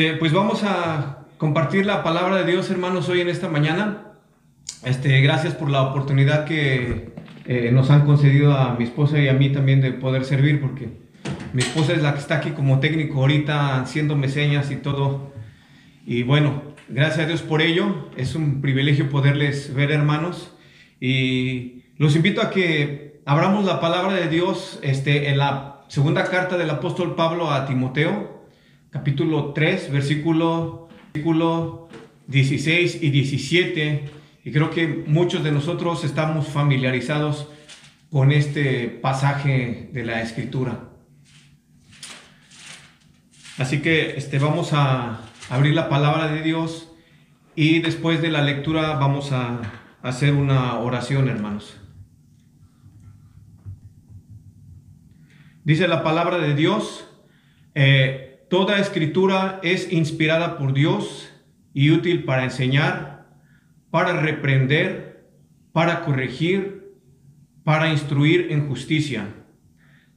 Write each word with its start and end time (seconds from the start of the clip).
Eh, 0.00 0.14
pues 0.16 0.32
vamos 0.32 0.62
a 0.62 1.26
compartir 1.38 1.84
la 1.84 2.04
palabra 2.04 2.36
de 2.36 2.48
Dios, 2.48 2.70
hermanos, 2.70 3.08
hoy 3.08 3.20
en 3.20 3.28
esta 3.28 3.48
mañana. 3.48 4.12
Este, 4.84 5.20
gracias 5.22 5.54
por 5.54 5.70
la 5.70 5.82
oportunidad 5.82 6.44
que 6.44 7.14
eh, 7.46 7.70
nos 7.72 7.90
han 7.90 8.06
concedido 8.06 8.56
a 8.56 8.76
mi 8.76 8.84
esposa 8.84 9.18
y 9.18 9.26
a 9.26 9.32
mí 9.32 9.50
también 9.50 9.80
de 9.80 9.90
poder 9.90 10.24
servir, 10.24 10.60
porque 10.60 10.88
mi 11.52 11.62
esposa 11.62 11.94
es 11.94 12.02
la 12.04 12.12
que 12.12 12.20
está 12.20 12.36
aquí 12.36 12.50
como 12.50 12.78
técnico 12.78 13.18
ahorita, 13.18 13.80
haciéndome 13.80 14.28
señas 14.28 14.70
y 14.70 14.76
todo. 14.76 15.32
Y 16.06 16.22
bueno, 16.22 16.62
gracias 16.88 17.24
a 17.24 17.26
Dios 17.26 17.42
por 17.42 17.60
ello. 17.60 18.08
Es 18.16 18.36
un 18.36 18.60
privilegio 18.60 19.10
poderles 19.10 19.74
ver, 19.74 19.90
hermanos. 19.90 20.54
Y 21.00 21.82
los 21.96 22.14
invito 22.14 22.40
a 22.40 22.50
que 22.50 23.20
abramos 23.26 23.64
la 23.64 23.80
palabra 23.80 24.14
de 24.14 24.28
Dios 24.28 24.78
este, 24.84 25.30
en 25.30 25.38
la 25.38 25.80
segunda 25.88 26.22
carta 26.22 26.56
del 26.56 26.70
apóstol 26.70 27.16
Pablo 27.16 27.50
a 27.50 27.66
Timoteo, 27.66 28.37
capítulo 28.98 29.52
3, 29.52 29.92
versículo, 29.92 30.88
versículo 31.14 31.88
16 32.26 33.00
y 33.00 33.10
17. 33.10 34.10
Y 34.44 34.50
creo 34.50 34.70
que 34.70 35.04
muchos 35.06 35.44
de 35.44 35.52
nosotros 35.52 36.02
estamos 36.02 36.48
familiarizados 36.48 37.48
con 38.10 38.32
este 38.32 38.88
pasaje 38.88 39.88
de 39.92 40.04
la 40.04 40.20
escritura. 40.20 40.88
Así 43.56 43.82
que 43.82 44.16
este, 44.16 44.40
vamos 44.40 44.72
a 44.72 45.20
abrir 45.48 45.74
la 45.74 45.88
palabra 45.88 46.26
de 46.26 46.42
Dios 46.42 46.90
y 47.54 47.78
después 47.78 48.20
de 48.20 48.30
la 48.30 48.42
lectura 48.42 48.94
vamos 48.94 49.30
a 49.30 49.60
hacer 50.02 50.34
una 50.34 50.76
oración, 50.80 51.28
hermanos. 51.28 51.76
Dice 55.62 55.86
la 55.86 56.02
palabra 56.02 56.38
de 56.38 56.56
Dios, 56.56 57.08
eh, 57.76 58.27
Toda 58.48 58.78
escritura 58.78 59.60
es 59.62 59.92
inspirada 59.92 60.56
por 60.56 60.72
Dios 60.72 61.30
y 61.74 61.90
útil 61.90 62.24
para 62.24 62.44
enseñar, 62.44 63.26
para 63.90 64.20
reprender, 64.20 65.28
para 65.72 66.02
corregir, 66.02 66.94
para 67.62 67.90
instruir 67.90 68.48
en 68.50 68.66
justicia, 68.66 69.34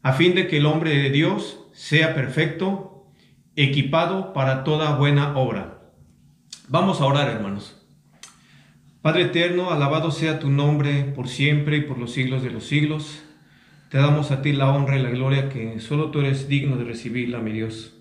a 0.01 0.13
fin 0.13 0.33
de 0.33 0.47
que 0.47 0.57
el 0.57 0.65
hombre 0.65 0.95
de 0.95 1.09
Dios 1.09 1.67
sea 1.73 2.15
perfecto, 2.15 3.11
equipado 3.57 4.31
para 4.31 4.63
toda 4.63 4.95
buena 4.95 5.37
obra. 5.37 5.91
Vamos 6.69 7.01
a 7.01 7.05
orar, 7.07 7.27
hermanos. 7.27 7.85
Padre 9.01 9.23
eterno, 9.23 9.71
alabado 9.71 10.09
sea 10.09 10.39
tu 10.39 10.49
nombre 10.49 11.03
por 11.03 11.27
siempre 11.27 11.75
y 11.75 11.81
por 11.81 11.97
los 11.97 12.13
siglos 12.13 12.43
de 12.43 12.51
los 12.51 12.63
siglos. 12.63 13.23
Te 13.89 13.97
damos 13.97 14.31
a 14.31 14.41
ti 14.41 14.53
la 14.53 14.71
honra 14.71 14.97
y 14.97 15.03
la 15.03 15.09
gloria 15.09 15.49
que 15.49 15.81
solo 15.81 16.11
tú 16.11 16.21
eres 16.21 16.47
digno 16.47 16.77
de 16.77 16.85
recibirla, 16.85 17.39
mi 17.39 17.51
Dios. 17.51 18.00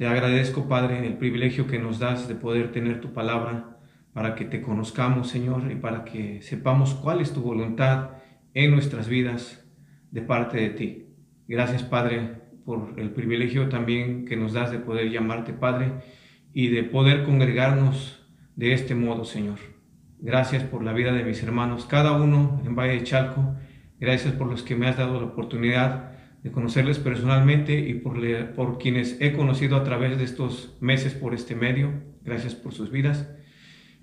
Te 0.00 0.06
agradezco, 0.06 0.66
Padre, 0.66 1.06
el 1.06 1.18
privilegio 1.18 1.66
que 1.66 1.78
nos 1.78 1.98
das 1.98 2.26
de 2.26 2.34
poder 2.34 2.72
tener 2.72 3.02
tu 3.02 3.12
palabra 3.12 3.76
para 4.14 4.34
que 4.34 4.46
te 4.46 4.62
conozcamos, 4.62 5.28
Señor, 5.28 5.70
y 5.70 5.74
para 5.74 6.06
que 6.06 6.40
sepamos 6.40 6.94
cuál 6.94 7.20
es 7.20 7.34
tu 7.34 7.42
voluntad 7.42 8.12
en 8.54 8.70
nuestras 8.70 9.10
vidas 9.10 9.62
de 10.10 10.22
parte 10.22 10.56
de 10.56 10.70
ti. 10.70 11.06
Gracias, 11.48 11.82
Padre, 11.82 12.40
por 12.64 12.94
el 12.96 13.10
privilegio 13.10 13.68
también 13.68 14.24
que 14.24 14.38
nos 14.38 14.54
das 14.54 14.70
de 14.70 14.78
poder 14.78 15.10
llamarte 15.10 15.52
Padre 15.52 15.92
y 16.54 16.68
de 16.68 16.82
poder 16.82 17.24
congregarnos 17.24 18.26
de 18.56 18.72
este 18.72 18.94
modo, 18.94 19.26
Señor. 19.26 19.58
Gracias 20.18 20.64
por 20.64 20.82
la 20.82 20.94
vida 20.94 21.12
de 21.12 21.24
mis 21.24 21.42
hermanos, 21.42 21.84
cada 21.84 22.12
uno 22.12 22.62
en 22.64 22.74
Valle 22.74 22.94
de 22.94 23.04
Chalco. 23.04 23.54
Gracias 24.00 24.32
por 24.32 24.46
los 24.46 24.62
que 24.62 24.76
me 24.76 24.86
has 24.86 24.96
dado 24.96 25.20
la 25.20 25.26
oportunidad 25.26 26.19
de 26.42 26.50
conocerles 26.50 26.98
personalmente 26.98 27.78
y 27.78 27.94
por, 27.94 28.20
por 28.54 28.78
quienes 28.78 29.20
he 29.20 29.32
conocido 29.32 29.76
a 29.76 29.84
través 29.84 30.16
de 30.16 30.24
estos 30.24 30.76
meses 30.80 31.14
por 31.14 31.34
este 31.34 31.54
medio. 31.54 31.92
Gracias 32.24 32.54
por 32.54 32.72
sus 32.72 32.90
vidas. 32.90 33.30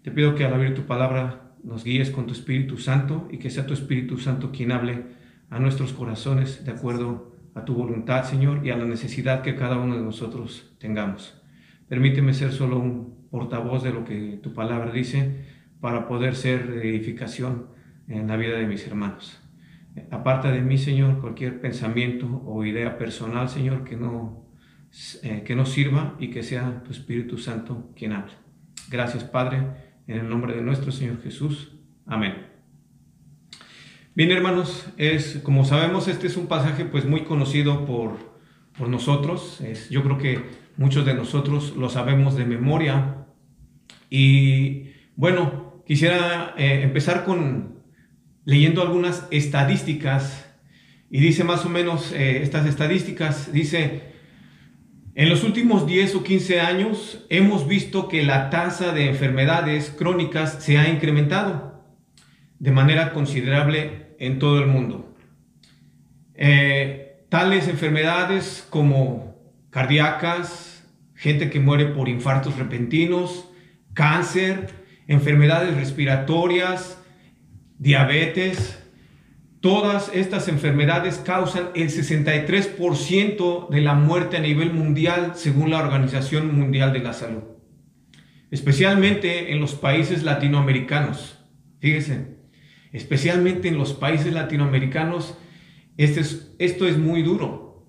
Te 0.03 0.11
pido 0.11 0.35
que 0.35 0.45
al 0.45 0.53
abrir 0.53 0.73
tu 0.73 0.83
palabra 0.83 1.55
nos 1.63 1.83
guíes 1.83 2.11
con 2.11 2.27
tu 2.27 2.33
Espíritu 2.33 2.77
Santo 2.77 3.27
y 3.31 3.37
que 3.37 3.49
sea 3.49 3.65
tu 3.65 3.73
Espíritu 3.73 4.17
Santo 4.17 4.51
quien 4.51 4.71
hable 4.71 5.03
a 5.49 5.59
nuestros 5.59 5.93
corazones 5.93 6.63
de 6.65 6.71
acuerdo 6.71 7.35
a 7.55 7.65
tu 7.65 7.73
voluntad, 7.73 8.23
Señor, 8.23 8.65
y 8.65 8.69
a 8.69 8.77
la 8.77 8.85
necesidad 8.85 9.41
que 9.41 9.55
cada 9.55 9.77
uno 9.77 9.95
de 9.95 10.03
nosotros 10.03 10.75
tengamos. 10.79 11.41
Permíteme 11.89 12.33
ser 12.33 12.51
solo 12.51 12.77
un 12.77 13.27
portavoz 13.31 13.83
de 13.83 13.93
lo 13.93 14.05
que 14.05 14.39
tu 14.43 14.53
palabra 14.53 14.91
dice 14.91 15.45
para 15.79 16.07
poder 16.07 16.35
ser 16.35 16.81
edificación 16.83 17.67
en 18.07 18.27
la 18.27 18.37
vida 18.37 18.57
de 18.57 18.67
mis 18.67 18.85
hermanos. 18.85 19.46
Aparta 20.11 20.51
de 20.51 20.61
mí, 20.61 20.77
Señor, 20.77 21.21
cualquier 21.21 21.61
pensamiento 21.61 22.43
o 22.45 22.63
idea 22.65 22.97
personal, 22.97 23.49
Señor, 23.49 23.83
que 23.83 23.95
no, 23.95 24.45
eh, 25.23 25.43
que 25.45 25.55
no 25.55 25.65
sirva 25.65 26.15
y 26.19 26.29
que 26.29 26.43
sea 26.43 26.83
tu 26.83 26.91
Espíritu 26.91 27.37
Santo 27.37 27.91
quien 27.95 28.13
hable. 28.13 28.33
Gracias, 28.89 29.23
Padre, 29.23 29.63
en 30.07 30.17
el 30.17 30.29
nombre 30.29 30.55
de 30.55 30.61
nuestro 30.61 30.91
Señor 30.91 31.21
Jesús. 31.21 31.73
Amén. 32.05 32.47
Bien, 34.15 34.31
hermanos, 34.31 34.87
es, 34.97 35.39
como 35.43 35.63
sabemos, 35.63 36.07
este 36.07 36.27
es 36.27 36.37
un 36.37 36.47
pasaje 36.47 36.85
pues 36.85 37.05
muy 37.05 37.21
conocido 37.21 37.85
por, 37.85 38.17
por 38.77 38.89
nosotros. 38.89 39.61
Es, 39.61 39.89
yo 39.89 40.03
creo 40.03 40.17
que 40.17 40.41
muchos 40.77 41.05
de 41.05 41.13
nosotros 41.13 41.75
lo 41.77 41.89
sabemos 41.89 42.35
de 42.35 42.45
memoria. 42.45 43.25
Y 44.09 44.91
bueno, 45.15 45.83
quisiera 45.85 46.55
eh, 46.57 46.81
empezar 46.83 47.25
con 47.25 47.76
leyendo 48.47 48.81
algunas 48.81 49.27
estadísticas 49.29 50.45
y 51.09 51.19
dice 51.19 51.43
más 51.43 51.65
o 51.65 51.69
menos 51.69 52.13
eh, 52.13 52.41
estas 52.43 52.65
estadísticas, 52.65 53.51
dice, 53.51 54.03
en 55.15 55.29
los 55.29 55.43
últimos 55.43 55.85
10 55.85 56.15
o 56.15 56.23
15 56.23 56.61
años 56.61 57.25
hemos 57.29 57.67
visto 57.67 58.07
que 58.07 58.23
la 58.23 58.49
tasa 58.49 58.93
de 58.93 59.09
enfermedades 59.09 59.89
crónicas 59.89 60.63
se 60.63 60.77
ha 60.77 60.87
incrementado 60.87 61.83
de 62.59 62.71
manera 62.71 63.11
considerable 63.11 64.15
en 64.17 64.39
todo 64.39 64.59
el 64.59 64.67
mundo. 64.67 65.13
Eh, 66.33 67.25
tales 67.27 67.67
enfermedades 67.67 68.65
como 68.69 69.35
cardíacas, 69.71 70.87
gente 71.15 71.49
que 71.49 71.59
muere 71.59 71.87
por 71.87 72.07
infartos 72.07 72.55
repentinos, 72.55 73.49
cáncer, 73.93 74.69
enfermedades 75.09 75.75
respiratorias, 75.75 76.97
diabetes, 77.79 78.83
todas 79.61 80.11
estas 80.13 80.47
enfermedades 80.47 81.17
causan 81.17 81.69
el 81.75 81.89
63% 81.89 83.69
de 83.69 83.81
la 83.81 83.93
muerte 83.93 84.37
a 84.37 84.41
nivel 84.41 84.73
mundial 84.73 85.33
según 85.35 85.69
la 85.69 85.79
Organización 85.79 86.55
Mundial 86.57 86.93
de 86.93 86.99
la 86.99 87.13
Salud, 87.13 87.43
especialmente 88.51 89.51
en 89.51 89.59
los 89.59 89.75
países 89.75 90.23
latinoamericanos. 90.23 91.37
Fíjense, 91.79 92.37
especialmente 92.91 93.67
en 93.67 93.77
los 93.77 93.93
países 93.93 94.33
latinoamericanos, 94.33 95.37
este 95.97 96.21
esto 96.59 96.87
es 96.87 96.97
muy 96.97 97.23
duro. 97.23 97.85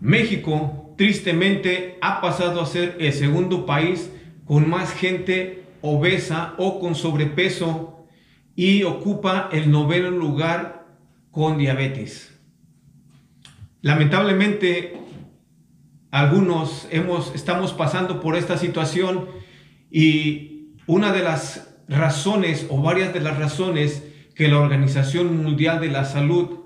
México, 0.00 0.94
tristemente, 0.96 1.98
ha 2.00 2.20
pasado 2.20 2.60
a 2.60 2.66
ser 2.66 2.96
el 3.00 3.12
segundo 3.12 3.66
país 3.66 4.10
con 4.44 4.68
más 4.68 4.92
gente 4.92 5.64
obesa 5.82 6.54
o 6.58 6.80
con 6.80 6.94
sobrepeso 6.94 7.99
y 8.60 8.82
ocupa 8.82 9.48
el 9.52 9.70
noveno 9.70 10.10
lugar 10.10 10.84
con 11.30 11.56
diabetes. 11.56 12.38
Lamentablemente, 13.80 15.00
algunos 16.10 16.86
hemos, 16.90 17.34
estamos 17.34 17.72
pasando 17.72 18.20
por 18.20 18.36
esta 18.36 18.58
situación 18.58 19.30
y 19.90 20.74
una 20.86 21.10
de 21.10 21.22
las 21.22 21.74
razones 21.88 22.66
o 22.68 22.82
varias 22.82 23.14
de 23.14 23.20
las 23.20 23.38
razones 23.38 24.04
que 24.34 24.48
la 24.48 24.58
Organización 24.58 25.42
Mundial 25.42 25.80
de 25.80 25.88
la 25.88 26.04
Salud 26.04 26.58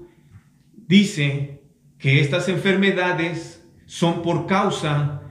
dice 0.74 1.62
que 1.98 2.20
estas 2.20 2.48
enfermedades 2.48 3.64
son 3.86 4.22
por 4.22 4.46
causa 4.46 5.22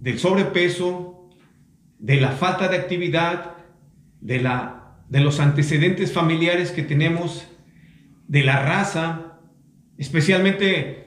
del 0.00 0.20
sobrepeso, 0.20 1.28
de 1.98 2.20
la 2.20 2.30
falta 2.30 2.68
de 2.68 2.76
actividad, 2.76 3.56
de 4.20 4.40
la 4.40 4.83
de 5.08 5.20
los 5.20 5.40
antecedentes 5.40 6.12
familiares 6.12 6.70
que 6.70 6.82
tenemos, 6.82 7.46
de 8.28 8.42
la 8.42 8.62
raza, 8.62 9.38
especialmente 9.98 11.04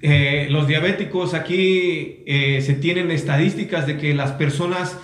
eh, 0.00 0.48
los 0.50 0.66
diabéticos. 0.66 1.34
Aquí 1.34 2.22
eh, 2.26 2.60
se 2.62 2.74
tienen 2.74 3.10
estadísticas 3.10 3.86
de 3.86 3.96
que 3.96 4.14
las 4.14 4.32
personas 4.32 4.98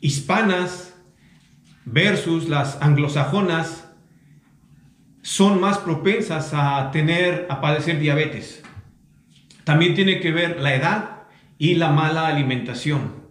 hispanas 0.00 0.94
versus 1.84 2.48
las 2.48 2.80
anglosajonas 2.80 3.88
son 5.22 5.60
más 5.60 5.78
propensas 5.78 6.50
a 6.52 6.90
tener, 6.92 7.46
a 7.48 7.60
padecer 7.60 7.98
diabetes. 7.98 8.62
También 9.64 9.94
tiene 9.94 10.20
que 10.20 10.32
ver 10.32 10.60
la 10.60 10.74
edad 10.74 11.22
y 11.58 11.76
la 11.76 11.90
mala 11.90 12.26
alimentación. 12.26 13.22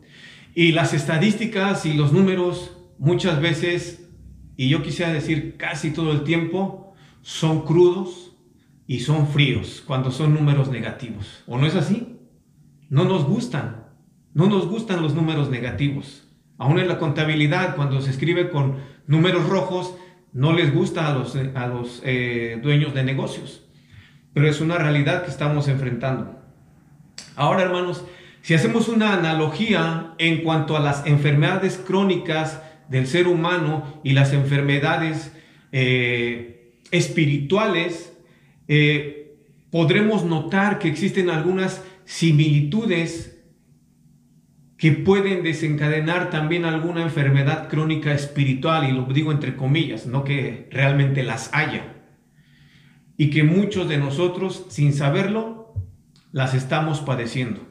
Y 0.55 0.71
las 0.71 0.93
estadísticas 0.93 1.85
y 1.85 1.93
los 1.93 2.13
números 2.13 2.77
muchas 2.97 3.41
veces 3.41 4.00
y 4.61 4.69
yo 4.69 4.83
quisiera 4.83 5.11
decir 5.11 5.55
casi 5.57 5.89
todo 5.89 6.11
el 6.11 6.23
tiempo, 6.23 6.93
son 7.23 7.65
crudos 7.65 8.35
y 8.85 8.99
son 8.99 9.27
fríos 9.27 9.83
cuando 9.87 10.11
son 10.11 10.35
números 10.35 10.69
negativos. 10.69 11.43
¿O 11.47 11.57
no 11.57 11.65
es 11.65 11.73
así? 11.73 12.19
No 12.87 13.03
nos 13.05 13.25
gustan. 13.25 13.87
No 14.35 14.45
nos 14.45 14.67
gustan 14.67 15.01
los 15.01 15.15
números 15.15 15.49
negativos. 15.49 16.27
Aún 16.59 16.77
en 16.77 16.87
la 16.87 16.99
contabilidad, 16.99 17.75
cuando 17.75 18.01
se 18.01 18.11
escribe 18.11 18.51
con 18.51 18.75
números 19.07 19.49
rojos, 19.49 19.95
no 20.31 20.53
les 20.53 20.71
gusta 20.71 21.07
a 21.07 21.17
los, 21.17 21.35
a 21.35 21.65
los 21.65 21.99
eh, 22.05 22.59
dueños 22.61 22.93
de 22.93 23.03
negocios. 23.03 23.63
Pero 24.35 24.47
es 24.47 24.61
una 24.61 24.77
realidad 24.77 25.23
que 25.23 25.31
estamos 25.31 25.69
enfrentando. 25.69 26.39
Ahora, 27.35 27.63
hermanos, 27.63 28.05
si 28.43 28.53
hacemos 28.53 28.89
una 28.89 29.13
analogía 29.13 30.13
en 30.19 30.43
cuanto 30.43 30.77
a 30.77 30.81
las 30.81 31.07
enfermedades 31.07 31.83
crónicas 31.83 32.61
del 32.91 33.07
ser 33.07 33.27
humano 33.27 34.01
y 34.03 34.11
las 34.11 34.33
enfermedades 34.33 35.31
eh, 35.71 36.77
espirituales, 36.91 38.13
eh, 38.67 39.37
podremos 39.71 40.25
notar 40.25 40.77
que 40.77 40.89
existen 40.89 41.29
algunas 41.29 41.83
similitudes 42.03 43.41
que 44.77 44.91
pueden 44.91 45.43
desencadenar 45.43 46.31
también 46.31 46.65
alguna 46.65 47.03
enfermedad 47.03 47.69
crónica 47.69 48.13
espiritual, 48.13 48.89
y 48.89 48.91
lo 48.91 49.05
digo 49.05 49.31
entre 49.31 49.55
comillas, 49.55 50.07
no 50.07 50.23
que 50.23 50.67
realmente 50.71 51.23
las 51.23 51.49
haya, 51.53 51.95
y 53.15 53.29
que 53.29 53.43
muchos 53.43 53.87
de 53.87 53.99
nosotros, 53.99 54.65
sin 54.69 54.91
saberlo, 54.91 55.75
las 56.31 56.55
estamos 56.55 56.99
padeciendo. 56.99 57.61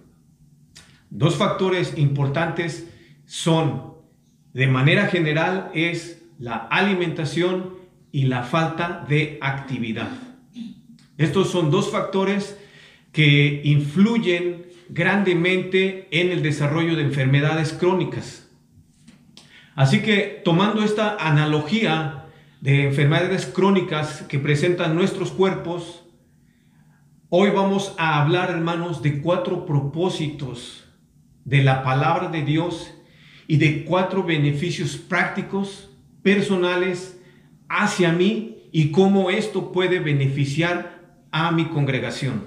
Dos 1.11 1.37
factores 1.37 1.99
importantes 1.99 2.88
son, 3.26 3.89
de 4.52 4.67
manera 4.67 5.06
general, 5.06 5.70
es 5.75 6.23
la 6.38 6.56
alimentación 6.56 7.75
y 8.12 8.25
la 8.25 8.43
falta 8.43 9.05
de 9.08 9.38
actividad. 9.41 10.11
Estos 11.19 11.50
son 11.50 11.70
dos 11.70 11.91
factores 11.91 12.58
que 13.12 13.61
influyen 13.64 14.67
grandemente 14.88 16.08
en 16.11 16.31
el 16.31 16.43
desarrollo 16.43 16.97
de 16.97 17.02
enfermedades 17.02 17.73
crónicas. 17.73 18.49
Así 19.75 20.00
que 20.00 20.41
tomando 20.44 20.82
esta 20.82 21.17
analogía 21.17 22.26
de 22.61 22.87
enfermedades 22.87 23.47
crónicas 23.47 24.23
que 24.23 24.38
presentan 24.38 24.94
nuestros 24.94 25.31
cuerpos, 25.31 26.05
hoy 27.29 27.50
vamos 27.50 27.94
a 27.99 28.20
hablar, 28.20 28.50
hermanos, 28.50 29.02
de 29.02 29.20
cuatro 29.23 29.64
propósitos 29.64 30.88
de 31.44 31.62
la 31.62 31.82
palabra 31.82 32.29
de 32.29 32.43
Dios 32.43 32.93
y 33.50 33.56
de 33.56 33.85
cuatro 33.85 34.23
beneficios 34.23 34.97
prácticos, 34.97 35.91
personales, 36.23 37.20
hacia 37.69 38.12
mí 38.12 38.69
y 38.70 38.93
cómo 38.93 39.29
esto 39.29 39.73
puede 39.73 39.99
beneficiar 39.99 41.17
a 41.32 41.50
mi 41.50 41.64
congregación. 41.64 42.44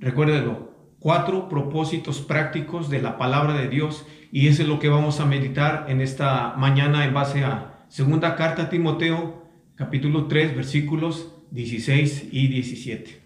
Recuérdelo, 0.00 0.72
cuatro 0.98 1.50
propósitos 1.50 2.22
prácticos 2.22 2.88
de 2.88 3.02
la 3.02 3.18
palabra 3.18 3.52
de 3.52 3.68
Dios 3.68 4.06
y 4.32 4.48
eso 4.48 4.62
es 4.62 4.68
lo 4.68 4.78
que 4.78 4.88
vamos 4.88 5.20
a 5.20 5.26
meditar 5.26 5.84
en 5.90 6.00
esta 6.00 6.54
mañana 6.56 7.04
en 7.04 7.12
base 7.12 7.44
a 7.44 7.84
segunda 7.88 8.34
carta 8.34 8.62
a 8.62 8.70
Timoteo 8.70 9.46
capítulo 9.74 10.24
3 10.24 10.56
versículos 10.56 11.34
16 11.50 12.30
y 12.32 12.48
17. 12.48 13.20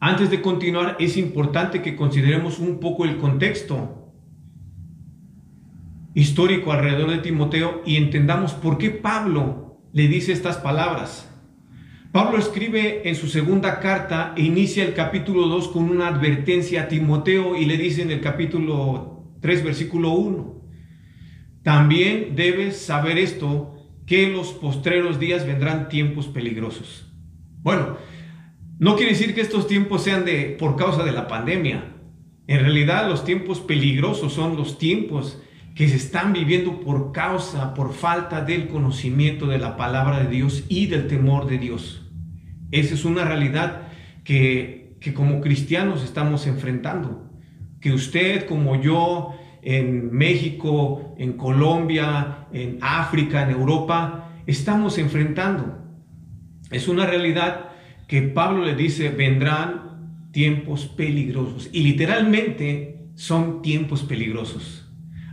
Antes 0.00 0.30
de 0.30 0.40
continuar 0.40 0.96
es 0.98 1.18
importante 1.18 1.82
que 1.82 1.96
consideremos 1.96 2.58
un 2.58 2.80
poco 2.80 3.04
el 3.04 3.18
contexto 3.18 4.04
histórico 6.16 6.72
alrededor 6.72 7.10
de 7.10 7.18
Timoteo 7.18 7.82
y 7.84 7.96
entendamos 7.96 8.52
por 8.54 8.78
qué 8.78 8.88
Pablo 8.88 9.82
le 9.92 10.08
dice 10.08 10.32
estas 10.32 10.56
palabras. 10.56 11.30
Pablo 12.10 12.38
escribe 12.38 13.06
en 13.06 13.14
su 13.16 13.28
segunda 13.28 13.80
carta 13.80 14.32
e 14.34 14.42
inicia 14.42 14.82
el 14.82 14.94
capítulo 14.94 15.46
2 15.46 15.68
con 15.68 15.90
una 15.90 16.08
advertencia 16.08 16.82
a 16.82 16.88
Timoteo 16.88 17.54
y 17.54 17.66
le 17.66 17.76
dice 17.76 18.00
en 18.00 18.10
el 18.10 18.22
capítulo 18.22 19.34
3, 19.42 19.62
versículo 19.62 20.12
1, 20.12 20.62
también 21.62 22.34
debes 22.34 22.78
saber 22.78 23.18
esto, 23.18 23.74
que 24.06 24.30
los 24.30 24.52
postreros 24.52 25.18
días 25.18 25.46
vendrán 25.46 25.90
tiempos 25.90 26.28
peligrosos. 26.28 27.12
Bueno, 27.60 27.98
no 28.78 28.96
quiere 28.96 29.12
decir 29.12 29.34
que 29.34 29.42
estos 29.42 29.66
tiempos 29.66 30.02
sean 30.02 30.24
de 30.24 30.56
por 30.58 30.76
causa 30.76 31.02
de 31.02 31.12
la 31.12 31.28
pandemia. 31.28 31.92
En 32.46 32.60
realidad 32.60 33.06
los 33.06 33.24
tiempos 33.24 33.60
peligrosos 33.60 34.32
son 34.32 34.56
los 34.56 34.78
tiempos 34.78 35.42
que 35.76 35.88
se 35.88 35.96
están 35.96 36.32
viviendo 36.32 36.80
por 36.80 37.12
causa, 37.12 37.74
por 37.74 37.92
falta 37.92 38.40
del 38.40 38.66
conocimiento 38.68 39.46
de 39.46 39.58
la 39.58 39.76
palabra 39.76 40.20
de 40.20 40.30
Dios 40.30 40.64
y 40.70 40.86
del 40.86 41.06
temor 41.06 41.46
de 41.46 41.58
Dios. 41.58 42.02
Esa 42.70 42.94
es 42.94 43.04
una 43.04 43.26
realidad 43.26 43.88
que, 44.24 44.96
como 45.14 45.42
cristianos 45.42 46.02
estamos 46.02 46.46
enfrentando. 46.46 47.30
Que 47.78 47.92
usted 47.92 48.46
como 48.46 48.80
yo 48.80 49.34
en 49.60 50.14
México, 50.14 51.14
en 51.18 51.34
Colombia, 51.34 52.46
en 52.54 52.78
África, 52.80 53.42
en 53.42 53.50
Europa, 53.50 54.30
estamos 54.46 54.96
enfrentando. 54.96 55.76
Es 56.70 56.88
una 56.88 57.04
realidad 57.04 57.72
que 58.08 58.22
Pablo 58.22 58.64
le 58.64 58.74
dice, 58.74 59.10
vendrán 59.10 60.30
tiempos 60.32 60.86
peligrosos. 60.86 61.68
Y 61.70 61.82
literalmente 61.82 63.10
son 63.14 63.60
tiempos 63.60 64.04
peligrosos. 64.04 64.85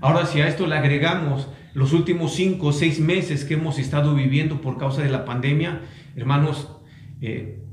Ahora, 0.04 0.26
si 0.26 0.42
a 0.42 0.50
esto 0.50 0.68
le 0.68 0.76
agregamos 0.76 1.48
los 1.74 1.94
últimos 1.94 2.34
cinco 2.34 2.68
o 2.68 2.74
seis 2.74 3.00
meses 3.00 3.46
que 3.46 3.54
hemos 3.54 3.80
estado 3.80 4.14
viviendo 4.14 4.60
por 4.60 4.78
causa 4.78 5.02
de 5.02 5.10
la 5.10 5.24
pandemia, 5.24 5.80
hermanos, 6.18 6.68
eh, 7.22 7.64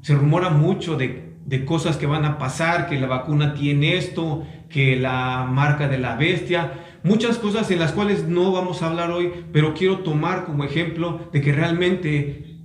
se 0.00 0.14
rumora 0.14 0.48
mucho 0.48 0.96
de, 0.96 1.34
de, 1.44 1.66
cosas 1.66 1.98
que 1.98 2.06
van 2.06 2.24
a 2.24 2.38
pasar, 2.38 2.88
que 2.88 2.98
la 2.98 3.06
vacuna 3.06 3.52
tiene 3.52 3.98
esto, 3.98 4.46
que 4.70 4.96
la 4.96 5.46
marca 5.46 5.86
de 5.86 5.98
la 5.98 6.16
bestia, 6.16 6.72
muchas 7.02 7.36
cosas 7.36 7.70
en 7.70 7.80
las 7.80 7.92
cuales 7.92 8.26
no 8.26 8.50
vamos 8.50 8.80
a 8.80 8.86
hablar 8.86 9.10
hoy, 9.10 9.30
pero 9.52 9.74
quiero 9.74 9.98
tomar 9.98 10.46
como 10.46 10.64
ejemplo 10.64 11.28
de 11.34 11.42
que 11.42 11.52
realmente 11.52 12.60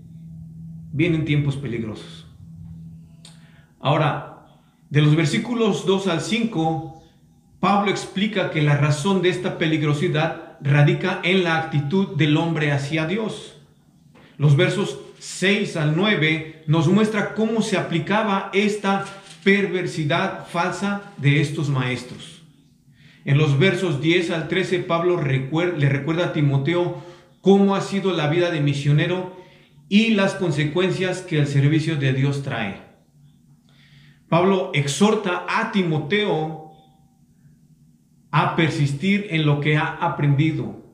vienen 0.93 1.25
tiempos 1.25 1.57
peligrosos. 1.57 2.25
Ahora, 3.81 4.45
de 4.89 5.01
los 5.01 5.17
versículos 5.17 5.85
2 5.85 6.07
al 6.07 6.21
5, 6.21 6.98
Pablo 7.59 7.91
explica 7.91 8.51
que 8.51 8.61
la 8.61 8.77
razón 8.77 9.21
de 9.21 9.29
esta 9.29 9.57
peligrosidad 9.57 10.57
radica 10.61 11.19
en 11.23 11.43
la 11.43 11.57
actitud 11.57 12.15
del 12.15 12.37
hombre 12.37 12.71
hacia 12.71 13.05
Dios. 13.05 13.57
Los 14.37 14.55
versos 14.55 14.99
6 15.19 15.75
al 15.75 15.95
9 15.97 16.63
nos 16.67 16.87
muestra 16.87 17.33
cómo 17.35 17.61
se 17.61 17.77
aplicaba 17.77 18.49
esta 18.53 19.05
perversidad 19.43 20.47
falsa 20.47 21.01
de 21.17 21.41
estos 21.41 21.69
maestros. 21.69 22.43
En 23.25 23.37
los 23.37 23.59
versos 23.59 24.01
10 24.01 24.31
al 24.31 24.47
13 24.47 24.79
Pablo 24.79 25.21
le 25.21 25.89
recuerda 25.89 26.25
a 26.25 26.33
Timoteo 26.33 27.03
cómo 27.41 27.75
ha 27.75 27.81
sido 27.81 28.13
la 28.13 28.27
vida 28.27 28.51
de 28.51 28.61
misionero 28.61 29.37
y 29.89 30.11
las 30.11 30.35
consecuencias 30.35 31.21
que 31.21 31.39
el 31.39 31.47
servicio 31.47 31.97
de 31.97 32.13
Dios 32.13 32.43
trae. 32.43 32.81
Pablo 34.29 34.71
exhorta 34.73 35.45
a 35.49 35.71
Timoteo 35.71 36.58
a 38.31 38.55
persistir 38.55 39.27
en 39.31 39.45
lo 39.45 39.59
que 39.59 39.77
ha 39.77 39.87
aprendido, 39.87 40.85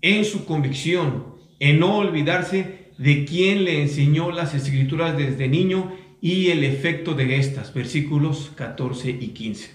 en 0.00 0.24
su 0.24 0.44
convicción, 0.44 1.34
en 1.60 1.80
no 1.80 1.96
olvidarse 1.96 2.92
de 2.98 3.24
quien 3.24 3.64
le 3.64 3.82
enseñó 3.82 4.30
las 4.30 4.54
escrituras 4.54 5.16
desde 5.16 5.48
niño 5.48 5.92
y 6.20 6.48
el 6.48 6.64
efecto 6.64 7.14
de 7.14 7.36
estas, 7.36 7.72
versículos 7.72 8.52
14 8.56 9.10
y 9.10 9.28
15. 9.28 9.70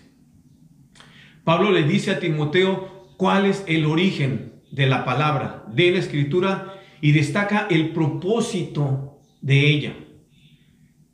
Pablo 1.44 1.72
le 1.72 1.84
dice 1.84 2.12
a 2.12 2.20
Timoteo 2.20 3.14
cuál 3.18 3.46
es 3.46 3.64
el 3.68 3.86
origen 3.86 4.54
de 4.72 4.88
la 4.88 5.06
palabra, 5.06 5.66
de 5.74 5.92
la 5.92 6.00
escritura, 6.00 6.74
y 7.02 7.12
destaca 7.12 7.68
el 7.70 7.90
propósito 7.90 9.20
de 9.42 9.68
ella. 9.68 9.94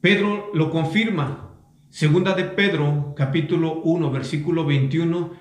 Pedro 0.02 0.52
lo 0.54 0.70
confirma. 0.70 1.56
Segunda 1.90 2.36
de 2.36 2.44
Pedro, 2.44 3.16
capítulo 3.18 3.82
1, 3.82 4.12
versículo 4.12 4.66
21, 4.66 5.34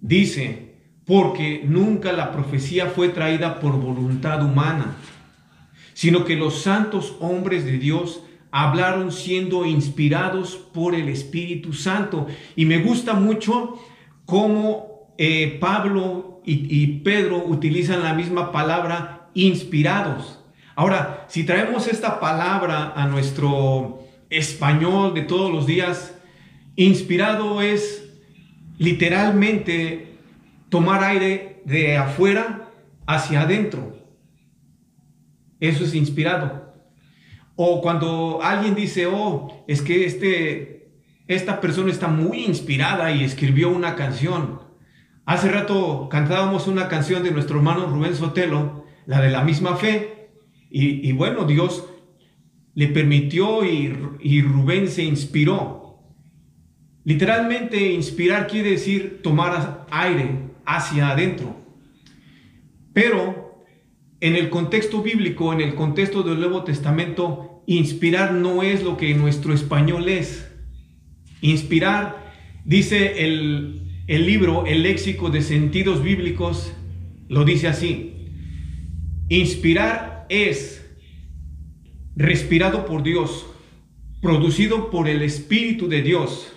dice, 0.00 0.74
porque 1.06 1.62
nunca 1.64 2.12
la 2.12 2.32
profecía 2.32 2.86
fue 2.86 3.08
traída 3.08 3.60
por 3.60 3.72
voluntad 3.72 4.44
humana 4.44 4.96
sino 6.00 6.24
que 6.24 6.34
los 6.34 6.62
santos 6.62 7.16
hombres 7.20 7.66
de 7.66 7.72
Dios 7.72 8.22
hablaron 8.50 9.12
siendo 9.12 9.66
inspirados 9.66 10.56
por 10.56 10.94
el 10.94 11.10
Espíritu 11.10 11.74
Santo. 11.74 12.26
Y 12.56 12.64
me 12.64 12.78
gusta 12.78 13.12
mucho 13.12 13.78
cómo 14.24 15.12
eh, 15.18 15.58
Pablo 15.60 16.40
y, 16.46 16.86
Pedro 17.04 17.44
utilizan 17.44 18.02
la 18.02 18.14
misma 18.14 18.50
palabra 18.50 19.28
inspirados. 19.34 20.42
Ahora, 20.74 21.26
si 21.28 21.44
traemos 21.44 21.86
esta 21.86 22.18
palabra 22.18 22.94
a 22.96 23.06
nuestro 23.06 24.00
español 24.30 25.12
de 25.12 25.20
todos 25.20 25.52
los 25.52 25.66
días, 25.66 26.18
inspirado 26.76 27.60
es 27.60 28.09
literalmente 28.80 30.16
tomar 30.70 31.04
aire 31.04 31.60
de 31.66 31.98
afuera 31.98 32.70
hacia 33.06 33.42
adentro. 33.42 33.94
Eso 35.60 35.84
es 35.84 35.94
inspirado. 35.94 36.72
O 37.56 37.82
cuando 37.82 38.40
alguien 38.42 38.74
dice, 38.74 39.06
oh, 39.06 39.64
es 39.68 39.82
que 39.82 40.06
este, 40.06 40.92
esta 41.26 41.60
persona 41.60 41.90
está 41.90 42.08
muy 42.08 42.46
inspirada 42.46 43.12
y 43.12 43.22
escribió 43.22 43.68
una 43.68 43.96
canción. 43.96 44.62
Hace 45.26 45.52
rato 45.52 46.08
cantábamos 46.10 46.66
una 46.66 46.88
canción 46.88 47.22
de 47.22 47.32
nuestro 47.32 47.58
hermano 47.58 47.86
Rubén 47.86 48.16
Sotelo, 48.16 48.86
la 49.04 49.20
de 49.20 49.28
la 49.28 49.44
misma 49.44 49.76
fe, 49.76 50.30
y, 50.70 51.12
bueno, 51.12 51.44
Dios 51.44 51.84
le 52.74 52.86
permitió 52.86 53.62
y, 53.64 53.92
y 54.20 54.40
Rubén 54.40 54.88
se 54.88 55.02
inspiró. 55.02 55.79
Literalmente 57.10 57.90
inspirar 57.90 58.46
quiere 58.46 58.70
decir 58.70 59.18
tomar 59.20 59.84
aire 59.90 60.30
hacia 60.64 61.10
adentro. 61.10 61.56
Pero 62.92 63.64
en 64.20 64.36
el 64.36 64.48
contexto 64.48 65.02
bíblico, 65.02 65.52
en 65.52 65.60
el 65.60 65.74
contexto 65.74 66.22
del 66.22 66.38
Nuevo 66.38 66.62
Testamento, 66.62 67.64
inspirar 67.66 68.32
no 68.32 68.62
es 68.62 68.84
lo 68.84 68.96
que 68.96 69.12
nuestro 69.14 69.52
español 69.52 70.08
es. 70.08 70.52
Inspirar, 71.40 72.32
dice 72.64 73.24
el, 73.24 73.88
libro, 74.06 74.66
el 74.66 74.84
léxico 74.84 75.30
de 75.30 75.42
sentidos 75.42 76.04
bíblicos, 76.04 76.72
lo 77.28 77.44
dice 77.44 77.66
así. 77.66 78.28
Inspirar 79.28 80.26
es 80.28 80.88
respirado 82.14 82.86
por 82.86 83.02
Dios, 83.02 83.46
producido 84.22 84.92
por 84.92 85.08
el 85.08 85.22
Espíritu 85.22 85.88
de 85.88 86.02
Dios, 86.02 86.52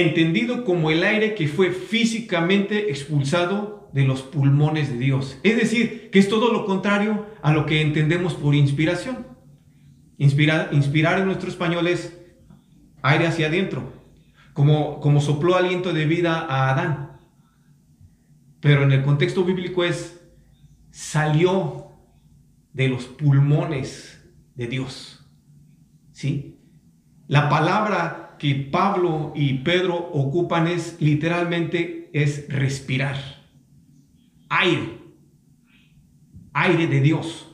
entendido 0.00 0.64
como 0.64 0.90
el 0.90 1.04
aire 1.04 1.34
que 1.34 1.48
fue 1.48 1.70
físicamente 1.70 2.90
expulsado 2.90 3.88
de 3.92 4.04
los 4.04 4.22
pulmones 4.22 4.90
de 4.90 4.98
Dios. 4.98 5.38
Es 5.42 5.56
decir, 5.56 6.10
que 6.10 6.18
es 6.18 6.28
todo 6.28 6.52
lo 6.52 6.66
contrario 6.66 7.26
a 7.42 7.52
lo 7.52 7.64
que 7.64 7.80
entendemos 7.80 8.34
por 8.34 8.54
inspiración. 8.54 9.26
Inspirar, 10.18 10.70
inspirar 10.72 11.18
en 11.18 11.26
nuestro 11.26 11.48
español 11.48 11.86
es 11.86 12.18
aire 13.02 13.26
hacia 13.26 13.46
adentro, 13.46 13.92
como, 14.52 15.00
como 15.00 15.20
sopló 15.20 15.54
aliento 15.54 15.92
de 15.92 16.06
vida 16.06 16.40
a 16.40 16.70
Adán. 16.70 17.20
Pero 18.60 18.82
en 18.82 18.92
el 18.92 19.02
contexto 19.02 19.44
bíblico 19.44 19.84
es 19.84 20.20
salió 20.90 21.92
de 22.72 22.88
los 22.88 23.04
pulmones 23.04 24.24
de 24.54 24.66
Dios. 24.66 25.24
¿Sí? 26.12 26.58
La 27.28 27.48
palabra 27.48 28.23
Pablo 28.52 29.32
y 29.34 29.54
Pedro 29.60 29.96
ocupan 29.96 30.66
es 30.66 30.98
literalmente 31.00 32.10
es 32.12 32.46
respirar. 32.50 33.16
Aire. 34.50 34.98
Aire 36.52 36.86
de 36.86 37.00
Dios. 37.00 37.48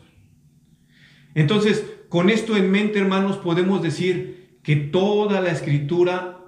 Entonces, 1.37 1.87
con 2.09 2.29
esto 2.29 2.57
en 2.57 2.73
mente, 2.73 2.99
hermanos, 2.99 3.37
podemos 3.37 3.83
decir 3.83 4.59
que 4.65 4.75
toda 4.75 5.41
la 5.41 5.53
escritura 5.53 6.41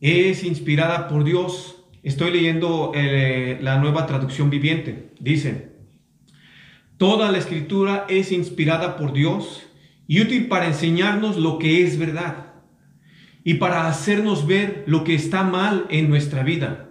es 0.00 0.42
inspirada 0.42 1.06
por 1.06 1.22
Dios. 1.22 1.84
Estoy 2.02 2.30
leyendo 2.30 2.92
eh, 2.94 3.58
la 3.60 3.78
nueva 3.78 4.06
traducción 4.06 4.48
viviente. 4.48 5.10
Dice, 5.20 5.72
toda 6.96 7.30
la 7.30 7.36
escritura 7.36 8.06
es 8.08 8.32
inspirada 8.32 8.96
por 8.96 9.12
Dios 9.12 9.66
y 10.08 10.22
útil 10.22 10.48
para 10.48 10.66
enseñarnos 10.66 11.36
lo 11.36 11.58
que 11.58 11.84
es 11.84 11.98
verdad 11.98 12.45
y 13.46 13.54
para 13.54 13.88
hacernos 13.88 14.46
ver 14.46 14.84
lo 14.86 15.04
que 15.04 15.14
está 15.14 15.42
mal 15.42 15.86
en 15.88 16.10
nuestra 16.10 16.42
vida. 16.42 16.90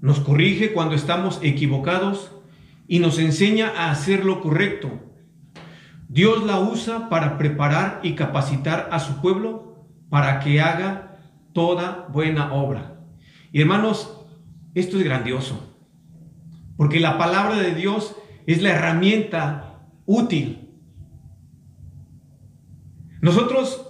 Nos 0.00 0.18
corrige 0.18 0.72
cuando 0.72 0.96
estamos 0.96 1.38
equivocados 1.42 2.32
y 2.88 2.98
nos 2.98 3.20
enseña 3.20 3.70
a 3.76 3.92
hacer 3.92 4.24
lo 4.24 4.40
correcto 4.40 4.90
Dios 6.10 6.42
la 6.44 6.58
usa 6.58 7.08
para 7.08 7.38
preparar 7.38 8.00
y 8.02 8.16
capacitar 8.16 8.88
a 8.90 8.98
su 8.98 9.20
pueblo 9.20 9.86
para 10.08 10.40
que 10.40 10.60
haga 10.60 11.20
toda 11.52 12.08
buena 12.12 12.52
obra. 12.52 12.96
Y 13.52 13.60
hermanos, 13.60 14.26
esto 14.74 14.98
es 14.98 15.04
grandioso, 15.04 15.72
porque 16.76 16.98
la 16.98 17.16
palabra 17.16 17.58
de 17.58 17.76
Dios 17.76 18.16
es 18.48 18.60
la 18.60 18.70
herramienta 18.70 19.78
útil. 20.04 20.70
Nosotros 23.20 23.89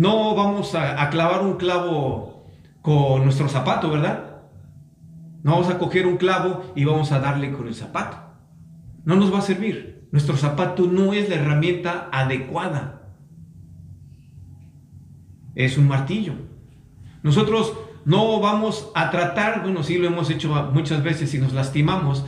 no 0.00 0.34
vamos 0.34 0.74
a, 0.74 1.10
clavar 1.10 1.42
un 1.42 1.58
clavo 1.58 2.46
con 2.80 3.22
nuestro 3.22 3.50
zapato, 3.50 3.90
¿verdad? 3.90 4.38
No 5.42 5.50
vamos 5.50 5.68
a 5.68 5.76
coger 5.76 6.06
un 6.06 6.16
clavo 6.16 6.72
y 6.74 6.86
vamos 6.86 7.12
a 7.12 7.20
darle 7.20 7.52
con 7.52 7.68
el 7.68 7.74
zapato. 7.74 8.16
No 9.04 9.16
nos 9.16 9.30
va 9.30 9.40
a 9.40 9.42
servir. 9.42 10.08
Nuestro 10.10 10.38
zapato 10.38 10.86
no 10.86 11.12
es 11.12 11.28
la 11.28 11.34
herramienta 11.34 12.08
adecuada. 12.12 13.10
Es 15.54 15.76
un 15.76 15.86
martillo. 15.86 16.32
Nosotros 17.22 17.74
no 18.06 18.40
vamos 18.40 18.90
a 18.94 19.10
tratar, 19.10 19.60
bueno, 19.64 19.82
sí 19.82 19.98
lo 19.98 20.06
hemos 20.06 20.30
hecho 20.30 20.70
muchas 20.72 21.02
veces 21.02 21.34
y 21.34 21.38
nos 21.38 21.52
lastimamos, 21.52 22.24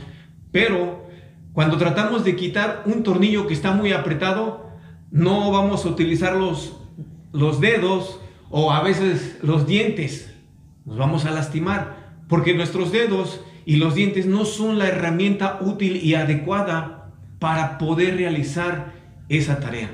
pero 0.51 1.07
cuando 1.53 1.77
tratamos 1.77 2.23
de 2.23 2.35
quitar 2.35 2.83
un 2.85 3.01
tornillo 3.01 3.47
que 3.47 3.55
está 3.55 3.71
muy 3.71 3.93
apretado, 3.93 4.69
no 5.09 5.49
vamos 5.49 5.85
a 5.85 5.89
utilizar 5.89 6.35
los, 6.35 6.82
los 7.33 7.59
dedos 7.59 8.21
o 8.49 8.71
a 8.71 8.81
veces 8.81 9.39
los 9.41 9.67
dientes. 9.67 10.33
Nos 10.85 10.97
vamos 10.97 11.25
a 11.25 11.31
lastimar 11.31 12.23
porque 12.29 12.53
nuestros 12.53 12.91
dedos 12.91 13.41
y 13.65 13.77
los 13.77 13.95
dientes 13.95 14.25
no 14.25 14.45
son 14.45 14.79
la 14.79 14.87
herramienta 14.87 15.59
útil 15.61 15.97
y 15.97 16.15
adecuada 16.15 17.11
para 17.39 17.77
poder 17.77 18.15
realizar 18.15 18.93
esa 19.27 19.59
tarea. 19.59 19.89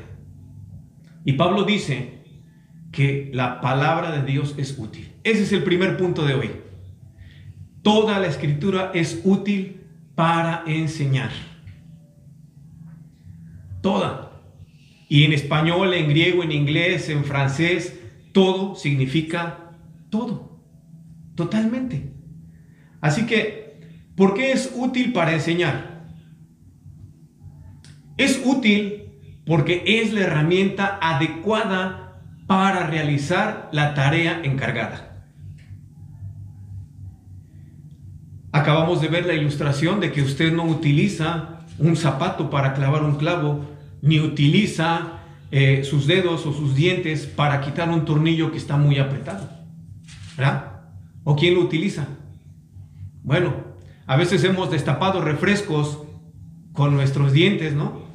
Y 1.26 1.34
Pablo 1.34 1.64
dice 1.64 2.24
que 2.92 3.32
la 3.34 3.62
palabra 3.62 4.12
de 4.12 4.24
Dios 4.24 4.56
es 4.58 4.78
útil. 4.78 5.12
Ese 5.24 5.44
es 5.44 5.52
el 5.52 5.64
primer 5.64 5.98
punto 5.98 6.26
de 6.26 6.34
hoy. 6.34 6.52
Toda 7.82 8.20
la 8.20 8.28
escritura 8.28 8.92
es 8.94 9.22
útil 9.24 9.82
para 10.16 10.64
enseñar. 10.66 11.32
Toda. 13.82 14.29
Y 15.10 15.26
en 15.26 15.34
español, 15.34 15.94
en 15.94 16.08
griego, 16.08 16.44
en 16.44 16.54
inglés, 16.54 17.10
en 17.10 17.26
francés, 17.26 18.00
todo 18.32 18.76
significa 18.76 19.72
todo. 20.10 20.62
Totalmente. 21.36 22.14
Así 23.02 23.26
que, 23.26 23.82
¿por 24.16 24.36
qué 24.36 24.52
es 24.52 24.72
útil 24.76 25.12
para 25.12 25.34
enseñar? 25.34 26.08
Es 28.18 28.42
útil 28.46 29.14
porque 29.46 29.84
es 29.86 30.14
la 30.14 30.22
herramienta 30.22 31.00
adecuada 31.02 32.22
para 32.46 32.86
realizar 32.86 33.70
la 33.72 33.94
tarea 33.96 34.42
encargada. 34.44 35.26
Acabamos 38.52 39.02
de 39.02 39.08
ver 39.08 39.26
la 39.26 39.34
ilustración 39.34 40.00
de 40.00 40.12
que 40.12 40.22
usted 40.22 40.54
no 40.54 40.66
utiliza 40.66 41.62
un 41.78 41.96
zapato 41.96 42.50
para 42.50 42.74
clavar 42.74 43.04
un 43.04 43.16
clavo, 43.16 43.66
ni 44.02 44.20
utiliza 44.20 45.20
eh, 45.52 45.84
sus 45.84 46.08
dedos 46.08 46.46
o 46.46 46.54
sus 46.54 46.76
dientes 46.76 47.26
para 47.26 47.62
quitar 47.62 47.90
un 47.90 48.06
tornillo 48.06 48.52
que 48.52 48.58
está 48.58 48.78
muy 48.78 49.00
apretado. 49.00 49.50
¿Verdad? 50.38 50.82
¿O 51.24 51.36
quién 51.36 51.56
lo 51.56 51.62
utiliza? 51.62 52.08
Bueno, 53.24 53.54
a 54.06 54.16
veces 54.16 54.44
hemos 54.44 54.72
destapado 54.72 55.22
refrescos 55.22 56.00
con 56.74 56.94
nuestros 56.94 57.34
dientes, 57.34 57.74
¿no? 57.74 58.10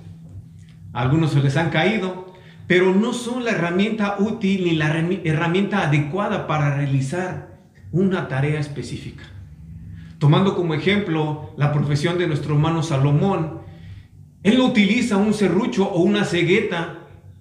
algunos 0.94 1.32
se 1.32 1.40
les 1.40 1.56
han 1.56 1.70
caído, 1.70 2.32
pero 2.66 2.94
no 2.94 3.12
son 3.12 3.44
la 3.44 3.50
herramienta 3.50 4.16
útil 4.20 4.64
ni 4.64 4.76
la 4.76 4.96
herramienta 5.24 5.86
adecuada 5.86 6.46
para 6.46 6.76
realizar 6.76 7.58
una 7.92 8.28
tarea 8.28 8.60
específica. 8.60 9.24
Tomando 10.18 10.54
como 10.54 10.72
ejemplo 10.72 11.52
la 11.58 11.72
profesión 11.72 12.16
de 12.16 12.28
nuestro 12.28 12.54
hermano 12.54 12.82
Salomón, 12.82 13.63
él 14.44 14.60
utiliza 14.60 15.16
un 15.16 15.32
serrucho 15.32 15.88
o 15.88 16.02
una 16.02 16.24
cegueta 16.24 16.98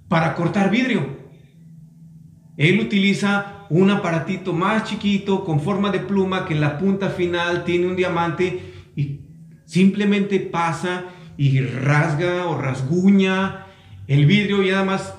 para 0.08 0.34
cortar 0.36 0.72
vidrio. 0.72 1.06
Él 2.56 2.80
utiliza 2.80 3.66
un 3.70 3.92
aparatito 3.92 4.54
más 4.54 4.86
chiquito 4.86 5.44
con 5.44 5.60
forma 5.60 5.92
de 5.92 6.00
pluma 6.00 6.46
que 6.46 6.54
en 6.54 6.62
la 6.62 6.78
punta 6.78 7.10
final 7.10 7.66
tiene 7.66 7.88
un 7.88 7.98
diamante 7.98 8.74
y 8.96 9.20
simplemente 9.66 10.40
pasa 10.40 11.04
y 11.36 11.60
rasga 11.60 12.48
o 12.48 12.58
rasguña 12.62 13.66
el 14.08 14.26
vidrio 14.26 14.64
y 14.64 14.70
nada 14.70 14.86
más 14.86 15.14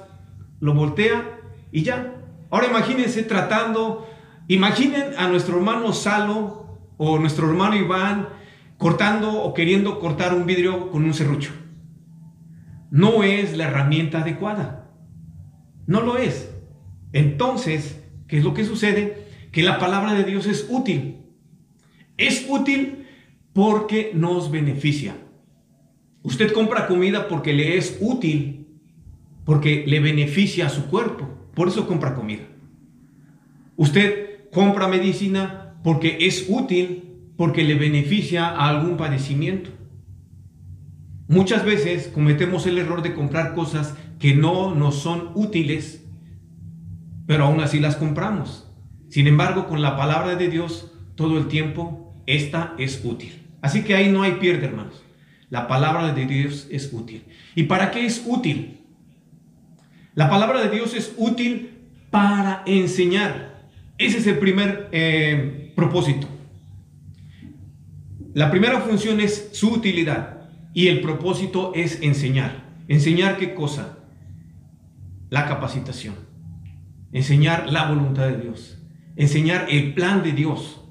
lo 0.60 0.72
voltea 0.72 1.38
y 1.70 1.82
ya. 1.82 2.14
Ahora 2.50 2.66
imagínense 2.66 3.24
tratando, 3.24 4.08
imaginen 4.48 5.18
a 5.18 5.28
nuestro 5.28 5.58
hermano 5.58 5.92
Salo 5.92 6.78
o 6.96 7.18
nuestro 7.18 7.46
hermano 7.46 7.76
Iván 7.76 8.28
cortando 8.78 9.42
o 9.42 9.52
queriendo 9.52 10.00
cortar 10.00 10.32
un 10.32 10.46
vidrio 10.46 10.90
con 10.90 11.04
un 11.04 11.12
serrucho. 11.12 11.63
No 12.94 13.24
es 13.24 13.56
la 13.56 13.64
herramienta 13.64 14.20
adecuada. 14.20 14.88
No 15.88 16.00
lo 16.00 16.16
es. 16.16 16.54
Entonces, 17.12 18.00
¿qué 18.28 18.38
es 18.38 18.44
lo 18.44 18.54
que 18.54 18.64
sucede? 18.64 19.26
Que 19.50 19.64
la 19.64 19.80
palabra 19.80 20.14
de 20.14 20.22
Dios 20.22 20.46
es 20.46 20.68
útil. 20.70 21.16
Es 22.18 22.46
útil 22.48 23.08
porque 23.52 24.12
nos 24.14 24.52
beneficia. 24.52 25.16
Usted 26.22 26.52
compra 26.52 26.86
comida 26.86 27.26
porque 27.26 27.52
le 27.52 27.78
es 27.78 27.98
útil, 28.00 28.68
porque 29.44 29.82
le 29.88 29.98
beneficia 29.98 30.66
a 30.66 30.70
su 30.70 30.86
cuerpo. 30.86 31.28
Por 31.56 31.66
eso 31.66 31.88
compra 31.88 32.14
comida. 32.14 32.44
Usted 33.74 34.48
compra 34.52 34.86
medicina 34.86 35.80
porque 35.82 36.18
es 36.20 36.46
útil, 36.48 37.16
porque 37.36 37.64
le 37.64 37.74
beneficia 37.74 38.46
a 38.46 38.68
algún 38.68 38.96
padecimiento. 38.96 39.70
Muchas 41.26 41.64
veces 41.64 42.08
cometemos 42.08 42.66
el 42.66 42.76
error 42.76 43.02
de 43.02 43.14
comprar 43.14 43.54
cosas 43.54 43.94
que 44.18 44.34
no 44.34 44.74
nos 44.74 44.96
son 44.96 45.30
útiles, 45.34 46.04
pero 47.26 47.44
aún 47.44 47.60
así 47.60 47.80
las 47.80 47.96
compramos. 47.96 48.70
Sin 49.08 49.26
embargo, 49.26 49.66
con 49.66 49.80
la 49.80 49.96
palabra 49.96 50.36
de 50.36 50.48
Dios, 50.48 50.92
todo 51.14 51.38
el 51.38 51.48
tiempo, 51.48 52.14
esta 52.26 52.74
es 52.78 53.02
útil. 53.04 53.42
Así 53.62 53.84
que 53.84 53.94
ahí 53.94 54.10
no 54.10 54.22
hay 54.22 54.32
pierde, 54.32 54.66
hermanos. 54.66 55.02
La 55.48 55.66
palabra 55.66 56.12
de 56.12 56.26
Dios 56.26 56.66
es 56.70 56.92
útil. 56.92 57.24
¿Y 57.54 57.64
para 57.64 57.90
qué 57.90 58.04
es 58.04 58.24
útil? 58.26 58.80
La 60.14 60.28
palabra 60.28 60.60
de 60.62 60.68
Dios 60.68 60.94
es 60.94 61.14
útil 61.16 61.70
para 62.10 62.62
enseñar. 62.66 63.68
Ese 63.96 64.18
es 64.18 64.26
el 64.26 64.38
primer 64.38 64.90
eh, 64.92 65.72
propósito. 65.74 66.28
La 68.34 68.50
primera 68.50 68.80
función 68.80 69.20
es 69.20 69.50
su 69.52 69.72
utilidad 69.72 70.33
y 70.74 70.88
el 70.88 71.00
propósito 71.00 71.72
es 71.74 72.02
enseñar. 72.02 72.64
¿Enseñar 72.88 73.38
qué 73.38 73.54
cosa? 73.54 74.00
La 75.30 75.46
capacitación. 75.46 76.16
Enseñar 77.12 77.72
la 77.72 77.88
voluntad 77.88 78.26
de 78.26 78.38
Dios. 78.38 78.82
Enseñar 79.16 79.68
el 79.70 79.94
plan 79.94 80.22
de 80.24 80.32
Dios. 80.32 80.82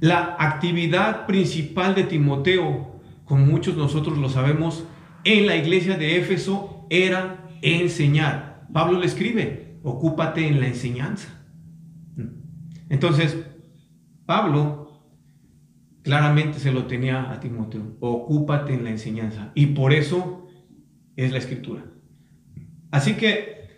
La 0.00 0.36
actividad 0.38 1.26
principal 1.26 1.94
de 1.96 2.04
Timoteo, 2.04 3.00
como 3.24 3.44
muchos 3.44 3.76
nosotros 3.76 4.16
lo 4.18 4.28
sabemos, 4.28 4.84
en 5.24 5.46
la 5.46 5.56
iglesia 5.56 5.98
de 5.98 6.16
Éfeso 6.18 6.86
era 6.90 7.48
enseñar. 7.60 8.66
Pablo 8.72 9.00
le 9.00 9.06
escribe, 9.06 9.78
ocúpate 9.82 10.46
en 10.46 10.60
la 10.60 10.68
enseñanza. 10.68 11.44
Entonces, 12.88 13.36
Pablo 14.26 14.81
claramente 16.02 16.58
se 16.58 16.72
lo 16.72 16.86
tenía 16.86 17.30
a 17.30 17.40
Timoteo, 17.40 17.96
ocúpate 18.00 18.74
en 18.74 18.84
la 18.84 18.90
enseñanza. 18.90 19.52
Y 19.54 19.66
por 19.66 19.92
eso 19.92 20.48
es 21.16 21.32
la 21.32 21.38
escritura. 21.38 21.84
Así 22.90 23.14
que 23.14 23.68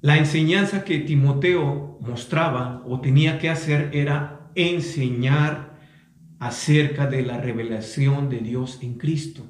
la 0.00 0.16
enseñanza 0.16 0.84
que 0.84 0.98
Timoteo 0.98 1.98
mostraba 2.00 2.82
o 2.86 3.00
tenía 3.00 3.38
que 3.38 3.50
hacer 3.50 3.90
era 3.92 4.50
enseñar 4.54 5.78
acerca 6.38 7.06
de 7.06 7.22
la 7.22 7.38
revelación 7.38 8.28
de 8.28 8.38
Dios 8.38 8.78
en 8.82 8.94
Cristo. 8.94 9.44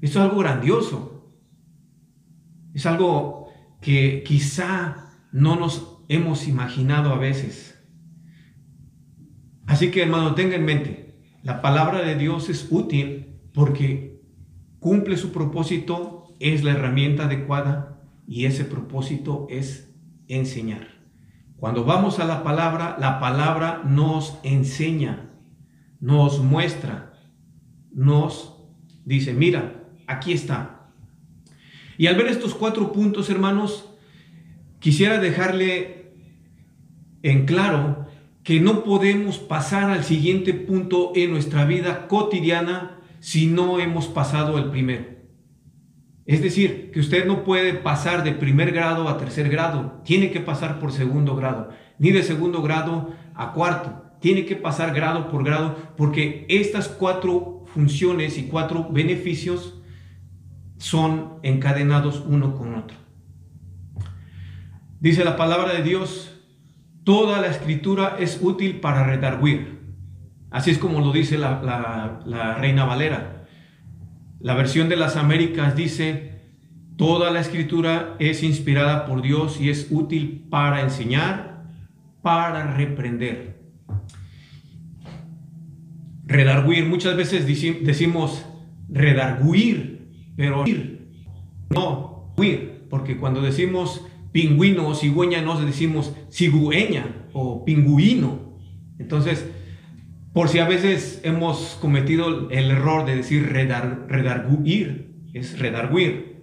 Esto 0.00 0.18
es 0.18 0.24
algo 0.24 0.38
grandioso. 0.38 1.34
Es 2.74 2.86
algo 2.86 3.48
que 3.80 4.22
quizá 4.26 5.14
no 5.32 5.56
nos 5.56 5.98
hemos 6.08 6.46
imaginado 6.48 7.12
a 7.12 7.18
veces. 7.18 7.79
Así 9.70 9.92
que 9.92 10.02
hermano, 10.02 10.34
tenga 10.34 10.56
en 10.56 10.64
mente, 10.64 11.14
la 11.44 11.62
palabra 11.62 12.02
de 12.02 12.16
Dios 12.16 12.48
es 12.48 12.66
útil 12.70 13.36
porque 13.54 14.20
cumple 14.80 15.16
su 15.16 15.30
propósito, 15.30 16.34
es 16.40 16.64
la 16.64 16.72
herramienta 16.72 17.26
adecuada 17.26 18.02
y 18.26 18.46
ese 18.46 18.64
propósito 18.64 19.46
es 19.48 19.94
enseñar. 20.26 20.88
Cuando 21.56 21.84
vamos 21.84 22.18
a 22.18 22.24
la 22.24 22.42
palabra, 22.42 22.96
la 22.98 23.20
palabra 23.20 23.82
nos 23.84 24.38
enseña 24.42 25.30
nos 26.00 26.42
muestra, 26.42 27.12
nos 27.92 28.56
dice, 29.04 29.34
mira, 29.34 29.84
aquí 30.08 30.32
está. 30.32 30.88
Y 31.96 32.08
al 32.08 32.16
ver 32.16 32.26
estos 32.26 32.54
cuatro 32.54 32.90
puntos, 32.92 33.30
hermanos, 33.30 33.88
quisiera 34.80 35.18
dejarle 35.18 36.14
en 37.22 37.44
claro 37.44 38.06
que 38.42 38.60
no 38.60 38.84
podemos 38.84 39.38
pasar 39.38 39.90
al 39.90 40.04
siguiente 40.04 40.54
punto 40.54 41.12
en 41.14 41.30
nuestra 41.30 41.64
vida 41.64 42.08
cotidiana 42.08 42.98
si 43.20 43.46
no 43.46 43.78
hemos 43.80 44.06
pasado 44.06 44.58
el 44.58 44.70
primero. 44.70 45.06
Es 46.26 46.42
decir, 46.42 46.90
que 46.92 47.00
usted 47.00 47.26
no 47.26 47.44
puede 47.44 47.74
pasar 47.74 48.24
de 48.24 48.32
primer 48.32 48.72
grado 48.72 49.08
a 49.08 49.18
tercer 49.18 49.48
grado, 49.48 50.00
tiene 50.04 50.30
que 50.30 50.40
pasar 50.40 50.78
por 50.78 50.92
segundo 50.92 51.34
grado, 51.34 51.70
ni 51.98 52.12
de 52.12 52.22
segundo 52.22 52.62
grado 52.62 53.14
a 53.34 53.52
cuarto 53.52 54.10
tiene 54.20 54.44
que 54.44 54.56
pasar 54.56 54.94
grado 54.94 55.30
por 55.30 55.44
grado 55.44 55.76
porque 55.96 56.46
estas 56.48 56.88
cuatro 56.88 57.64
funciones 57.66 58.38
y 58.38 58.44
cuatro 58.44 58.88
beneficios 58.90 59.80
son 60.76 61.38
encadenados 61.42 62.22
uno 62.26 62.54
con 62.54 62.74
otro. 62.74 62.96
Dice 65.00 65.24
la 65.24 65.36
palabra 65.36 65.72
de 65.72 65.82
Dios, 65.82 66.29
toda 67.04 67.40
la 67.40 67.48
escritura 67.48 68.16
es 68.18 68.38
útil 68.42 68.80
para 68.80 69.04
redarguir. 69.04 69.80
Así 70.50 70.70
es 70.70 70.78
como 70.78 71.00
lo 71.00 71.12
dice 71.12 71.38
la, 71.38 72.56
Reina 72.58 72.84
Valera. 72.84 73.46
La 74.40 74.54
versión 74.54 74.88
de 74.88 74.96
las 74.96 75.16
Américas 75.16 75.76
dice, 75.76 76.40
toda 76.96 77.30
la 77.30 77.40
escritura 77.40 78.16
es 78.18 78.42
inspirada 78.42 79.06
por 79.06 79.22
Dios 79.22 79.60
y 79.60 79.70
es 79.70 79.88
útil 79.90 80.46
para 80.50 80.80
enseñar, 80.80 81.64
para 82.22 82.74
reprender 82.74 83.60
Redarguir, 86.30 86.86
muchas 86.86 87.16
veces 87.16 87.44
decimos 87.44 88.46
redarguir, 88.88 90.12
pero 90.36 90.64
no, 91.70 92.32
huir, 92.36 92.86
porque 92.88 93.16
cuando 93.16 93.42
decimos 93.42 94.06
pingüino 94.32 94.88
o 94.88 94.94
cigüeña 94.94 95.42
nos 95.42 95.64
decimos 95.64 96.14
cigüeña 96.30 97.26
o 97.32 97.64
pingüino. 97.64 98.58
Entonces, 98.98 99.46
por 100.32 100.48
si 100.48 100.58
a 100.58 100.68
veces 100.68 101.20
hemos 101.24 101.76
cometido 101.80 102.50
el 102.50 102.70
error 102.70 103.04
de 103.04 103.16
decir 103.16 103.52
redar, 103.52 104.06
redarguir, 104.08 105.12
es 105.32 105.58
redarguir. 105.58 106.42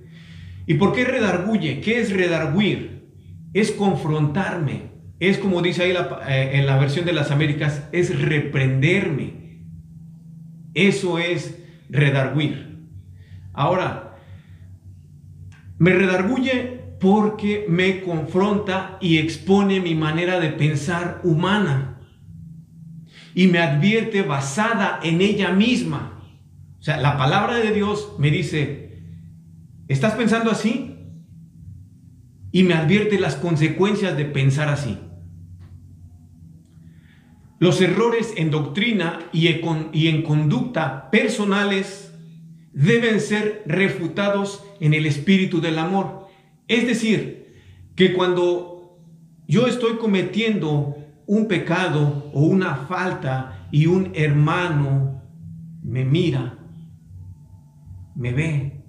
¿Y 0.65 0.73
por 0.73 0.93
qué 0.93 1.05
redarguye? 1.05 1.79
¿Qué 1.79 1.99
es 1.99 2.11
redarguir? 2.11 3.07
Es 3.53 3.71
confrontarme. 3.71 4.91
Es 5.19 5.37
como 5.37 5.61
dice 5.61 5.83
ahí 5.83 5.93
eh, 6.27 6.51
en 6.53 6.67
la 6.67 6.77
versión 6.77 7.05
de 7.05 7.13
las 7.13 7.31
Américas, 7.31 7.87
es 7.93 8.19
reprenderme. 8.21 9.61
Eso 10.73 11.17
es 11.17 11.63
redarguir. 11.89 12.87
Ahora, 13.53 14.17
me 15.79 15.93
redarguye 15.93 16.76
porque 16.99 17.65
me 17.69 18.01
confronta 18.01 18.97
y 18.99 19.17
expone 19.17 19.79
mi 19.79 19.95
manera 19.95 20.39
de 20.39 20.49
pensar 20.49 21.21
humana 21.23 21.99
y 23.37 23.47
me 23.47 23.59
advierte 23.59 24.23
basada 24.23 24.99
en 25.03 25.21
ella 25.21 25.51
misma. 25.51 26.23
O 26.79 26.83
sea, 26.83 26.97
la 26.97 27.17
palabra 27.17 27.57
de 27.57 27.71
Dios 27.71 28.13
me 28.17 28.31
dice, 28.31 29.03
¿estás 29.87 30.15
pensando 30.15 30.49
así? 30.49 30.95
Y 32.51 32.63
me 32.63 32.73
advierte 32.73 33.19
las 33.19 33.35
consecuencias 33.35 34.17
de 34.17 34.25
pensar 34.25 34.69
así. 34.69 34.97
Los 37.59 37.79
errores 37.81 38.33
en 38.37 38.49
doctrina 38.49 39.19
y 39.31 39.47
en 39.47 40.23
conducta 40.23 41.11
personales 41.11 42.11
deben 42.73 43.19
ser 43.19 43.63
refutados 43.67 44.63
en 44.79 44.93
el 44.95 45.05
espíritu 45.05 45.61
del 45.61 45.77
amor. 45.77 46.16
Es 46.67 46.85
decir, 46.85 47.55
que 47.95 48.13
cuando 48.13 48.99
yo 49.47 49.67
estoy 49.67 49.97
cometiendo 49.97 50.97
un 51.25 51.47
pecado 51.47 52.29
o 52.33 52.41
una 52.41 52.75
falta 52.75 53.67
y 53.71 53.87
un 53.87 54.11
hermano 54.15 55.21
me 55.83 56.05
mira, 56.05 56.57
me 58.15 58.33
ve 58.33 58.83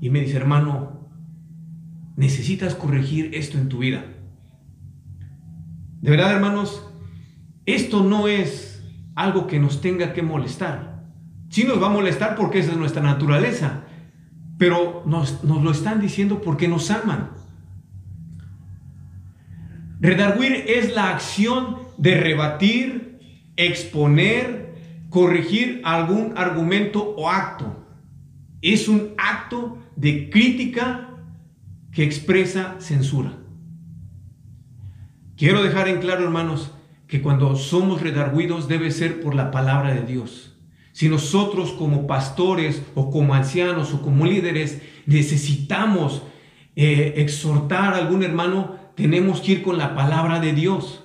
y 0.00 0.08
me 0.08 0.20
dice, 0.20 0.36
hermano, 0.36 1.10
necesitas 2.16 2.74
corregir 2.74 3.34
esto 3.34 3.58
en 3.58 3.68
tu 3.68 3.78
vida. 3.78 4.04
De 6.00 6.10
verdad, 6.10 6.32
hermanos, 6.32 6.86
esto 7.66 8.02
no 8.02 8.28
es 8.28 8.82
algo 9.14 9.46
que 9.46 9.58
nos 9.58 9.80
tenga 9.80 10.14
que 10.14 10.22
molestar. 10.22 11.04
Sí 11.50 11.64
nos 11.64 11.82
va 11.82 11.88
a 11.88 11.92
molestar 11.92 12.36
porque 12.36 12.60
esa 12.60 12.72
es 12.72 12.78
nuestra 12.78 13.02
naturaleza, 13.02 13.84
pero 14.60 15.02
nos, 15.06 15.42
nos 15.42 15.62
lo 15.62 15.70
están 15.70 16.02
diciendo 16.02 16.42
porque 16.42 16.68
nos 16.68 16.90
aman. 16.90 17.30
Redarguir 20.00 20.66
es 20.68 20.94
la 20.94 21.08
acción 21.08 21.78
de 21.96 22.20
rebatir, 22.20 23.46
exponer, 23.56 24.74
corregir 25.08 25.80
algún 25.82 26.34
argumento 26.36 27.14
o 27.16 27.30
acto. 27.30 27.86
Es 28.60 28.86
un 28.86 29.14
acto 29.16 29.78
de 29.96 30.28
crítica 30.28 31.08
que 31.90 32.04
expresa 32.04 32.76
censura. 32.80 33.32
Quiero 35.38 35.62
dejar 35.62 35.88
en 35.88 36.00
claro, 36.00 36.24
hermanos, 36.24 36.74
que 37.06 37.22
cuando 37.22 37.56
somos 37.56 38.02
redarguidos 38.02 38.68
debe 38.68 38.90
ser 38.90 39.22
por 39.22 39.34
la 39.34 39.50
palabra 39.50 39.94
de 39.94 40.02
Dios. 40.02 40.49
Si 40.92 41.08
nosotros 41.08 41.72
como 41.72 42.06
pastores 42.06 42.82
o 42.94 43.10
como 43.10 43.34
ancianos 43.34 43.94
o 43.94 44.02
como 44.02 44.26
líderes 44.26 44.82
necesitamos 45.06 46.22
eh, 46.76 47.14
exhortar 47.16 47.94
a 47.94 47.98
algún 47.98 48.22
hermano, 48.22 48.76
tenemos 48.94 49.40
que 49.40 49.52
ir 49.52 49.62
con 49.62 49.78
la 49.78 49.94
palabra 49.94 50.40
de 50.40 50.52
Dios. 50.52 51.04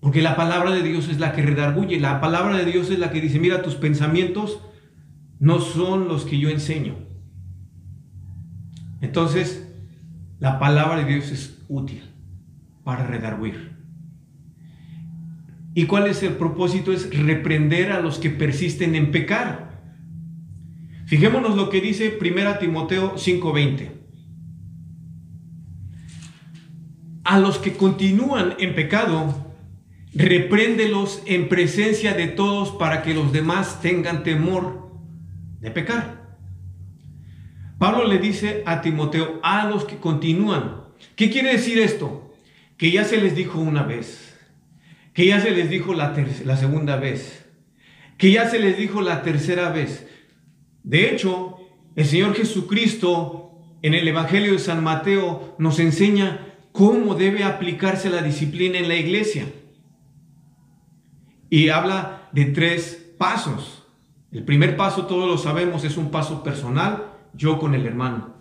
Porque 0.00 0.22
la 0.22 0.36
palabra 0.36 0.70
de 0.70 0.82
Dios 0.82 1.08
es 1.08 1.18
la 1.18 1.32
que 1.32 1.42
redarguye, 1.42 1.98
la 1.98 2.20
palabra 2.20 2.56
de 2.56 2.64
Dios 2.64 2.90
es 2.90 2.98
la 2.98 3.10
que 3.10 3.20
dice, 3.20 3.38
mira, 3.38 3.62
tus 3.62 3.74
pensamientos 3.74 4.60
no 5.40 5.60
son 5.60 6.08
los 6.08 6.24
que 6.24 6.38
yo 6.38 6.50
enseño. 6.50 6.96
Entonces, 9.00 9.66
la 10.40 10.58
palabra 10.58 10.98
de 10.98 11.04
Dios 11.04 11.30
es 11.30 11.58
útil 11.68 12.02
para 12.84 13.06
redarguir. 13.06 13.73
¿Y 15.74 15.86
cuál 15.86 16.06
es 16.06 16.22
el 16.22 16.34
propósito? 16.34 16.92
Es 16.92 17.16
reprender 17.16 17.90
a 17.90 18.00
los 18.00 18.18
que 18.18 18.30
persisten 18.30 18.94
en 18.94 19.10
pecar. 19.10 19.82
Fijémonos 21.06 21.56
lo 21.56 21.68
que 21.68 21.80
dice 21.80 22.16
1 22.18 22.58
Timoteo 22.58 23.16
5:20. 23.16 23.90
A 27.24 27.38
los 27.38 27.58
que 27.58 27.72
continúan 27.72 28.54
en 28.58 28.74
pecado, 28.74 29.52
repréndelos 30.14 31.22
en 31.26 31.48
presencia 31.48 32.14
de 32.14 32.28
todos 32.28 32.70
para 32.72 33.02
que 33.02 33.14
los 33.14 33.32
demás 33.32 33.80
tengan 33.80 34.22
temor 34.22 34.92
de 35.60 35.70
pecar. 35.70 36.38
Pablo 37.78 38.06
le 38.06 38.18
dice 38.18 38.62
a 38.66 38.80
Timoteo, 38.80 39.40
a 39.42 39.66
los 39.66 39.84
que 39.84 39.96
continúan. 39.96 40.84
¿Qué 41.16 41.30
quiere 41.30 41.52
decir 41.52 41.78
esto? 41.78 42.32
Que 42.76 42.92
ya 42.92 43.04
se 43.04 43.20
les 43.20 43.34
dijo 43.34 43.58
una 43.58 43.82
vez, 43.82 44.33
que 45.14 45.26
ya 45.26 45.40
se 45.40 45.52
les 45.52 45.70
dijo 45.70 45.94
la, 45.94 46.14
la 46.44 46.56
segunda 46.56 46.96
vez, 46.96 47.46
que 48.18 48.32
ya 48.32 48.48
se 48.50 48.58
les 48.58 48.76
dijo 48.76 49.00
la 49.00 49.22
tercera 49.22 49.70
vez. 49.70 50.06
De 50.82 51.10
hecho, 51.10 51.56
el 51.96 52.04
Señor 52.04 52.34
Jesucristo 52.34 53.44
en 53.80 53.94
el 53.94 54.06
Evangelio 54.06 54.52
de 54.52 54.58
San 54.58 54.82
Mateo 54.82 55.54
nos 55.58 55.78
enseña 55.78 56.54
cómo 56.72 57.14
debe 57.14 57.44
aplicarse 57.44 58.10
la 58.10 58.22
disciplina 58.22 58.78
en 58.78 58.88
la 58.88 58.96
iglesia. 58.96 59.46
Y 61.48 61.68
habla 61.68 62.28
de 62.32 62.46
tres 62.46 63.14
pasos. 63.16 63.84
El 64.32 64.42
primer 64.42 64.76
paso, 64.76 65.06
todos 65.06 65.28
lo 65.28 65.38
sabemos, 65.38 65.84
es 65.84 65.96
un 65.96 66.10
paso 66.10 66.42
personal, 66.42 67.12
yo 67.34 67.60
con 67.60 67.74
el 67.76 67.86
hermano. 67.86 68.34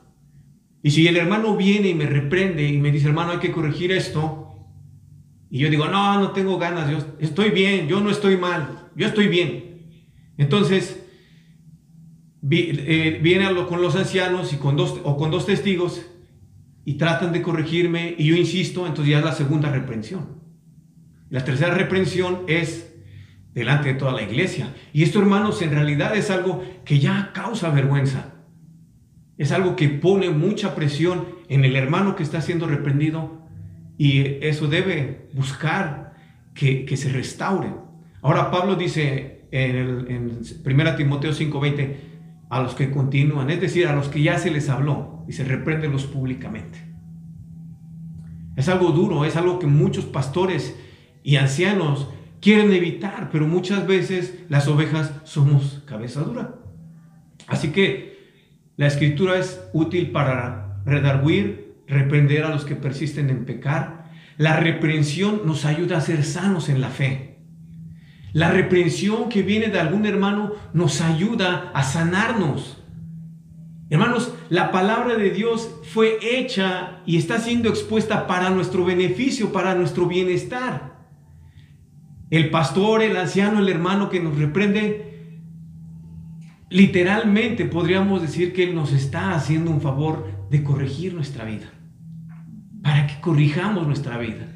Y 0.82 0.90
si 0.90 1.08
el 1.08 1.18
hermano 1.18 1.56
viene 1.56 1.90
y 1.90 1.94
me 1.94 2.08
reprende 2.08 2.68
y 2.68 2.80
me 2.80 2.92
dice, 2.92 3.08
hermano, 3.08 3.34
hay 3.34 3.38
que 3.38 3.52
corregir 3.52 3.92
esto, 3.92 4.53
y 5.54 5.60
yo 5.60 5.70
digo, 5.70 5.86
no, 5.86 6.20
no 6.20 6.32
tengo 6.32 6.58
ganas, 6.58 6.90
yo 6.90 6.98
estoy 7.20 7.52
bien, 7.52 7.88
yo 7.88 8.02
no 8.02 8.10
estoy 8.10 8.38
mal, 8.38 8.90
yo 8.96 9.06
estoy 9.06 9.28
bien. 9.28 9.84
Entonces, 10.36 11.06
eh, 12.50 13.20
viene 13.22 13.48
con 13.68 13.80
los 13.80 13.96
ancianos 13.96 14.52
y 14.52 14.56
con 14.56 14.76
dos, 14.76 15.00
o 15.04 15.16
con 15.16 15.30
dos 15.30 15.46
testigos 15.46 16.08
y 16.86 16.96
tratan 16.96 17.34
de 17.34 17.44
corregirme 17.44 18.16
y 18.18 18.30
yo 18.30 18.36
insisto, 18.36 18.88
entonces 18.88 19.12
ya 19.12 19.20
es 19.20 19.26
la 19.26 19.32
segunda 19.32 19.70
reprensión. 19.70 20.42
La 21.30 21.46
tercera 21.46 21.76
reprensión 21.76 22.46
es 22.48 22.92
delante 23.54 23.90
de 23.90 24.00
toda 24.00 24.12
la 24.12 24.24
iglesia. 24.24 24.74
Y 24.92 25.04
esto, 25.04 25.20
hermanos, 25.20 25.62
en 25.62 25.70
realidad 25.70 26.16
es 26.16 26.32
algo 26.32 26.64
que 26.84 26.98
ya 26.98 27.30
causa 27.32 27.70
vergüenza. 27.70 28.34
Es 29.38 29.52
algo 29.52 29.76
que 29.76 29.88
pone 29.88 30.32
mucha 30.32 30.74
presión 30.74 31.28
en 31.48 31.64
el 31.64 31.76
hermano 31.76 32.16
que 32.16 32.24
está 32.24 32.42
siendo 32.42 32.66
reprendido 32.66 33.43
y 33.98 34.22
eso 34.46 34.68
debe 34.68 35.30
buscar 35.34 36.14
que, 36.54 36.96
se 36.96 37.10
restaure. 37.10 37.70
Ahora 38.22 38.52
Pablo 38.52 38.76
dice 38.76 39.48
en, 39.52 39.76
el, 39.76 40.08
en 40.10 40.42
1 40.66 40.96
Timoteo 40.96 41.32
5:20, 41.32 41.96
a 42.50 42.62
los 42.62 42.76
que 42.76 42.92
continúan, 42.92 43.50
es 43.50 43.62
decir, 43.62 43.88
a 43.88 43.96
los 43.96 44.10
que 44.10 44.22
ya 44.22 44.38
se 44.38 44.52
les 44.52 44.70
habló 44.70 45.24
y 45.28 45.34
se 45.34 45.44
repréndelos 45.44 46.06
públicamente. 46.06 46.80
Es 48.56 48.70
algo 48.70 48.92
duro, 48.92 49.26
es 49.26 49.36
algo 49.36 49.58
que 49.58 49.66
muchos 49.66 50.06
pastores 50.06 50.78
y 51.24 51.38
ancianos 51.38 52.08
quieren 52.42 52.72
evitar, 52.74 53.30
pero 53.32 53.48
muchas 53.48 53.88
veces 53.88 54.38
las 54.50 54.68
ovejas 54.68 55.14
somos 55.24 55.82
cabeza 55.86 56.22
dura. 56.22 56.56
Así 57.48 57.72
que 57.72 58.14
la 58.76 58.88
escritura 58.88 59.40
es 59.40 59.62
útil 59.74 60.12
para 60.12 60.82
redarguir, 60.86 61.63
reprender 61.88 62.44
a 62.44 62.50
los 62.50 62.66
que 62.66 62.76
persisten 62.76 63.30
en 63.30 63.46
pecar. 63.46 64.12
La 64.38 64.58
reprensión 64.58 65.42
nos 65.46 65.66
ayuda 65.66 65.98
a 65.98 66.02
ser 66.02 66.24
sanos 66.24 66.70
en 66.70 66.82
la 66.82 66.90
fe. 66.90 67.40
La 68.34 68.50
reprensión 68.50 69.30
que 69.30 69.44
viene 69.44 69.68
de 69.68 69.80
algún 69.80 70.06
hermano 70.06 70.54
nos 70.74 71.02
ayuda 71.02 71.72
a 71.74 71.84
sanarnos. 71.84 72.84
Hermanos, 73.92 74.34
la 74.50 74.72
palabra 74.72 75.16
de 75.18 75.30
Dios 75.30 75.70
fue 75.94 76.18
hecha 76.22 77.02
y 77.06 77.18
está 77.18 77.38
siendo 77.38 77.70
expuesta 77.70 78.26
para 78.26 78.50
nuestro 78.50 78.86
beneficio, 78.86 79.52
para 79.52 79.76
nuestro 79.76 80.08
bienestar. 80.08 80.94
El 82.32 82.50
pastor, 82.50 83.04
el 83.04 83.16
anciano, 83.16 83.60
el 83.60 83.70
hermano 83.70 84.10
que 84.10 84.20
nos 84.20 84.36
reprende, 84.36 85.13
literalmente 86.74 87.66
podríamos 87.66 88.22
decir 88.22 88.52
que 88.52 88.74
nos 88.74 88.92
está 88.92 89.36
haciendo 89.36 89.70
un 89.70 89.80
favor 89.80 90.28
de 90.50 90.64
corregir 90.64 91.14
nuestra 91.14 91.46
vida, 91.46 91.72
para 92.82 93.06
que 93.06 93.22
corrijamos 93.22 93.86
nuestra 93.86 94.18
vida. 94.18 94.48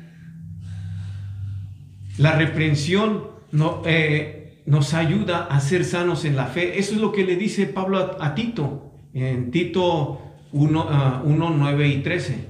La 2.17 2.31
reprensión 2.31 3.27
no, 3.51 3.83
eh, 3.85 4.63
nos 4.65 4.95
ayuda 4.95 5.45
a 5.45 5.59
ser 5.59 5.85
sanos 5.85 6.25
en 6.25 6.35
la 6.35 6.47
fe. 6.47 6.79
Eso 6.79 6.95
es 6.95 7.01
lo 7.01 7.11
que 7.11 7.23
le 7.23 7.35
dice 7.35 7.67
Pablo 7.67 8.17
a, 8.19 8.33
Tito, 8.33 8.91
en 9.13 9.51
Tito 9.51 10.19
1, 10.51 11.21
1, 11.23 11.49
9 11.51 11.87
y 11.87 11.97
13. 12.01 12.47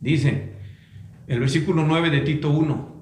Dice, 0.00 0.52
el 1.26 1.40
versículo 1.40 1.84
9 1.84 2.10
de 2.10 2.20
Tito 2.20 2.50
1, 2.50 2.93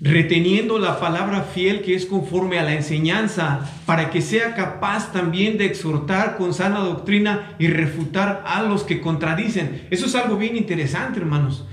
reteniendo 0.00 0.78
la 0.78 1.00
palabra 1.00 1.42
fiel 1.42 1.80
que 1.80 1.94
es 1.94 2.04
conforme 2.04 2.58
a 2.58 2.62
la 2.62 2.74
enseñanza, 2.74 3.60
para 3.86 4.10
que 4.10 4.20
sea 4.20 4.54
capaz 4.54 5.12
también 5.12 5.56
de 5.56 5.64
exhortar 5.64 6.36
con 6.36 6.52
sana 6.52 6.80
doctrina 6.80 7.54
y 7.58 7.68
refutar 7.68 8.44
a 8.46 8.62
los 8.62 8.82
que 8.82 9.00
contradicen. 9.00 9.86
Eso 9.90 10.06
es 10.06 10.14
algo 10.14 10.36
bien 10.36 10.56
interesante, 10.56 11.18
hermanos. 11.20 11.66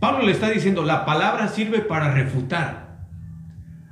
Pablo 0.00 0.26
le 0.26 0.32
está 0.32 0.50
diciendo, 0.50 0.82
la 0.82 1.06
palabra 1.06 1.48
sirve 1.48 1.78
para 1.78 2.12
refutar. 2.12 3.06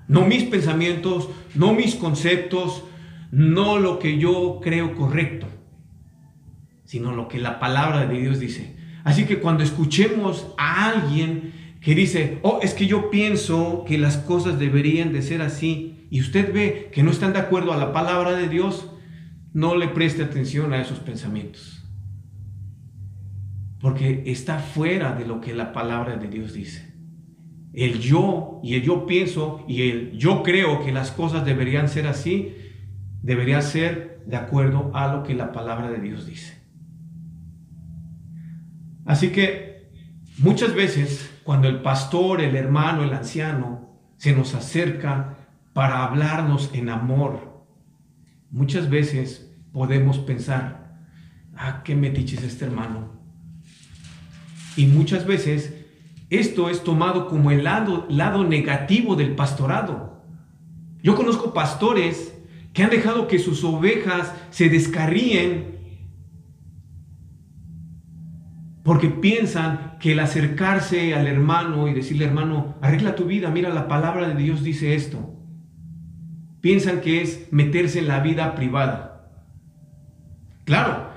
No 0.08 0.22
mis 0.22 0.42
pensamientos, 0.44 1.28
no 1.54 1.72
mis 1.72 1.94
conceptos, 1.94 2.84
no 3.30 3.78
lo 3.78 3.98
que 3.98 4.18
yo 4.18 4.58
creo 4.60 4.96
correcto, 4.96 5.46
sino 6.84 7.14
lo 7.14 7.28
que 7.28 7.38
la 7.38 7.60
palabra 7.60 8.06
de 8.06 8.18
Dios 8.18 8.40
dice. 8.40 8.76
Así 9.04 9.24
que 9.24 9.38
cuando 9.38 9.62
escuchemos 9.62 10.48
a 10.58 10.90
alguien 10.90 11.59
que 11.80 11.94
dice, 11.94 12.38
oh, 12.42 12.60
es 12.62 12.74
que 12.74 12.86
yo 12.86 13.10
pienso 13.10 13.84
que 13.86 13.98
las 13.98 14.18
cosas 14.18 14.58
deberían 14.58 15.12
de 15.12 15.22
ser 15.22 15.42
así, 15.42 16.06
y 16.10 16.20
usted 16.20 16.52
ve 16.52 16.90
que 16.92 17.02
no 17.02 17.10
están 17.10 17.32
de 17.32 17.38
acuerdo 17.38 17.72
a 17.72 17.76
la 17.76 17.92
palabra 17.92 18.32
de 18.32 18.48
Dios, 18.48 18.90
no 19.52 19.76
le 19.76 19.88
preste 19.88 20.22
atención 20.22 20.72
a 20.72 20.80
esos 20.80 20.98
pensamientos 20.98 21.80
porque 23.80 24.24
está 24.26 24.58
fuera 24.58 25.14
de 25.14 25.26
lo 25.26 25.40
que 25.40 25.54
la 25.54 25.72
palabra 25.72 26.16
de 26.16 26.28
Dios 26.28 26.52
dice. 26.52 26.92
El 27.72 27.98
yo 27.98 28.60
y 28.62 28.74
el 28.74 28.82
yo 28.82 29.06
pienso 29.06 29.64
y 29.66 29.88
el 29.88 30.18
yo 30.18 30.42
creo 30.42 30.84
que 30.84 30.92
las 30.92 31.10
cosas 31.10 31.44
deberían 31.44 31.88
ser 31.88 32.06
así, 32.06 32.54
debería 33.22 33.62
ser 33.62 34.22
de 34.26 34.36
acuerdo 34.36 34.90
a 34.94 35.12
lo 35.12 35.22
que 35.22 35.34
la 35.34 35.52
palabra 35.52 35.90
de 35.90 35.98
Dios 35.98 36.26
dice. 36.26 36.60
Así 39.06 39.30
que 39.30 39.88
muchas 40.38 40.74
veces 40.74 41.29
cuando 41.44 41.68
el 41.68 41.82
pastor, 41.82 42.40
el 42.40 42.56
hermano, 42.56 43.02
el 43.02 43.12
anciano 43.12 43.88
se 44.16 44.32
nos 44.34 44.54
acerca 44.54 45.36
para 45.72 46.04
hablarnos 46.04 46.70
en 46.74 46.88
amor, 46.88 47.64
muchas 48.50 48.90
veces 48.90 49.50
podemos 49.72 50.18
pensar, 50.18 50.98
ah, 51.56 51.82
qué 51.84 51.94
metiche 51.94 52.36
es 52.36 52.42
este 52.42 52.66
hermano, 52.66 53.12
y 54.76 54.86
muchas 54.86 55.26
veces 55.26 55.74
esto 56.28 56.70
es 56.70 56.84
tomado 56.84 57.28
como 57.28 57.50
el 57.50 57.64
lado 57.64 58.44
negativo 58.44 59.16
del 59.16 59.34
pastorado. 59.34 60.22
Yo 61.02 61.16
conozco 61.16 61.52
pastores 61.52 62.34
que 62.72 62.84
han 62.84 62.90
dejado 62.90 63.26
que 63.26 63.38
sus 63.38 63.64
ovejas 63.64 64.32
se 64.50 64.68
descarríen 64.68 65.79
porque 68.90 69.08
piensan 69.08 69.98
que 70.00 70.10
el 70.10 70.18
acercarse 70.18 71.14
al 71.14 71.28
hermano 71.28 71.86
y 71.86 71.94
decirle, 71.94 72.24
hermano, 72.24 72.76
arregla 72.82 73.14
tu 73.14 73.24
vida, 73.24 73.48
mira, 73.48 73.68
la 73.68 73.86
palabra 73.86 74.26
de 74.26 74.34
Dios 74.34 74.64
dice 74.64 74.96
esto. 74.96 75.32
Piensan 76.60 77.00
que 77.00 77.22
es 77.22 77.46
meterse 77.52 78.00
en 78.00 78.08
la 78.08 78.18
vida 78.18 78.56
privada. 78.56 79.30
Claro, 80.64 81.08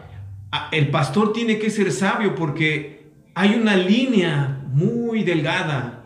el 0.72 0.90
pastor 0.90 1.34
tiene 1.34 1.58
que 1.58 1.72
ser 1.72 1.92
sabio 1.92 2.36
porque 2.36 3.12
hay 3.34 3.56
una 3.56 3.76
línea 3.76 4.68
muy 4.72 5.24
delgada 5.24 6.06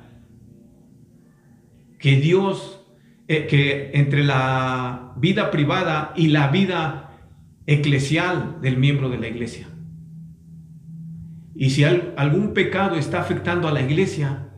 que 2.00 2.16
Dios, 2.16 2.82
eh, 3.28 3.46
que 3.46 3.92
entre 3.94 4.24
la 4.24 5.12
vida 5.18 5.52
privada 5.52 6.14
y 6.16 6.28
la 6.28 6.48
vida 6.48 7.12
eclesial 7.66 8.62
del 8.62 8.78
miembro 8.78 9.10
de 9.10 9.18
la 9.18 9.28
iglesia. 9.28 9.68
Y 11.60 11.72
si 11.72 11.84
algún 11.84 12.54
pecado 12.54 12.98
está 12.98 13.20
afectando 13.20 13.68
a 13.68 13.72
la 13.72 13.82
iglesia, 13.82 14.50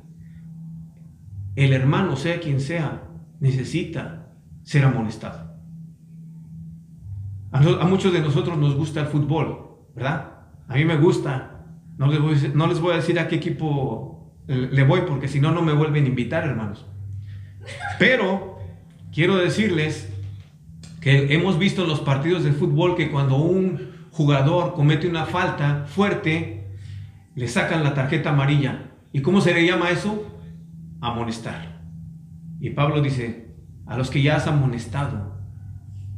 el 1.56 1.72
hermano, 1.72 2.18
sea 2.18 2.42
quien 2.42 2.60
sea, 2.60 3.04
necesita 3.40 4.34
ser 4.64 4.84
amonestado. 4.84 5.50
A, 7.54 7.86
muchos 7.86 8.12
de 8.12 8.20
nosotros 8.20 8.58
nos 8.58 8.76
gusta 8.76 9.00
el 9.00 9.08
fútbol, 9.08 9.78
¿verdad? 9.96 10.40
A 10.68 10.76
mí 10.76 10.84
me 10.84 10.98
gusta. 10.98 11.66
No 11.98 12.08
les 12.08 12.20
voy 12.20 12.32
a 12.32 12.34
decir, 12.34 12.56
no 12.56 12.68
les 12.68 12.82
voy 12.82 12.92
a, 12.92 12.98
decir 12.98 13.18
a 13.18 13.30
qué 13.30 13.38
equipo 13.38 14.34
le 14.48 14.84
voy 14.84 15.02
porque 15.08 15.30
si 15.30 15.40
no, 15.40 15.52
no 15.52 15.62
me 15.62 15.72
vuelven 15.72 16.04
a 16.04 16.10
invitar, 16.10 16.44
hermanos. 16.44 16.86
Pero 17.98 18.58
quiero 19.14 19.38
decirles 19.38 20.12
que 21.00 21.34
hemos 21.34 21.58
visto 21.58 21.84
en 21.84 21.88
los 21.88 22.02
partidos 22.02 22.44
de 22.44 22.52
fútbol 22.52 22.98
que 22.98 23.10
cuando 23.10 23.38
un 23.38 23.90
jugador 24.12 24.74
comete 24.74 25.08
una 25.08 25.26
falta 25.26 25.86
fuerte, 25.88 26.59
le 27.40 27.48
sacan 27.48 27.86
la 27.86 27.94
tarjeta 27.94 28.32
amarilla. 28.32 28.92
¿Y 29.14 29.22
cómo 29.22 29.40
se 29.40 29.54
le 29.54 29.66
llama 29.66 29.92
eso? 29.92 30.28
Amonestar. 31.00 31.80
Y 32.60 32.72
Pablo 32.72 33.02
dice, 33.02 33.56
a 33.88 33.98
los 33.98 34.10
que 34.10 34.22
ya 34.22 34.36
has 34.36 34.48
amonestado, 34.48 35.40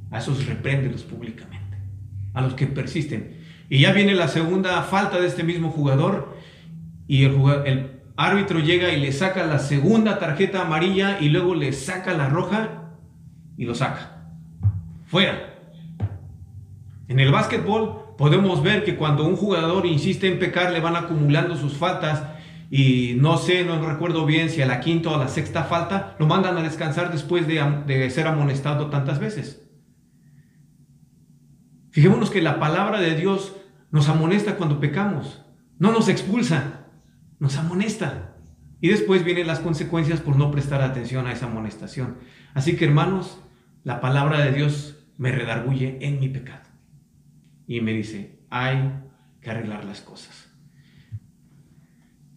a 0.09 0.17
esos 0.17 0.47
repréndelos 0.47 1.03
públicamente, 1.03 1.77
a 2.33 2.41
los 2.41 2.55
que 2.55 2.65
persisten. 2.65 3.37
Y 3.69 3.81
ya 3.81 3.93
viene 3.93 4.15
la 4.15 4.29
segunda 4.29 4.81
falta 4.81 5.19
de 5.19 5.27
este 5.27 5.43
mismo 5.43 5.69
jugador 5.69 6.35
y 7.05 7.23
el, 7.25 7.35
el 7.67 8.01
árbitro 8.17 8.57
llega 8.57 8.91
y 8.91 8.99
le 8.99 9.11
saca 9.11 9.45
la 9.45 9.59
segunda 9.59 10.17
tarjeta 10.17 10.63
amarilla 10.63 11.19
y 11.21 11.29
luego 11.29 11.53
le 11.53 11.71
saca 11.71 12.15
la 12.15 12.29
roja 12.29 12.95
y 13.57 13.65
lo 13.65 13.75
saca. 13.75 14.23
Fuera. 15.05 15.53
En 17.07 17.19
el 17.19 17.31
básquetbol 17.31 18.10
podemos 18.21 18.61
ver 18.61 18.83
que 18.83 18.97
cuando 18.97 19.25
un 19.25 19.35
jugador 19.35 19.87
insiste 19.87 20.27
en 20.27 20.37
pecar 20.37 20.71
le 20.71 20.79
van 20.79 20.95
acumulando 20.95 21.57
sus 21.57 21.73
faltas 21.73 22.21
y 22.69 23.15
no 23.17 23.39
sé, 23.39 23.65
no 23.65 23.83
recuerdo 23.83 24.27
bien 24.27 24.51
si 24.51 24.61
a 24.61 24.67
la 24.67 24.79
quinta 24.79 25.09
o 25.09 25.15
a 25.15 25.17
la 25.17 25.27
sexta 25.27 25.63
falta 25.63 26.15
lo 26.19 26.27
mandan 26.27 26.55
a 26.55 26.61
descansar 26.61 27.11
después 27.11 27.47
de, 27.47 28.09
ser 28.11 28.27
amonestado 28.27 28.91
tantas 28.91 29.17
veces. 29.17 29.67
Fijémonos 31.89 32.29
que 32.29 32.43
la 32.43 32.59
palabra 32.59 33.01
de 33.01 33.15
Dios 33.15 33.55
nos 33.89 34.07
amonesta 34.07 34.55
cuando 34.55 34.79
pecamos, 34.79 35.43
no 35.79 35.91
nos 35.91 36.07
expulsa, 36.07 36.85
nos 37.39 37.57
amonesta. 37.57 38.35
Y 38.81 38.89
después 38.89 39.23
vienen 39.23 39.47
las 39.47 39.61
consecuencias 39.61 40.19
por 40.21 40.35
no 40.35 40.51
prestar 40.51 40.83
atención 40.83 41.25
a 41.25 41.31
esa 41.31 41.47
amonestación. 41.47 42.17
Así 42.53 42.75
que 42.75 42.85
hermanos, 42.85 43.41
la 43.83 43.99
palabra 43.99 44.41
de 44.41 44.51
Dios 44.51 45.07
me 45.17 45.31
redarguye 45.31 45.97
en 46.01 46.19
mi 46.19 46.29
pecado. 46.29 46.70
Y 47.71 47.79
me 47.79 47.93
dice, 47.93 48.37
hay 48.49 48.99
que 49.39 49.49
arreglar 49.49 49.85
las 49.85 50.01
cosas. 50.01 50.49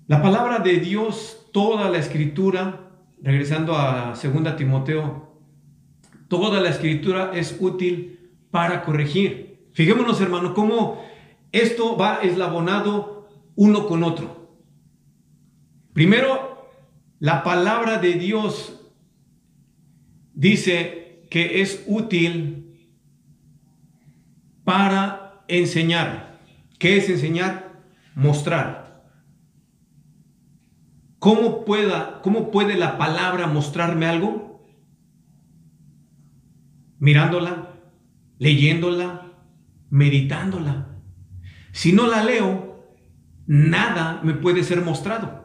La 0.07 0.23
palabra 0.23 0.61
de 0.61 0.77
Dios, 0.77 1.49
toda 1.53 1.90
la 1.90 1.99
escritura, 1.99 2.92
regresando 3.20 3.75
a 3.77 4.14
2 4.14 4.57
Timoteo, 4.57 5.40
toda 6.29 6.61
la 6.61 6.68
escritura 6.68 7.33
es 7.35 7.57
útil 7.59 8.31
para 8.53 8.85
corregir. 8.85 9.70
Fijémonos, 9.73 10.20
hermano, 10.20 10.55
cómo 10.55 11.05
esto 11.51 11.97
va 11.97 12.20
eslabonado 12.23 13.29
uno 13.57 13.88
con 13.88 14.05
otro. 14.05 14.57
Primero, 15.94 16.70
la 17.18 17.42
palabra 17.42 17.99
de 17.99 18.12
Dios 18.12 18.81
dice 20.33 21.27
que 21.29 21.61
es 21.61 21.83
útil 21.88 22.61
para 24.62 25.13
enseñar. 25.48 26.38
¿Qué 26.78 26.96
es 26.96 27.09
enseñar? 27.09 27.83
Mostrar. 28.14 29.04
¿Cómo, 31.18 31.64
pueda, 31.64 32.20
¿Cómo 32.22 32.50
puede 32.50 32.76
la 32.76 32.98
palabra 32.98 33.46
mostrarme 33.46 34.07
algo? 34.07 34.62
Mirándola, 36.98 37.70
leyéndola, 38.38 39.33
meditándola. 39.90 40.88
Si 41.72 41.92
no 41.92 42.07
la 42.07 42.22
leo, 42.22 42.85
nada 43.46 44.20
me 44.22 44.35
puede 44.35 44.62
ser 44.64 44.83
mostrado. 44.83 45.44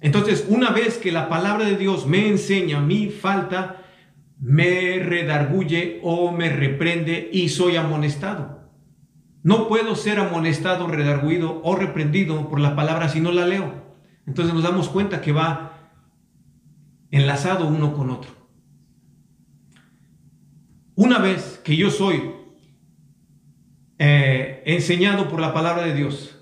Entonces, 0.00 0.46
una 0.48 0.70
vez 0.70 0.98
que 0.98 1.12
la 1.12 1.28
palabra 1.28 1.64
de 1.64 1.76
Dios 1.76 2.06
me 2.06 2.28
enseña 2.28 2.80
mi 2.80 3.08
falta, 3.08 3.83
me 4.44 4.98
redarguye 4.98 6.00
o 6.02 6.30
me 6.30 6.50
reprende 6.50 7.30
y 7.32 7.48
soy 7.48 7.76
amonestado. 7.76 8.68
No 9.42 9.68
puedo 9.68 9.96
ser 9.96 10.18
amonestado, 10.18 10.86
redarguido 10.86 11.62
o 11.64 11.76
reprendido 11.76 12.50
por 12.50 12.60
la 12.60 12.76
palabra 12.76 13.08
si 13.08 13.20
no 13.20 13.32
la 13.32 13.46
leo. 13.46 13.72
Entonces 14.26 14.52
nos 14.52 14.62
damos 14.62 14.90
cuenta 14.90 15.22
que 15.22 15.32
va 15.32 15.90
enlazado 17.10 17.66
uno 17.66 17.94
con 17.94 18.10
otro. 18.10 18.32
Una 20.94 21.18
vez 21.20 21.62
que 21.64 21.78
yo 21.78 21.90
soy 21.90 22.30
eh, 23.98 24.62
enseñado 24.66 25.30
por 25.30 25.40
la 25.40 25.54
palabra 25.54 25.86
de 25.86 25.94
Dios, 25.94 26.38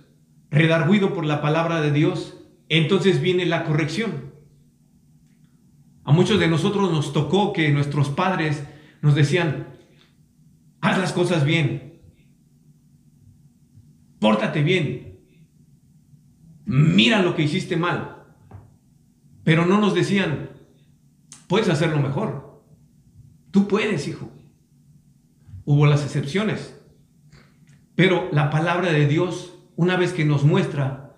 redarguido 0.50 1.14
por 1.14 1.24
la 1.24 1.40
palabra 1.40 1.80
de 1.80 1.92
Dios, 1.92 2.36
entonces 2.68 3.20
viene 3.20 3.46
la 3.46 3.62
corrección. 3.62 4.31
A 6.04 6.12
muchos 6.12 6.40
de 6.40 6.48
nosotros 6.48 6.90
nos 6.90 7.12
tocó 7.12 7.52
que 7.52 7.70
nuestros 7.70 8.08
padres 8.08 8.64
nos 9.02 9.14
decían, 9.14 9.68
haz 10.80 10.98
las 10.98 11.12
cosas 11.12 11.44
bien, 11.44 12.00
pórtate 14.18 14.62
bien, 14.62 15.20
mira 16.64 17.22
lo 17.22 17.34
que 17.34 17.42
hiciste 17.42 17.76
mal, 17.76 18.24
pero 19.44 19.66
no 19.66 19.80
nos 19.80 19.94
decían, 19.94 20.50
puedes 21.46 21.68
hacerlo 21.68 22.00
mejor, 22.00 22.62
tú 23.50 23.68
puedes, 23.68 24.08
hijo. 24.08 24.30
Hubo 25.64 25.86
las 25.86 26.02
excepciones, 26.02 26.76
pero 27.94 28.28
la 28.32 28.50
palabra 28.50 28.90
de 28.92 29.06
Dios, 29.06 29.54
una 29.76 29.96
vez 29.96 30.12
que 30.12 30.24
nos 30.24 30.42
muestra 30.42 31.16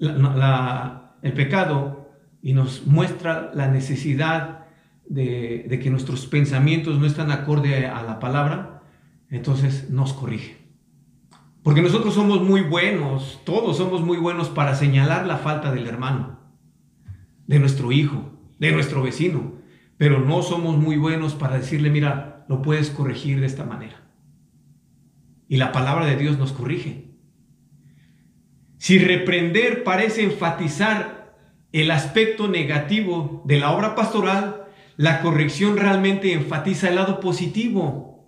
el 0.00 1.32
pecado, 1.32 2.01
y 2.42 2.52
nos 2.52 2.86
muestra 2.86 3.52
la 3.54 3.68
necesidad 3.68 4.66
de, 5.08 5.78
que 5.80 5.90
nuestros 5.90 6.26
pensamientos 6.26 6.98
no 6.98 7.06
están 7.06 7.30
acorde 7.30 7.86
a 7.86 8.02
la 8.02 8.18
palabra, 8.18 8.82
entonces 9.30 9.88
nos 9.90 10.12
corrige. 10.12 10.56
Porque 11.62 11.82
nosotros 11.82 12.14
somos 12.14 12.42
muy 12.42 12.62
buenos, 12.62 13.40
todos 13.44 13.76
somos 13.76 14.02
muy 14.02 14.18
buenos 14.18 14.48
para 14.48 14.74
señalar 14.74 15.26
la 15.26 15.38
falta 15.38 15.72
del 15.72 15.86
hermano, 15.86 16.40
de 17.46 17.60
nuestro 17.60 17.92
hijo, 17.92 18.32
de 18.58 18.72
nuestro 18.72 19.02
vecino, 19.02 19.54
pero 19.96 20.18
no 20.18 20.42
somos 20.42 20.76
muy 20.76 20.96
buenos 20.96 21.34
para 21.34 21.58
decirle, 21.58 21.88
mira, 21.88 22.44
lo 22.48 22.60
puedes 22.60 22.90
corregir 22.90 23.40
de 23.40 23.46
esta 23.46 23.64
manera. 23.64 24.02
Y 25.48 25.58
la 25.58 25.70
palabra 25.70 26.06
de 26.06 26.16
Dios 26.16 26.38
nos 26.38 26.52
corrige. 26.52 27.12
Si 28.78 28.98
reprender 28.98 29.84
parece 29.84 30.24
enfatizar 30.24 31.21
el 31.72 31.90
aspecto 31.90 32.48
negativo 32.48 33.42
de 33.46 33.58
la 33.58 33.72
obra 33.72 33.94
pastoral, 33.94 34.66
la 34.96 35.22
corrección 35.22 35.76
realmente 35.76 36.32
enfatiza 36.32 36.88
el 36.88 36.96
lado 36.96 37.18
positivo. 37.18 38.26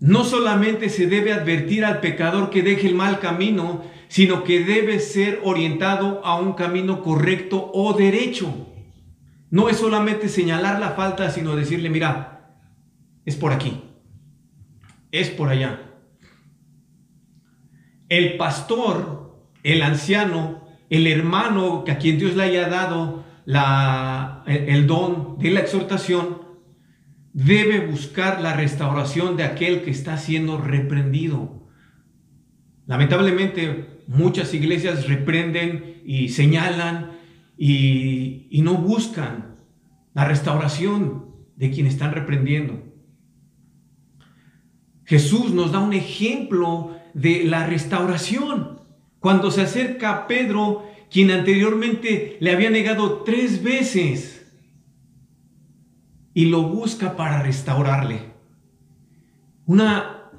No 0.00 0.24
solamente 0.24 0.90
se 0.90 1.06
debe 1.06 1.32
advertir 1.32 1.84
al 1.84 2.00
pecador 2.00 2.50
que 2.50 2.62
deje 2.62 2.88
el 2.88 2.94
mal 2.94 3.20
camino, 3.20 3.82
sino 4.08 4.44
que 4.44 4.62
debe 4.62 5.00
ser 5.00 5.40
orientado 5.44 6.24
a 6.24 6.38
un 6.38 6.52
camino 6.52 7.02
correcto 7.02 7.70
o 7.72 7.94
derecho. 7.94 8.68
No 9.50 9.70
es 9.70 9.78
solamente 9.78 10.28
señalar 10.28 10.78
la 10.78 10.90
falta, 10.90 11.30
sino 11.30 11.56
decirle, 11.56 11.88
mira, 11.88 12.58
es 13.24 13.36
por 13.36 13.52
aquí, 13.52 13.80
es 15.10 15.30
por 15.30 15.48
allá. 15.48 15.80
El 18.10 18.36
pastor, 18.36 19.48
el 19.62 19.80
anciano, 19.82 20.63
el 20.94 21.06
hermano 21.06 21.84
que 21.84 21.92
a 21.92 21.98
quien 21.98 22.18
Dios 22.18 22.36
le 22.36 22.44
haya 22.44 22.68
dado 22.68 23.24
el, 24.46 24.86
don 24.86 25.38
de 25.38 25.50
la 25.50 25.60
exhortación, 25.60 26.42
debe 27.32 27.86
buscar 27.86 28.40
la 28.40 28.54
restauración 28.54 29.36
de 29.36 29.44
aquel 29.44 29.82
que 29.82 29.90
está 29.90 30.16
siendo 30.16 30.58
reprendido. 30.58 31.68
Lamentablemente, 32.86 34.02
muchas 34.06 34.54
iglesias 34.54 35.08
reprenden 35.08 36.02
y 36.04 36.28
señalan 36.28 37.12
y, 37.56 38.46
y, 38.50 38.62
no 38.62 38.74
buscan 38.74 39.56
la 40.12 40.24
restauración 40.26 41.26
de 41.56 41.70
quien 41.70 41.86
están 41.86 42.12
reprendiendo. 42.12 42.82
Jesús 45.04 45.52
nos 45.52 45.72
da 45.72 45.78
un 45.80 45.92
ejemplo 45.92 46.96
de 47.14 47.44
la 47.44 47.66
restauración. 47.66 48.80
Cuando 49.24 49.50
se 49.50 49.62
acerca 49.62 50.12
a 50.12 50.26
Pedro, 50.26 50.86
quien 51.10 51.30
anteriormente 51.30 52.36
le 52.40 52.52
había 52.52 52.68
negado 52.68 53.22
tres 53.22 53.62
veces, 53.62 54.46
y 56.34 56.44
lo 56.44 56.64
busca 56.64 57.16
para 57.16 57.42
restaurarle. 57.42 58.20
Una, 59.64 60.30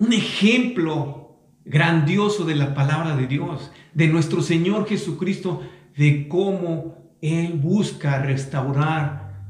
un 0.00 0.12
ejemplo 0.12 1.38
grandioso 1.64 2.44
de 2.44 2.56
la 2.56 2.74
palabra 2.74 3.14
de 3.14 3.28
Dios, 3.28 3.70
de 3.94 4.08
nuestro 4.08 4.42
Señor 4.42 4.88
Jesucristo, 4.88 5.62
de 5.96 6.26
cómo 6.26 7.14
Él 7.22 7.52
busca 7.62 8.20
restaurar 8.20 9.40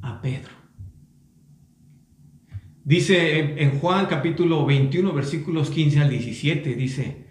a 0.00 0.22
Pedro. 0.22 0.52
Dice 2.84 3.62
en 3.62 3.78
Juan 3.80 4.06
capítulo 4.06 4.64
21, 4.64 5.12
versículos 5.12 5.68
15 5.68 6.00
al 6.00 6.08
17, 6.08 6.74
dice, 6.74 7.27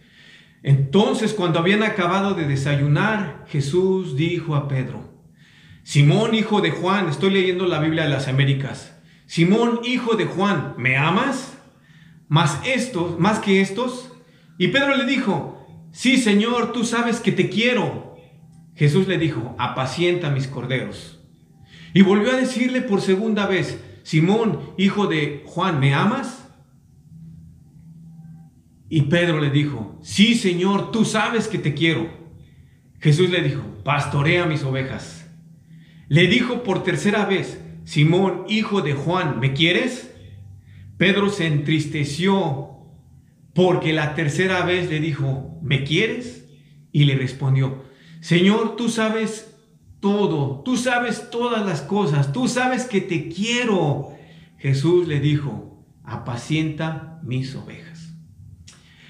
entonces 0.67 1.34
cuando 1.34 1.60
habían 1.60 1.82
acabado 1.82 2.34
de 2.34 2.45
desayunar, 2.45 3.45
Jesús 3.47 4.17
dijo 4.17 4.53
a 4.53 4.67
Pedro, 4.67 5.13
Simón, 5.84 6.36
hijo 6.36 6.60
de 6.60 6.71
Juan, 6.71 7.08
estoy 7.08 7.32
leyendo 7.32 7.67
la 7.67 7.80
Biblia 7.80 8.03
de 8.03 8.10
las 8.10 8.27
Américas, 8.27 8.93
Simón, 9.27 9.80
hijo 9.86 10.17
de 10.17 10.25
Juan, 10.25 10.73
¿me 10.77 10.97
amas? 10.97 11.58
Más 12.27 12.60
estos, 12.65 13.17
más 13.17 13.39
que 13.39 13.62
estos. 13.62 14.12
Y 14.58 14.67
Pedro 14.67 14.97
le 14.97 15.06
dijo, 15.06 15.65
sí, 15.93 16.17
Señor, 16.17 16.73
tú 16.73 16.84
sabes 16.84 17.21
que 17.21 17.32
te 17.32 17.47
quiero. 17.47 18.17
Jesús 18.75 19.08
le 19.08 19.17
dijo, 19.17 19.56
apacienta 19.58 20.32
mis 20.32 20.47
corderos. 20.47 21.21
Y 21.93 22.01
volvió 22.01 22.32
a 22.34 22.36
decirle 22.36 22.82
por 22.82 22.99
segunda 22.99 23.45
vez, 23.45 23.80
Simón, 24.03 24.73
hijo 24.77 25.08
de 25.08 25.43
Juan, 25.45 25.80
¿me 25.80 25.93
amas? 25.93 26.46
Y 28.89 29.04
Pedro 29.04 29.39
le 29.39 29.50
dijo, 29.50 30.00
sí 30.02 30.36
Señor, 30.36 30.91
tú 30.91 31.06
sabes 31.06 31.47
que 31.47 31.58
te 31.58 31.73
quiero. 31.73 32.10
Jesús 33.00 33.30
le 33.30 33.41
dijo, 33.41 33.62
pastorea 33.84 34.45
mis 34.45 34.63
ovejas. 34.63 35.30
Le 36.08 36.28
dijo 36.28 36.63
por 36.63 36.84
tercera 36.84 37.26
vez, 37.26 37.62
Simón, 37.84 38.45
hijo 38.47 38.82
de 38.82 38.93
Juan, 38.93 39.39
¿me 39.39 39.54
quieres? 39.54 40.13
Pedro 40.97 41.30
se 41.30 41.47
entristeció 41.47 42.69
porque 43.54 43.93
la 43.93 44.15
tercera 44.15 44.65
vez 44.65 44.89
le 44.89 45.00
dijo, 45.00 45.60
¿me 45.62 45.84
quieres? 45.84 46.47
Y 46.91 47.06
le 47.06 47.15
respondió, 47.15 47.84
Señor, 48.19 48.76
tú 48.76 48.89
sabes 48.89 49.56
todo, 50.00 50.62
tú 50.63 50.78
sabes 50.78 51.30
todas 51.30 51.65
las 51.65 51.82
cosas, 51.82 52.34
tú 52.34 52.47
sabes 52.47 52.86
que 52.86 53.02
te 53.02 53.30
quiero. 53.30 54.10
Jesús 54.58 55.08
le 55.08 55.19
dijo, 55.19 55.86
apacienta 56.04 57.19
mis 57.23 57.56
ovejas. 57.56 57.87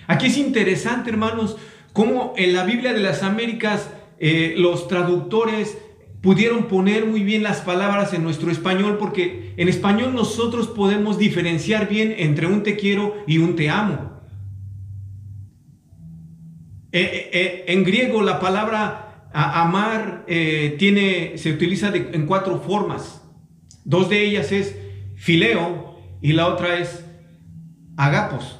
Aquí 0.08 0.28
es 0.28 0.38
interesante, 0.38 1.10
hermanos, 1.10 1.58
cómo 1.92 2.34
en 2.38 2.54
la 2.54 2.64
Biblia 2.64 2.94
de 2.94 3.02
las 3.02 3.24
Américas 3.24 3.90
eh, 4.20 4.56
los 4.58 4.88
traductores 4.88 5.78
pudieron 6.22 6.68
poner 6.68 7.06
muy 7.06 7.24
bien 7.24 7.44
las 7.44 7.60
palabras 7.60 8.14
en 8.14 8.24
nuestro 8.24 8.50
español, 8.50 8.98
porque 8.98 9.54
en 9.58 9.68
español 9.68 10.16
nosotros 10.16 10.68
podemos 10.68 11.18
diferenciar 11.18 11.90
bien 11.90 12.16
entre 12.18 12.48
un 12.48 12.64
te 12.64 12.78
quiero 12.78 13.16
y 13.28 13.38
un 13.38 13.56
te 13.56 13.70
amo. 13.70 14.12
Eh, 16.94 17.30
eh, 17.34 17.66
en 17.68 17.84
griego 17.84 18.22
la 18.22 18.40
palabra 18.40 19.30
amar 19.34 20.26
tiene, 20.26 21.38
se 21.38 21.52
utiliza 21.52 21.92
en 21.94 22.26
cuatro 22.26 22.60
formas. 22.60 23.22
Dos 23.84 24.10
de 24.10 24.24
ellas 24.24 24.52
es 24.52 24.76
fileo 25.16 26.00
y 26.22 26.34
la 26.34 26.48
otra 26.48 26.80
es 26.80 27.06
agapos. 27.98 28.60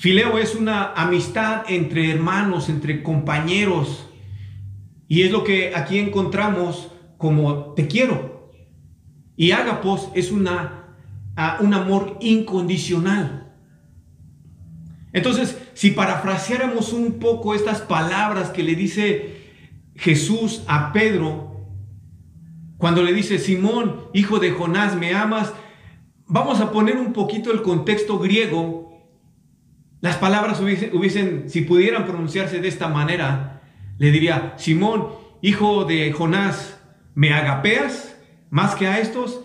Fileo 0.00 0.38
es 0.38 0.54
una 0.54 0.94
amistad 0.94 1.64
entre 1.68 2.10
hermanos, 2.10 2.70
entre 2.70 3.02
compañeros. 3.02 4.08
Y 5.08 5.24
es 5.24 5.30
lo 5.30 5.44
que 5.44 5.74
aquí 5.76 5.98
encontramos 5.98 6.90
como 7.18 7.74
te 7.74 7.86
quiero. 7.86 8.50
Y 9.36 9.50
agapos 9.50 10.08
es 10.14 10.32
una, 10.32 10.96
un 11.60 11.74
amor 11.74 12.16
incondicional. 12.22 13.52
Entonces, 15.12 15.60
si 15.74 15.90
parafraseáramos 15.90 16.94
un 16.94 17.18
poco 17.18 17.54
estas 17.54 17.82
palabras 17.82 18.48
que 18.48 18.62
le 18.62 18.76
dice 18.76 19.50
Jesús 19.96 20.62
a 20.66 20.94
Pedro, 20.94 21.66
cuando 22.78 23.02
le 23.02 23.12
dice, 23.12 23.38
Simón, 23.38 24.06
hijo 24.14 24.38
de 24.38 24.52
Jonás, 24.52 24.96
¿me 24.96 25.14
amas? 25.14 25.52
Vamos 26.24 26.62
a 26.62 26.72
poner 26.72 26.96
un 26.96 27.12
poquito 27.12 27.52
el 27.52 27.60
contexto 27.60 28.18
griego. 28.18 28.79
Las 30.00 30.16
palabras 30.16 30.60
hubiesen, 30.60 31.50
si 31.50 31.60
pudieran 31.62 32.06
pronunciarse 32.06 32.60
de 32.60 32.68
esta 32.68 32.88
manera, 32.88 33.62
le 33.98 34.10
diría, 34.10 34.54
Simón, 34.56 35.08
hijo 35.42 35.84
de 35.84 36.10
Jonás, 36.12 36.80
¿me 37.14 37.34
agapeas 37.34 38.16
más 38.48 38.74
que 38.74 38.86
a 38.86 38.98
estos? 38.98 39.42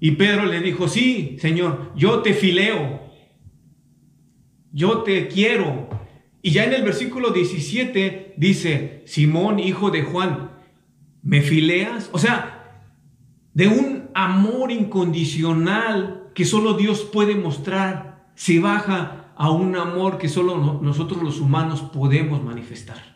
Y 0.00 0.12
Pedro 0.12 0.44
le 0.44 0.60
dijo, 0.60 0.88
sí, 0.88 1.38
Señor, 1.40 1.92
yo 1.96 2.20
te 2.20 2.34
fileo, 2.34 3.00
yo 4.72 5.02
te 5.04 5.28
quiero, 5.28 5.88
y 6.42 6.50
ya 6.50 6.64
en 6.64 6.74
el 6.74 6.82
versículo 6.82 7.30
17 7.30 8.34
dice, 8.36 9.02
Simón, 9.06 9.58
hijo 9.58 9.90
de 9.90 10.02
Juan, 10.02 10.50
¿me 11.22 11.40
fileas? 11.40 12.10
O 12.12 12.18
sea, 12.18 12.82
de 13.54 13.68
un 13.68 14.10
amor 14.12 14.70
incondicional 14.70 16.30
que 16.34 16.44
solo 16.44 16.74
Dios 16.74 17.08
puede 17.10 17.34
mostrar, 17.34 18.26
se 18.34 18.60
baja 18.60 19.23
a 19.36 19.50
un 19.50 19.76
amor 19.76 20.18
que 20.18 20.28
solo 20.28 20.80
nosotros 20.80 21.22
los 21.22 21.40
humanos 21.40 21.82
podemos 21.82 22.42
manifestar. 22.42 23.14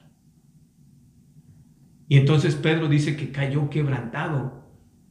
Y 2.09 2.17
entonces 2.17 2.55
Pedro 2.55 2.89
dice 2.89 3.17
que 3.17 3.31
cayó 3.31 3.69
quebrantado 3.69 4.65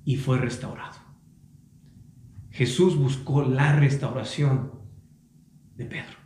y 0.03 0.15
fue 0.15 0.39
restaurado. 0.39 0.97
Jesús 2.49 2.97
buscó 2.97 3.43
la 3.43 3.75
restauración 3.75 4.71
de 5.75 5.85
Pedro. 5.85 6.17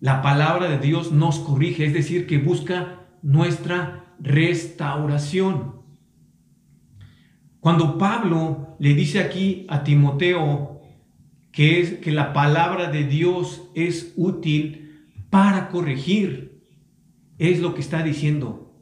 La 0.00 0.20
palabra 0.20 0.68
de 0.68 0.78
Dios 0.78 1.12
nos 1.12 1.38
corrige, 1.38 1.86
es 1.86 1.94
decir, 1.94 2.26
que 2.26 2.38
busca 2.38 3.06
nuestra 3.22 4.14
restauración. 4.18 5.76
Cuando 7.60 7.98
Pablo 7.98 8.76
le 8.78 8.94
dice 8.94 9.20
aquí 9.20 9.66
a 9.68 9.84
Timoteo 9.84 10.75
que, 11.56 11.80
es, 11.80 11.92
que 11.94 12.12
la 12.12 12.34
palabra 12.34 12.90
de 12.90 13.04
Dios 13.04 13.62
es 13.74 14.12
útil 14.14 15.08
para 15.30 15.70
corregir, 15.70 16.60
es 17.38 17.60
lo 17.60 17.72
que 17.72 17.80
está 17.80 18.02
diciendo, 18.02 18.74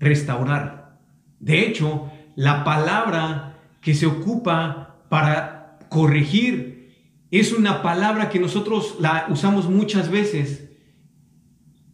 restaurar. 0.00 0.98
De 1.38 1.64
hecho, 1.64 2.10
la 2.34 2.64
palabra 2.64 3.60
que 3.80 3.94
se 3.94 4.06
ocupa 4.06 5.04
para 5.08 5.78
corregir 5.88 6.96
es 7.30 7.52
una 7.52 7.80
palabra 7.80 8.28
que 8.28 8.40
nosotros 8.40 8.96
la 8.98 9.26
usamos 9.30 9.70
muchas 9.70 10.10
veces 10.10 10.68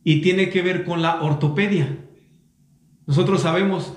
y 0.03 0.22
tiene 0.22 0.49
que 0.49 0.62
ver 0.62 0.83
con 0.83 1.03
la 1.03 1.22
ortopedia. 1.22 1.99
Nosotros 3.07 3.42
sabemos 3.42 3.92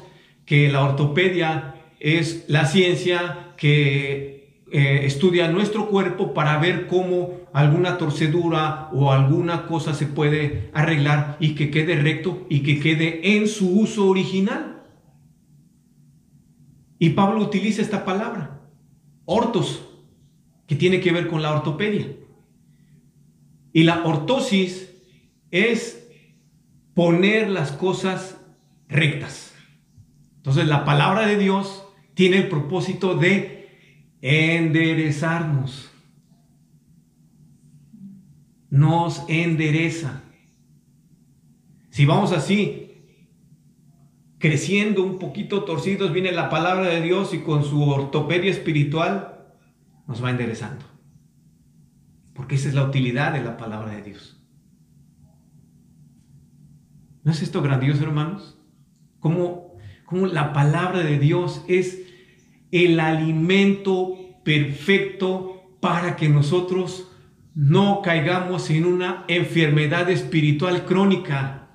que 0.45 0.69
la 0.69 0.83
ortopedia 0.83 1.75
es 2.01 2.43
la 2.49 2.65
ciencia 2.65 3.53
que 3.55 4.38
eh, 4.71 5.05
estudia 5.05 5.51
nuestro 5.51 5.87
cuerpo 5.89 6.33
para 6.33 6.57
ver 6.59 6.87
cómo 6.87 7.39
alguna 7.53 7.97
torcedura 7.97 8.89
o 8.93 9.11
alguna 9.11 9.65
cosa 9.67 9.93
se 9.93 10.05
puede 10.05 10.69
arreglar 10.73 11.37
y 11.39 11.55
que 11.55 11.71
quede 11.71 11.95
recto 11.95 12.45
y 12.49 12.61
que 12.61 12.79
quede 12.79 13.35
en 13.35 13.47
su 13.47 13.79
uso 13.79 14.07
original. 14.07 14.83
Y 16.99 17.11
Pablo 17.11 17.41
utiliza 17.41 17.81
esta 17.81 18.05
palabra, 18.05 18.61
ortos, 19.25 19.85
que 20.67 20.75
tiene 20.75 20.99
que 20.99 21.11
ver 21.11 21.27
con 21.27 21.41
la 21.41 21.51
ortopedia. 21.51 22.07
Y 23.73 23.83
la 23.83 24.03
ortosis 24.03 24.93
es 25.49 26.07
poner 26.93 27.49
las 27.49 27.71
cosas 27.71 28.39
rectas. 28.87 29.53
Entonces 30.37 30.67
la 30.67 30.85
palabra 30.85 31.25
de 31.25 31.37
Dios 31.37 31.83
tiene 32.13 32.37
el 32.37 32.49
propósito 32.49 33.15
de 33.15 33.58
enderezarnos. 34.21 35.91
Nos 38.69 39.23
endereza. 39.27 40.21
Si 41.89 42.05
vamos 42.05 42.31
así, 42.31 42.89
creciendo 44.37 45.03
un 45.03 45.19
poquito 45.19 45.63
torcidos, 45.63 46.13
viene 46.13 46.31
la 46.31 46.49
palabra 46.49 46.87
de 46.87 47.01
Dios 47.01 47.33
y 47.33 47.39
con 47.39 47.63
su 47.63 47.83
ortopedia 47.83 48.51
espiritual 48.51 49.55
nos 50.07 50.23
va 50.23 50.29
enderezando. 50.29 50.85
Porque 52.33 52.55
esa 52.55 52.69
es 52.69 52.75
la 52.75 52.85
utilidad 52.85 53.33
de 53.33 53.43
la 53.43 53.57
palabra 53.57 53.91
de 53.91 54.01
Dios. 54.01 54.41
¿No 57.23 57.31
es 57.31 57.41
esto 57.41 57.61
grandioso, 57.61 58.03
hermanos? 58.03 58.57
Como, 59.19 59.75
como 60.05 60.25
la 60.27 60.53
palabra 60.53 60.99
de 60.99 61.19
Dios 61.19 61.63
es 61.67 62.08
el 62.71 62.99
alimento 62.99 64.15
perfecto 64.43 65.75
para 65.79 66.15
que 66.15 66.29
nosotros 66.29 67.07
no 67.55 68.01
caigamos 68.01 68.69
en 68.69 68.85
una 68.85 69.25
enfermedad 69.27 70.09
espiritual 70.09 70.85
crónica. 70.85 71.67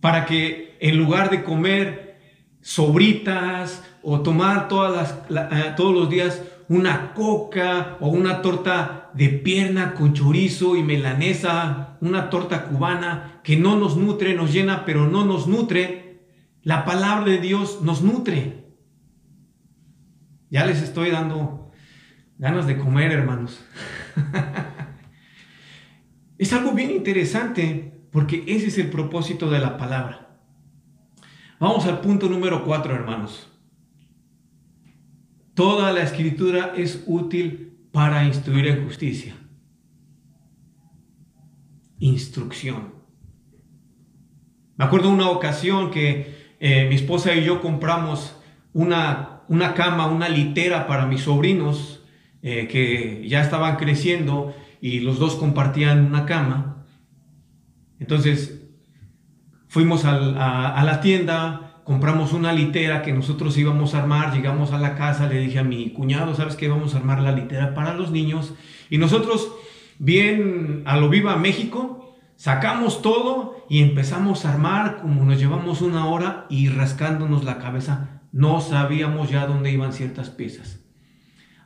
Para 0.00 0.26
que 0.26 0.76
en 0.80 0.98
lugar 0.98 1.30
de 1.30 1.42
comer 1.42 2.18
sobritas 2.60 3.82
o 4.02 4.20
tomar 4.20 4.68
todas 4.68 5.22
las, 5.28 5.52
eh, 5.52 5.72
todos 5.76 5.94
los 5.94 6.10
días 6.10 6.42
una 6.68 7.12
coca 7.14 7.96
o 8.00 8.08
una 8.08 8.42
torta 8.42 9.10
de 9.14 9.28
pierna 9.28 9.94
con 9.94 10.14
chorizo 10.14 10.76
y 10.76 10.82
melanesa, 10.82 11.96
una 12.00 12.30
torta 12.30 12.64
cubana 12.64 13.40
que 13.42 13.56
no 13.56 13.76
nos 13.76 13.96
nutre, 13.96 14.34
nos 14.34 14.52
llena, 14.52 14.84
pero 14.84 15.06
no 15.06 15.24
nos 15.24 15.46
nutre. 15.46 16.03
La 16.64 16.86
palabra 16.86 17.30
de 17.30 17.38
Dios 17.38 17.82
nos 17.82 18.02
nutre. 18.02 18.64
Ya 20.48 20.64
les 20.64 20.80
estoy 20.80 21.10
dando 21.10 21.70
ganas 22.38 22.66
de 22.66 22.78
comer, 22.78 23.12
hermanos. 23.12 23.62
es 26.38 26.52
algo 26.54 26.72
bien 26.72 26.90
interesante 26.90 27.92
porque 28.10 28.44
ese 28.46 28.68
es 28.68 28.78
el 28.78 28.88
propósito 28.88 29.50
de 29.50 29.58
la 29.58 29.76
palabra. 29.76 30.38
Vamos 31.60 31.84
al 31.84 32.00
punto 32.00 32.30
número 32.30 32.64
cuatro, 32.64 32.94
hermanos. 32.94 33.50
Toda 35.52 35.92
la 35.92 36.02
escritura 36.02 36.72
es 36.76 37.04
útil 37.06 37.76
para 37.92 38.24
instruir 38.24 38.68
en 38.68 38.84
justicia. 38.84 39.36
Instrucción. 41.98 42.94
Me 44.76 44.86
acuerdo 44.86 45.10
una 45.10 45.28
ocasión 45.28 45.90
que 45.90 46.33
eh, 46.66 46.86
mi 46.88 46.94
esposa 46.94 47.34
y 47.34 47.44
yo 47.44 47.60
compramos 47.60 48.34
una, 48.72 49.42
una 49.48 49.74
cama, 49.74 50.06
una 50.06 50.30
litera 50.30 50.86
para 50.86 51.04
mis 51.04 51.20
sobrinos 51.20 52.02
eh, 52.40 52.68
que 52.68 53.28
ya 53.28 53.42
estaban 53.42 53.76
creciendo 53.76 54.54
y 54.80 55.00
los 55.00 55.18
dos 55.18 55.34
compartían 55.34 56.06
una 56.06 56.24
cama. 56.24 56.86
Entonces 58.00 58.62
fuimos 59.68 60.06
a 60.06 60.82
la 60.82 61.00
tienda, 61.02 61.82
compramos 61.84 62.32
una 62.32 62.54
litera 62.54 63.02
que 63.02 63.12
nosotros 63.12 63.58
íbamos 63.58 63.94
a 63.94 63.98
armar, 63.98 64.32
llegamos 64.32 64.72
a 64.72 64.78
la 64.78 64.94
casa, 64.94 65.28
le 65.28 65.40
dije 65.40 65.58
a 65.58 65.64
mi 65.64 65.90
cuñado, 65.90 66.34
¿sabes 66.34 66.56
qué? 66.56 66.68
Vamos 66.68 66.94
a 66.94 66.98
armar 66.98 67.20
la 67.20 67.32
litera 67.32 67.74
para 67.74 67.92
los 67.92 68.10
niños. 68.10 68.54
Y 68.88 68.96
nosotros, 68.96 69.52
bien 69.98 70.80
a 70.86 70.96
lo 70.96 71.10
viva 71.10 71.36
México, 71.36 72.03
sacamos 72.36 73.02
todo 73.02 73.66
y 73.68 73.82
empezamos 73.82 74.44
a 74.44 74.52
armar, 74.52 74.98
como 75.00 75.24
nos 75.24 75.38
llevamos 75.38 75.82
una 75.82 76.06
hora 76.06 76.46
y 76.48 76.68
rascándonos 76.68 77.44
la 77.44 77.58
cabeza, 77.58 78.22
no 78.32 78.60
sabíamos 78.60 79.30
ya 79.30 79.46
dónde 79.46 79.70
iban 79.70 79.92
ciertas 79.92 80.30
piezas. 80.30 80.80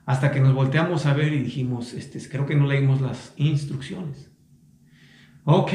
Hasta 0.06 0.32
que 0.32 0.40
nos 0.40 0.54
volteamos 0.54 1.06
a 1.06 1.14
ver 1.14 1.32
y 1.32 1.42
dijimos, 1.42 1.94
este, 1.94 2.18
creo 2.28 2.46
que 2.46 2.56
no 2.56 2.66
leímos 2.66 3.00
las 3.00 3.34
instrucciones. 3.36 4.30
Ok, 5.44 5.72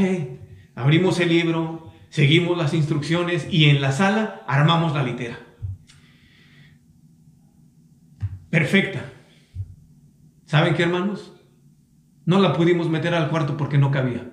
abrimos 0.76 1.20
el 1.20 1.30
libro, 1.30 1.91
seguimos 2.10 2.58
las 2.58 2.74
instrucciones 2.74 3.48
y 3.50 3.66
en 3.66 3.82
la 3.82 3.91
sala 3.91 4.44
armamos 4.48 4.94
la 4.94 5.04
litera. 5.04 5.39
Perfecta. 8.50 9.06
¿Saben 10.46 10.76
qué, 10.76 10.84
hermanos? 10.84 11.34
No 12.26 12.39
la 12.39 12.54
pudimos 12.54 12.88
meter 12.88 13.16
al 13.16 13.30
cuarto 13.30 13.58
porque 13.58 13.80
no 13.80 13.89
cabía. 13.89 14.32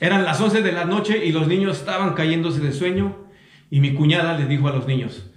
Eran 0.00 0.24
las 0.24 0.40
11 0.40 0.62
de 0.62 0.72
la 0.72 0.84
noche 0.84 1.24
y 1.24 1.32
los 1.32 1.46
niños 1.46 1.78
estaban 1.78 2.14
cayéndose 2.14 2.60
de 2.60 2.72
sueño 2.72 3.26
y 3.70 3.80
mi 3.80 3.94
cuñada 3.94 4.36
les 4.36 4.48
dijo 4.48 4.68
a 4.68 4.72
los 4.72 4.86
niños, 4.86 5.30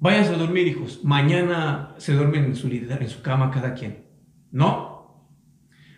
váyanse 0.00 0.34
a 0.34 0.38
dormir 0.38 0.66
hijos, 0.66 1.00
mañana 1.04 1.94
se 1.98 2.14
duermen 2.14 2.44
en 2.44 2.56
su, 2.56 2.68
en 2.68 3.08
su 3.08 3.22
cama 3.22 3.50
cada 3.50 3.74
quien. 3.74 4.04
No. 4.50 5.30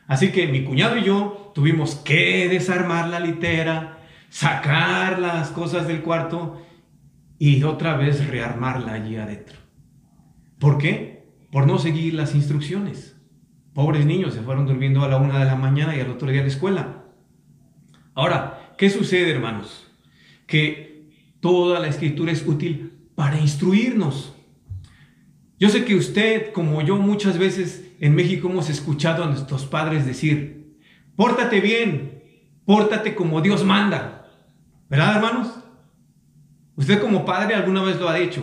Así 0.06 0.32
que 0.32 0.46
mi 0.48 0.64
cuñado 0.64 0.96
y 0.96 1.04
yo 1.04 1.52
tuvimos 1.54 1.96
que 1.96 2.48
desarmar 2.48 3.08
la 3.08 3.20
litera, 3.20 3.98
sacar 4.28 5.18
las 5.18 5.50
cosas 5.50 5.88
del 5.88 6.02
cuarto 6.02 6.62
y 7.38 7.62
otra 7.62 7.96
vez 7.96 8.26
rearmarla 8.28 8.92
allí 8.92 9.16
adentro. 9.16 9.56
¿Por 10.58 10.78
qué? 10.78 11.32
Por 11.50 11.66
no 11.66 11.78
seguir 11.78 12.14
las 12.14 12.34
instrucciones. 12.34 13.20
Pobres 13.74 14.06
niños 14.06 14.34
se 14.34 14.42
fueron 14.42 14.66
durmiendo 14.66 15.02
a 15.04 15.08
la 15.08 15.18
una 15.18 15.38
de 15.38 15.44
la 15.44 15.56
mañana 15.56 15.96
y 15.96 16.00
al 16.00 16.10
otro 16.10 16.30
día 16.30 16.40
a 16.40 16.44
la 16.44 16.48
escuela. 16.48 17.05
Ahora, 18.16 18.72
¿qué 18.78 18.88
sucede, 18.88 19.30
hermanos? 19.30 19.86
Que 20.46 21.10
toda 21.40 21.78
la 21.80 21.88
escritura 21.88 22.32
es 22.32 22.46
útil 22.46 23.10
para 23.14 23.38
instruirnos. 23.38 24.34
Yo 25.58 25.68
sé 25.68 25.84
que 25.84 25.94
usted, 25.94 26.50
como 26.52 26.80
yo, 26.80 26.96
muchas 26.96 27.36
veces 27.36 27.92
en 28.00 28.14
México 28.14 28.48
hemos 28.48 28.70
escuchado 28.70 29.22
a 29.22 29.26
nuestros 29.26 29.66
padres 29.66 30.06
decir, 30.06 30.78
pórtate 31.14 31.60
bien, 31.60 32.22
pórtate 32.64 33.14
como 33.14 33.42
Dios 33.42 33.64
manda. 33.64 34.26
¿Verdad, 34.88 35.16
hermanos? 35.16 35.48
Usted 36.74 37.02
como 37.02 37.26
padre 37.26 37.54
alguna 37.54 37.82
vez 37.82 38.00
lo 38.00 38.08
ha 38.08 38.14
dicho. 38.14 38.42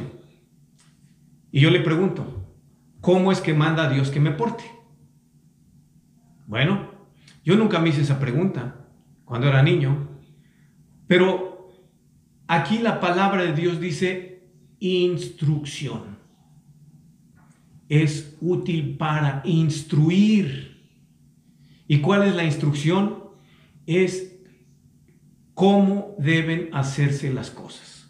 Y 1.52 1.62
yo 1.62 1.72
le 1.72 1.80
pregunto, 1.80 2.48
¿cómo 3.02 3.32
es 3.32 3.42
que 3.42 3.56
manda 3.56 3.86
a 3.86 3.90
Dios 3.90 4.12
que 4.12 4.20
me 4.20 4.32
porte? 4.32 4.66
Bueno, 6.46 6.92
yo 7.44 7.56
nunca 7.56 7.80
me 7.80 7.90
hice 7.90 8.02
esa 8.02 8.20
pregunta 8.20 8.83
cuando 9.26 9.48
era 9.48 9.64
niño, 9.64 10.10
pero 11.08 11.72
aquí 12.48 12.80
la 12.80 13.00
palabra 13.00 13.44
de 13.44 13.54
Dios 13.54 13.80
dice 13.80 14.44
instrucción. 14.80 16.18
Es 17.90 18.38
útil 18.42 18.98
para 18.98 19.42
instruir. 19.46 20.82
¿Y 21.88 22.00
cuál 22.00 22.24
es 22.24 22.36
la 22.36 22.44
instrucción? 22.44 23.20
Es 23.86 24.34
cómo 25.54 26.16
deben 26.18 26.70
hacerse 26.74 27.32
las 27.32 27.52
cosas. 27.52 28.10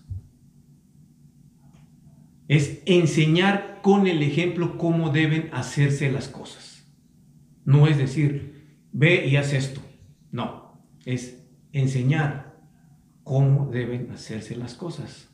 Es 2.48 2.82
enseñar 2.86 3.82
con 3.82 4.08
el 4.08 4.22
ejemplo 4.24 4.78
cómo 4.78 5.10
deben 5.10 5.50
hacerse 5.54 6.12
las 6.12 6.28
cosas. 6.28 6.88
No 7.66 7.88
es 7.88 7.98
decir, 7.98 8.78
ve 8.92 9.28
y 9.28 9.36
haz 9.36 9.54
esto. 9.54 9.82
No, 10.32 10.63
es 11.06 11.44
enseñar 11.72 12.54
cómo 13.24 13.70
deben 13.72 14.12
hacerse 14.12 14.56
las 14.56 14.76
cosas. 14.76 15.30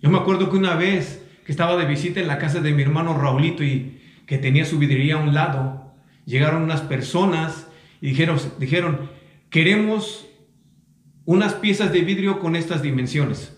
Yo 0.00 0.10
me 0.10 0.18
acuerdo 0.18 0.50
que 0.50 0.56
una 0.56 0.74
vez 0.74 1.24
que 1.44 1.52
estaba 1.52 1.76
de 1.76 1.86
visita 1.86 2.20
en 2.20 2.28
la 2.28 2.38
casa 2.38 2.60
de 2.60 2.72
mi 2.72 2.82
hermano 2.82 3.18
Raulito 3.18 3.62
y 3.64 4.00
que 4.26 4.38
tenía 4.38 4.64
su 4.64 4.78
vidriería 4.78 5.16
a 5.16 5.22
un 5.22 5.34
lado, 5.34 5.94
llegaron 6.24 6.62
unas 6.62 6.82
personas 6.82 7.68
y 8.00 8.08
dijeron, 8.08 8.38
dijeron 8.58 9.10
queremos 9.50 10.28
unas 11.24 11.54
piezas 11.54 11.92
de 11.92 12.00
vidrio 12.00 12.40
con 12.40 12.56
estas 12.56 12.82
dimensiones. 12.82 13.56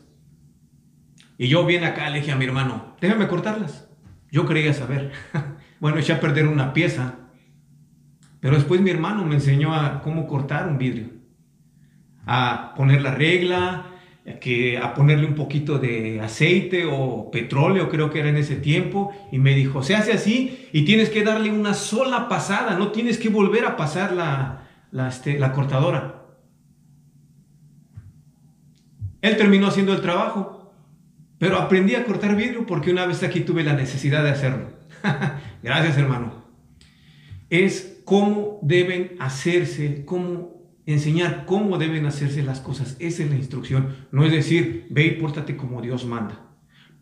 Y 1.39 1.49
yo 1.49 1.65
bien 1.65 1.85
acá 1.85 2.11
le 2.11 2.21
dije 2.21 2.33
a 2.33 2.37
mi 2.37 2.45
hermano, 2.45 2.97
déjame 3.01 3.29
cortarlas. 3.29 3.89
Yo 4.31 4.47
creía 4.47 4.73
saber. 4.73 5.13
bueno, 5.81 5.99
eché 5.99 6.13
a 6.13 6.21
perder 6.21 6.47
una 6.49 6.73
pieza. 6.73 7.19
Pero 8.43 8.57
después 8.57 8.81
mi 8.81 8.91
hermano 8.91 9.25
me 9.25 9.37
enseñó 9.37 9.73
a 9.73 10.03
cómo 10.03 10.27
cortar 10.27 10.67
un 10.67 10.77
vidrio. 10.77 11.11
A 12.27 12.75
poner 12.77 13.01
la 13.01 13.15
regla, 13.15 13.87
a 14.83 14.95
ponerle 14.95 15.27
un 15.27 15.37
poquito 15.37 15.79
de 15.79 16.21
aceite 16.21 16.85
o 16.85 17.31
petróleo, 17.31 17.89
creo 17.89 18.11
que 18.11 18.19
era 18.19 18.31
en 18.31 18.37
ese 18.37 18.57
tiempo, 18.57 19.13
y 19.31 19.39
me 19.39 19.55
dijo, 19.55 19.85
se 19.85 19.95
hace 19.95 20.13
así 20.13 20.69
y 20.73 20.85
tienes 20.85 21.09
que 21.09 21.23
darle 21.23 21.53
una 21.53 21.73
sola 21.73 22.29
pasada, 22.29 22.77
no 22.77 22.91
tienes 22.91 23.17
que 23.17 23.29
volver 23.29 23.65
a 23.65 23.77
pasar 23.77 24.13
la, 24.13 24.65
la, 24.91 25.07
este, 25.07 25.39
la 25.39 25.53
cortadora. 25.53 26.25
Él 29.21 29.37
terminó 29.37 29.69
haciendo 29.69 29.93
el 29.93 30.01
trabajo, 30.01 30.75
pero 31.39 31.59
aprendí 31.59 31.95
a 31.95 32.05
cortar 32.05 32.35
vidrio 32.35 32.67
porque 32.67 32.91
una 32.91 33.07
vez 33.07 33.23
aquí 33.23 33.43
tuve 33.43 33.63
la 33.63 33.75
necesidad 33.75 34.25
de 34.25 34.31
hacerlo. 34.31 34.67
Gracias, 35.63 35.97
hermano. 35.97 36.43
Es 37.49 37.92
cómo 38.13 38.59
deben 38.61 39.17
hacerse, 39.21 40.03
cómo 40.05 40.61
enseñar 40.85 41.47
cómo 41.47 41.79
deben 41.79 42.05
hacerse 42.05 42.43
las 42.43 42.61
cosas. 42.61 42.95
Esa 42.99 43.23
es 43.23 43.31
la 43.31 43.37
instrucción. 43.37 43.97
No 44.11 44.27
es 44.27 44.33
decir, 44.33 44.85
ve 44.91 45.07
y 45.07 45.11
pórtate 45.13 45.57
como 45.57 45.81
Dios 45.81 46.05
manda. 46.05 46.43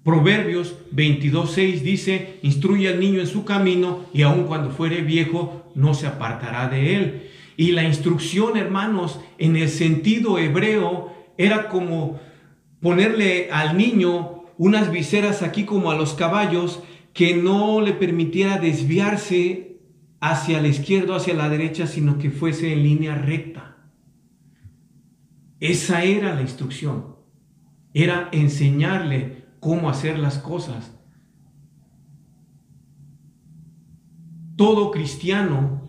Proverbios 0.05 0.77
22.6 0.95 1.81
dice, 1.81 2.39
instruye 2.43 2.87
al 2.87 3.01
niño 3.01 3.19
en 3.19 3.27
su 3.27 3.45
camino 3.45 4.05
y 4.15 4.23
aun 4.23 4.45
cuando 4.45 4.71
fuere 4.71 5.03
viejo 5.03 5.73
no 5.75 5.95
se 5.95 6.07
apartará 6.07 6.69
de 6.69 6.95
él. 6.95 7.31
Y 7.57 7.73
la 7.73 7.83
instrucción, 7.83 8.57
hermanos, 8.57 9.19
en 9.39 9.57
el 9.57 9.69
sentido 9.69 10.39
hebreo 10.39 11.13
era 11.37 11.69
como 11.71 12.21
ponerle 12.81 13.49
al 13.51 13.77
niño 13.77 14.45
unas 14.59 14.93
viseras 14.93 15.43
aquí 15.43 15.65
como 15.65 15.91
a 15.91 15.97
los 15.97 16.15
caballos 16.15 16.85
que 17.15 17.35
no 17.35 17.81
le 17.81 17.95
permitiera 17.95 18.59
desviarse 18.59 19.70
hacia 20.21 20.61
la 20.61 20.69
izquierda 20.69 21.15
o 21.15 21.17
hacia 21.17 21.35
la 21.35 21.49
derecha, 21.49 21.87
sino 21.87 22.19
que 22.19 22.31
fuese 22.31 22.73
en 22.73 22.83
línea 22.83 23.15
recta. 23.15 23.77
Esa 25.59 26.05
era 26.05 26.35
la 26.35 26.43
instrucción. 26.43 27.17
Era 27.93 28.29
enseñarle 28.33 29.47
cómo 29.61 29.91
hacer 29.91 30.19
las 30.19 30.39
cosas. 30.39 30.97
Todo 34.57 34.91
cristiano 34.91 35.89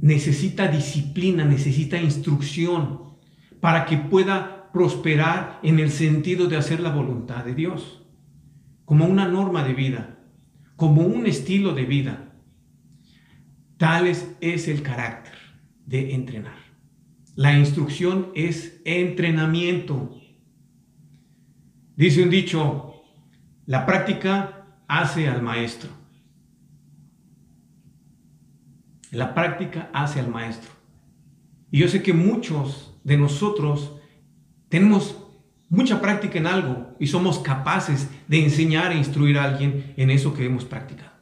necesita 0.00 0.68
disciplina, 0.68 1.44
necesita 1.44 2.00
instrucción 2.00 3.14
para 3.60 3.86
que 3.86 3.96
pueda 3.96 4.70
prosperar 4.72 5.60
en 5.62 5.78
el 5.78 5.90
sentido 5.90 6.46
de 6.46 6.56
hacer 6.56 6.80
la 6.80 6.90
voluntad 6.90 7.44
de 7.44 7.54
Dios, 7.54 8.02
como 8.84 9.06
una 9.06 9.26
norma 9.26 9.64
de 9.64 9.74
vida. 9.74 10.10
como 10.76 11.02
un 11.02 11.26
estilo 11.26 11.72
de 11.72 11.84
vida. 11.84 12.23
Tal 13.84 14.06
es 14.06 14.66
el 14.68 14.80
carácter 14.80 15.34
de 15.84 16.14
entrenar. 16.14 16.56
La 17.34 17.58
instrucción 17.58 18.30
es 18.34 18.80
entrenamiento. 18.86 20.18
Dice 21.94 22.22
un 22.22 22.30
dicho, 22.30 23.02
la 23.66 23.84
práctica 23.84 24.78
hace 24.88 25.28
al 25.28 25.42
maestro. 25.42 25.90
La 29.10 29.34
práctica 29.34 29.90
hace 29.92 30.18
al 30.18 30.28
maestro. 30.28 30.70
Y 31.70 31.80
yo 31.80 31.88
sé 31.88 32.02
que 32.02 32.14
muchos 32.14 32.98
de 33.04 33.18
nosotros 33.18 34.00
tenemos 34.70 35.14
mucha 35.68 36.00
práctica 36.00 36.38
en 36.38 36.46
algo 36.46 36.96
y 36.98 37.06
somos 37.08 37.38
capaces 37.38 38.08
de 38.28 38.44
enseñar 38.44 38.92
e 38.92 38.96
instruir 38.96 39.36
a 39.36 39.44
alguien 39.44 39.92
en 39.98 40.08
eso 40.08 40.32
que 40.32 40.46
hemos 40.46 40.64
practicado. 40.64 41.13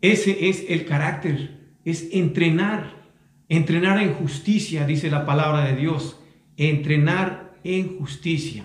Ese 0.00 0.48
es 0.48 0.64
el 0.68 0.84
carácter, 0.84 1.72
es 1.84 2.08
entrenar, 2.12 3.08
entrenar 3.48 4.00
en 4.00 4.14
justicia, 4.14 4.86
dice 4.86 5.10
la 5.10 5.26
palabra 5.26 5.64
de 5.64 5.76
Dios, 5.76 6.20
entrenar 6.56 7.58
en 7.64 7.98
justicia. 7.98 8.64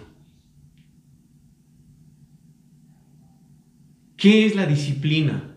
¿Qué 4.16 4.46
es 4.46 4.56
la 4.56 4.66
disciplina? 4.66 5.56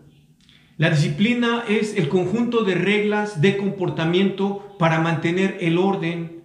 La 0.77 0.89
disciplina 0.89 1.63
es 1.67 1.95
el 1.95 2.09
conjunto 2.09 2.63
de 2.63 2.75
reglas 2.75 3.41
de 3.41 3.57
comportamiento 3.57 4.75
para 4.77 4.99
mantener 4.99 5.57
el 5.61 5.77
orden 5.77 6.43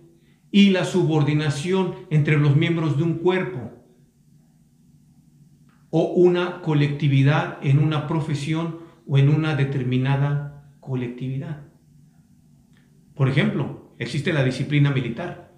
y 0.50 0.70
la 0.70 0.84
subordinación 0.84 1.94
entre 2.10 2.38
los 2.38 2.54
miembros 2.54 2.96
de 2.96 3.02
un 3.02 3.14
cuerpo 3.14 3.72
o 5.90 6.12
una 6.12 6.62
colectividad 6.62 7.58
en 7.62 7.78
una 7.78 8.06
profesión 8.06 8.81
o 9.12 9.18
en 9.18 9.28
una 9.28 9.56
determinada 9.56 10.64
colectividad. 10.80 11.64
Por 13.14 13.28
ejemplo, 13.28 13.94
existe 13.98 14.32
la 14.32 14.42
disciplina 14.42 14.90
militar. 14.90 15.52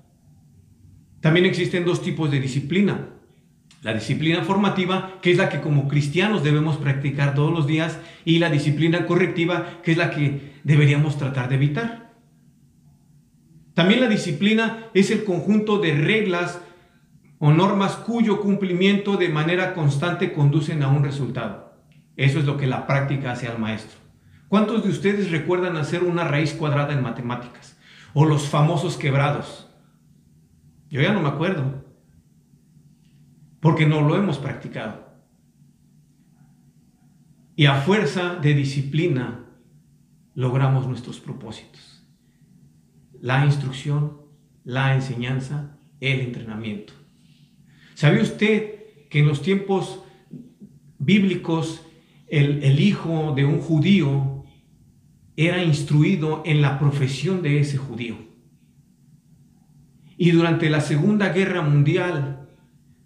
También 1.20 1.46
existen 1.46 1.84
dos 1.84 2.02
tipos 2.02 2.32
de 2.32 2.40
disciplina. 2.40 3.10
La 3.82 3.94
disciplina 3.94 4.42
formativa, 4.42 5.20
que 5.22 5.30
es 5.30 5.38
la 5.38 5.50
que 5.50 5.60
como 5.60 5.86
cristianos 5.86 6.42
debemos 6.42 6.78
practicar 6.78 7.36
todos 7.36 7.52
los 7.52 7.68
días, 7.68 8.00
y 8.24 8.40
la 8.40 8.50
disciplina 8.50 9.06
correctiva, 9.06 9.80
que 9.84 9.92
es 9.92 9.98
la 9.98 10.10
que 10.10 10.54
deberíamos 10.64 11.16
tratar 11.16 11.48
de 11.48 11.54
evitar. 11.54 12.12
También 13.74 14.00
la 14.00 14.08
disciplina 14.08 14.88
es 14.94 15.12
el 15.12 15.22
conjunto 15.22 15.78
de 15.78 15.94
reglas 15.94 16.60
o 17.38 17.52
normas 17.52 17.94
cuyo 17.94 18.40
cumplimiento 18.40 19.16
de 19.16 19.28
manera 19.28 19.74
constante 19.74 20.32
conducen 20.32 20.82
a 20.82 20.88
un 20.88 21.04
resultado. 21.04 21.63
Eso 22.16 22.38
es 22.38 22.44
lo 22.44 22.56
que 22.56 22.66
la 22.66 22.86
práctica 22.86 23.32
hace 23.32 23.48
al 23.48 23.58
maestro. 23.58 23.98
¿Cuántos 24.48 24.84
de 24.84 24.90
ustedes 24.90 25.30
recuerdan 25.30 25.76
hacer 25.76 26.04
una 26.04 26.24
raíz 26.24 26.54
cuadrada 26.54 26.92
en 26.92 27.02
matemáticas? 27.02 27.76
O 28.12 28.24
los 28.24 28.48
famosos 28.48 28.96
quebrados. 28.96 29.68
Yo 30.90 31.00
ya 31.00 31.12
no 31.12 31.20
me 31.20 31.28
acuerdo. 31.28 31.84
Porque 33.60 33.86
no 33.86 34.02
lo 34.02 34.16
hemos 34.16 34.38
practicado. 34.38 35.04
Y 37.56 37.66
a 37.66 37.76
fuerza 37.76 38.36
de 38.36 38.54
disciplina 38.54 39.44
logramos 40.34 40.86
nuestros 40.86 41.20
propósitos. 41.20 42.04
La 43.20 43.44
instrucción, 43.44 44.20
la 44.64 44.94
enseñanza, 44.94 45.78
el 46.00 46.20
entrenamiento. 46.20 46.92
¿Sabe 47.94 48.20
usted 48.20 49.08
que 49.08 49.20
en 49.20 49.28
los 49.28 49.42
tiempos 49.42 50.02
bíblicos 50.98 51.84
el, 52.28 52.80
hijo 52.80 53.32
de 53.36 53.44
un 53.44 53.60
judío 53.60 54.44
era 55.36 55.62
instruido 55.62 56.42
en 56.44 56.62
la 56.62 56.78
profesión 56.78 57.42
de 57.42 57.60
ese 57.60 57.76
judío. 57.76 58.16
Y 60.16 60.30
durante 60.30 60.70
la 60.70 60.80
Segunda 60.80 61.30
Guerra 61.30 61.62
Mundial, 61.62 62.48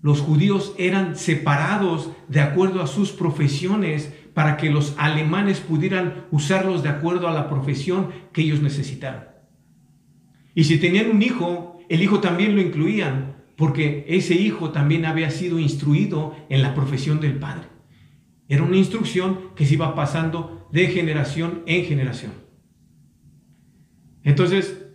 los 0.03 0.21
judíos 0.21 0.75
eran 0.79 1.17
separados 1.17 2.11
de 2.29 2.41
acuerdo 2.41 2.83
a 2.83 2.87
sus 2.87 3.11
profesiones 3.13 4.13
para 4.35 4.57
que 4.57 4.71
los 4.71 4.95
alemanes 4.99 5.61
pudieran 5.61 6.27
usarlos 6.31 6.83
de 6.83 6.91
acuerdo 6.91 7.29
a 7.29 7.33
la 7.33 7.49
profesión 7.49 8.11
que 8.33 8.43
ellos 8.43 8.61
necesitaban. 8.63 9.29
Y 10.55 10.65
si 10.65 10.79
tenían 10.79 11.11
un 11.11 11.23
hijo, 11.23 11.79
el 11.89 12.03
hijo 12.03 12.21
también 12.21 12.55
lo 12.55 12.61
incluían, 12.61 13.37
porque 13.57 14.05
ese 14.09 14.35
hijo 14.35 14.71
también 14.71 15.07
había 15.07 15.31
sido 15.31 15.59
instruido 15.59 16.37
en 16.49 16.63
la 16.63 16.75
profesión 16.75 17.21
del 17.21 17.39
padre. 17.39 17.78
Era 18.49 18.63
una 18.63 18.77
instrucción 18.77 19.55
que 19.55 19.67
se 19.67 19.75
iba 19.75 19.95
pasando 19.95 20.67
de 20.73 20.87
generación 20.89 21.63
en 21.67 21.85
generación. 21.85 22.33
Entonces, 24.23 24.87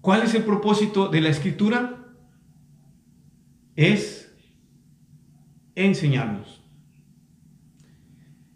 ¿cuál 0.00 0.22
es 0.22 0.34
el 0.34 0.42
propósito 0.42 1.08
de 1.08 1.20
la 1.20 1.28
escritura? 1.28 2.14
Es 3.76 4.34
enseñarnos. 5.76 6.62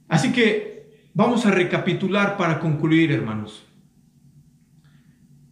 Así 0.09 0.33
que 0.33 1.09
vamos 1.15 1.47
a 1.47 1.53
recapitular 1.53 2.37
para 2.37 2.59
concluir, 2.59 3.13
hermanos. 3.13 3.65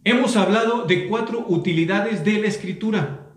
Hemos 0.03 0.35
hablado 0.35 0.85
de 0.85 1.07
cuatro 1.07 1.45
utilidades 1.47 2.25
de 2.25 2.41
la 2.41 2.47
escritura 2.47 3.33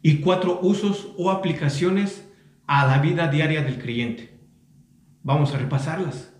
y 0.00 0.18
cuatro 0.20 0.60
usos 0.62 1.12
o 1.18 1.30
aplicaciones 1.30 2.29
a 2.72 2.86
la 2.86 2.98
vida 2.98 3.26
diaria 3.26 3.64
del 3.64 3.82
creyente. 3.82 4.30
Vamos 5.24 5.52
a 5.52 5.58
repasarlas. 5.58 6.32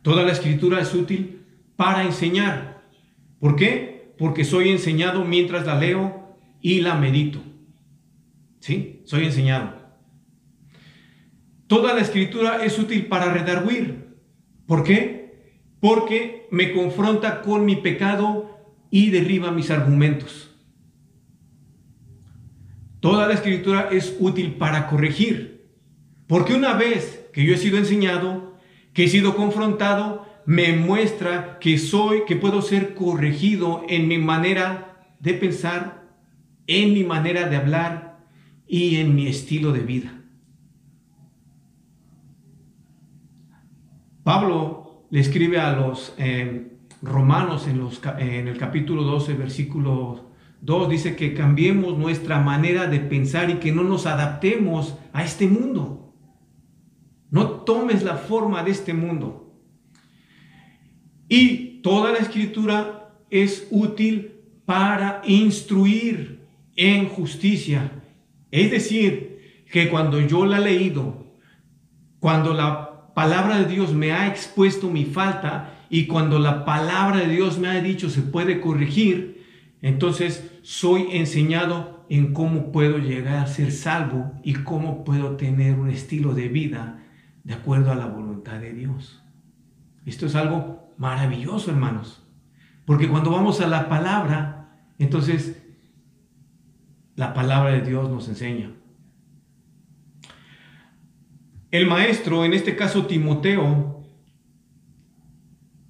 Toda 0.00 0.22
la 0.22 0.32
escritura 0.32 0.80
es 0.80 0.94
útil 0.94 1.42
para 1.76 2.04
enseñar. 2.04 2.84
¿Por 3.38 3.54
qué? 3.54 4.14
Porque 4.16 4.46
soy 4.46 4.70
enseñado 4.70 5.26
mientras 5.26 5.66
la 5.66 5.78
leo 5.78 6.38
y 6.62 6.80
la 6.80 6.94
medito. 6.94 7.42
¿Sí? 8.60 9.02
Soy 9.04 9.26
enseñado. 9.26 9.74
Toda 11.66 11.92
la 11.92 12.00
escritura 12.00 12.64
es 12.64 12.78
útil 12.78 13.04
para 13.04 13.30
redarguir. 13.30 14.16
¿Por 14.66 14.84
qué? 14.84 15.52
Porque 15.80 16.48
me 16.50 16.72
confronta 16.72 17.42
con 17.42 17.66
mi 17.66 17.76
pecado 17.76 18.58
y 18.90 19.10
derriba 19.10 19.50
mis 19.50 19.70
argumentos. 19.70 20.50
Toda 23.00 23.26
la 23.26 23.34
escritura 23.34 23.90
es 23.92 24.16
útil 24.18 24.54
para 24.54 24.86
corregir. 24.86 25.57
Porque 26.28 26.54
una 26.54 26.74
vez 26.74 27.28
que 27.32 27.44
yo 27.44 27.54
he 27.54 27.58
sido 27.58 27.78
enseñado, 27.78 28.54
que 28.92 29.04
he 29.04 29.08
sido 29.08 29.34
confrontado, 29.34 30.26
me 30.44 30.72
muestra 30.74 31.58
que 31.58 31.78
soy, 31.78 32.24
que 32.26 32.36
puedo 32.36 32.62
ser 32.62 32.94
corregido 32.94 33.82
en 33.88 34.06
mi 34.08 34.18
manera 34.18 35.14
de 35.20 35.34
pensar, 35.34 36.06
en 36.66 36.92
mi 36.92 37.02
manera 37.02 37.48
de 37.48 37.56
hablar 37.56 38.18
y 38.66 38.96
en 38.96 39.14
mi 39.14 39.26
estilo 39.26 39.72
de 39.72 39.80
vida. 39.80 40.22
Pablo 44.22 45.06
le 45.10 45.20
escribe 45.20 45.58
a 45.58 45.72
los 45.72 46.14
eh, 46.18 46.72
romanos 47.00 47.66
en, 47.66 47.80
en 48.18 48.48
el 48.48 48.58
capítulo 48.58 49.02
12, 49.04 49.32
versículo 49.32 50.30
2, 50.60 50.88
dice 50.90 51.16
que 51.16 51.32
cambiemos 51.32 51.96
nuestra 51.96 52.38
manera 52.40 52.86
de 52.86 53.00
pensar 53.00 53.48
y 53.48 53.54
que 53.54 53.72
no 53.72 53.84
nos 53.84 54.04
adaptemos 54.04 54.98
a 55.14 55.24
este 55.24 55.46
mundo. 55.46 56.07
No 57.30 57.46
tomes 57.62 58.02
la 58.02 58.16
forma 58.16 58.62
de 58.62 58.70
este 58.70 58.94
mundo. 58.94 59.54
Y 61.28 61.80
toda 61.82 62.12
la 62.12 62.18
escritura 62.18 63.10
es 63.30 63.66
útil 63.70 64.32
para 64.64 65.22
instruir 65.24 66.46
en 66.76 67.08
justicia. 67.08 67.92
Es 68.50 68.70
decir, 68.70 69.64
que 69.70 69.88
cuando 69.88 70.20
yo 70.20 70.46
la 70.46 70.58
he 70.58 70.62
leído, 70.62 71.26
cuando 72.20 72.54
la 72.54 73.12
palabra 73.14 73.58
de 73.58 73.66
Dios 73.66 73.92
me 73.92 74.12
ha 74.12 74.28
expuesto 74.28 74.90
mi 74.90 75.04
falta 75.04 75.84
y 75.90 76.06
cuando 76.06 76.38
la 76.38 76.64
palabra 76.64 77.20
de 77.20 77.28
Dios 77.28 77.58
me 77.58 77.68
ha 77.68 77.80
dicho 77.80 78.08
se 78.08 78.22
puede 78.22 78.60
corregir, 78.60 79.44
entonces 79.82 80.50
soy 80.62 81.08
enseñado 81.12 82.06
en 82.08 82.32
cómo 82.32 82.72
puedo 82.72 82.98
llegar 82.98 83.36
a 83.36 83.46
ser 83.46 83.72
salvo 83.72 84.32
y 84.42 84.54
cómo 84.54 85.04
puedo 85.04 85.36
tener 85.36 85.78
un 85.78 85.90
estilo 85.90 86.34
de 86.34 86.48
vida 86.48 87.04
de 87.48 87.54
acuerdo 87.54 87.90
a 87.90 87.94
la 87.94 88.04
voluntad 88.04 88.60
de 88.60 88.74
Dios. 88.74 89.22
Esto 90.04 90.26
es 90.26 90.34
algo 90.34 90.92
maravilloso, 90.98 91.70
hermanos. 91.70 92.22
Porque 92.84 93.08
cuando 93.08 93.30
vamos 93.30 93.62
a 93.62 93.66
la 93.66 93.88
palabra, 93.88 94.76
entonces 94.98 95.58
la 97.16 97.32
palabra 97.32 97.70
de 97.70 97.80
Dios 97.80 98.10
nos 98.10 98.28
enseña. 98.28 98.72
El 101.70 101.86
maestro, 101.86 102.44
en 102.44 102.52
este 102.52 102.76
caso 102.76 103.06
Timoteo, 103.06 104.04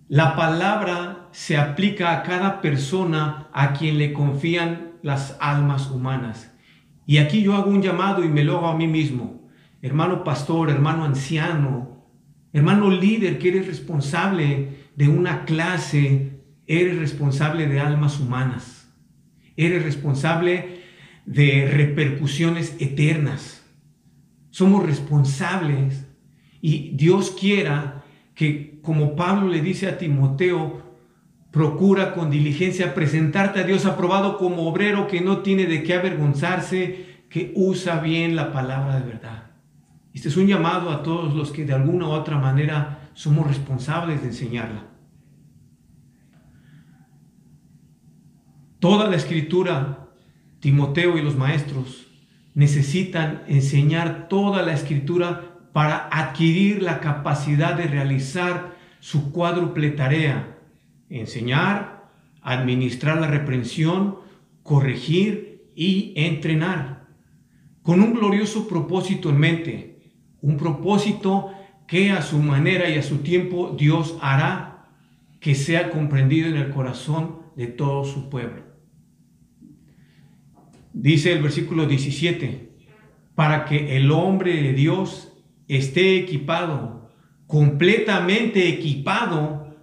la 0.06 0.36
palabra 0.36 1.26
se 1.32 1.56
aplica 1.56 2.12
a 2.12 2.22
cada 2.22 2.61
persona 2.61 3.48
a 3.52 3.72
quien 3.72 3.98
le 3.98 4.12
confían 4.12 4.92
las 5.02 5.36
almas 5.40 5.90
humanas. 5.90 6.54
Y 7.04 7.18
aquí 7.18 7.42
yo 7.42 7.56
hago 7.56 7.68
un 7.68 7.82
llamado 7.82 8.22
y 8.22 8.28
me 8.28 8.44
lo 8.44 8.59
hago 8.59 8.68
a 8.68 8.76
mí 8.76 8.86
mismo. 8.86 9.47
Hermano 9.81 10.24
pastor, 10.24 10.70
hermano 10.70 11.05
anciano, 11.05 12.05
hermano 12.53 12.91
líder 12.91 13.39
que 13.39 13.49
eres 13.49 13.66
responsable 13.66 14.89
de 14.97 15.09
una 15.09 15.45
clase, 15.45 16.41
eres 16.66 16.99
responsable 16.99 17.68
de 17.68 17.79
almas 17.81 18.18
humanas, 18.18 18.93
eres 19.57 19.85
responsable 19.85 20.81
de 21.26 21.68
repercusiones 21.70 22.74
eternas. 22.81 23.64
Somos 24.51 24.85
responsables 24.85 26.07
y 26.61 26.91
Dios 26.97 27.31
quiera 27.31 28.05
que, 28.35 28.81
como 28.83 29.14
Pablo 29.14 29.49
le 29.49 29.61
dice 29.61 29.87
a 29.87 29.99
Timoteo, 29.99 30.83
procura 31.53 32.14
con 32.14 32.31
diligencia 32.31 32.95
presentarte 32.95 33.61
a 33.61 33.64
Dios 33.64 33.87
aprobado 33.87 34.39
como 34.39 34.66
obrero 34.68 35.07
que 35.07 35.20
no 35.20 35.39
tiene 35.39 35.66
de 35.66 35.83
qué 35.85 35.95
avergonzarse, 35.95 37.07
que 37.29 37.53
usa 37.55 38.01
bien 38.01 38.35
la 38.35 38.53
palabra 38.53 38.99
de 38.99 39.07
verdad. 39.07 39.47
Este 40.12 40.28
es 40.28 40.36
un 40.36 40.46
llamado 40.46 40.90
a 40.90 41.02
todos 41.02 41.34
los 41.34 41.52
que 41.52 41.64
de 41.64 41.74
alguna 41.74 42.09
u 42.09 42.11
otra 42.11 42.38
manera 42.38 43.11
somos 43.14 43.46
responsables 43.46 44.22
de 44.22 44.28
enseñarla. 44.28 44.86
Toda 48.78 49.09
la 49.09 49.16
escritura, 49.16 50.09
Timoteo 50.61 51.18
y 51.18 51.22
los 51.22 51.36
maestros 51.36 52.06
necesitan 52.54 53.42
enseñar 53.48 54.28
toda 54.28 54.62
la 54.62 54.72
escritura 54.72 55.59
para 55.72 56.09
adquirir 56.11 56.82
la 56.82 57.00
capacidad 57.00 57.74
de 57.74 57.86
realizar 57.86 58.76
su 59.00 59.30
cuádruple 59.32 59.90
tarea, 59.90 60.59
enseñar, 61.09 62.09
administrar 62.42 63.20
la 63.20 63.28
reprensión, 63.28 64.18
corregir 64.62 65.70
y 65.74 66.12
entrenar, 66.16 67.06
con 67.82 68.00
un 68.00 68.14
glorioso 68.14 68.68
propósito 68.68 69.30
en 69.30 69.38
mente, 69.38 69.97
un 70.49 70.57
propósito 70.57 71.53
que 71.86 72.11
a 72.11 72.22
su 72.22 72.38
manera 72.38 72.88
y 72.88 72.96
a 72.96 73.03
su 73.03 73.18
tiempo 73.18 73.76
Dios 73.78 74.16
hará 74.22 74.88
que 75.40 75.55
sea 75.55 75.90
comprendido 75.90 76.49
en 76.49 76.57
el 76.57 76.70
corazón 76.70 77.40
de 77.55 77.66
todo 77.66 78.05
su 78.05 78.30
pueblo. 78.30 78.62
Dice 80.94 81.32
el 81.32 81.42
versículo 81.42 81.86
17, 81.86 82.70
para 83.34 83.66
que 83.66 83.99
el 83.99 84.11
hombre 84.11 84.62
de 84.62 84.72
Dios 84.72 85.32
esté 85.68 86.16
equipado, 86.16 87.11
completamente 87.46 88.68
equipado 88.68 89.76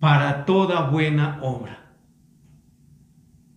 para 0.00 0.46
toda 0.46 0.88
buena 0.88 1.38
obra. 1.42 1.92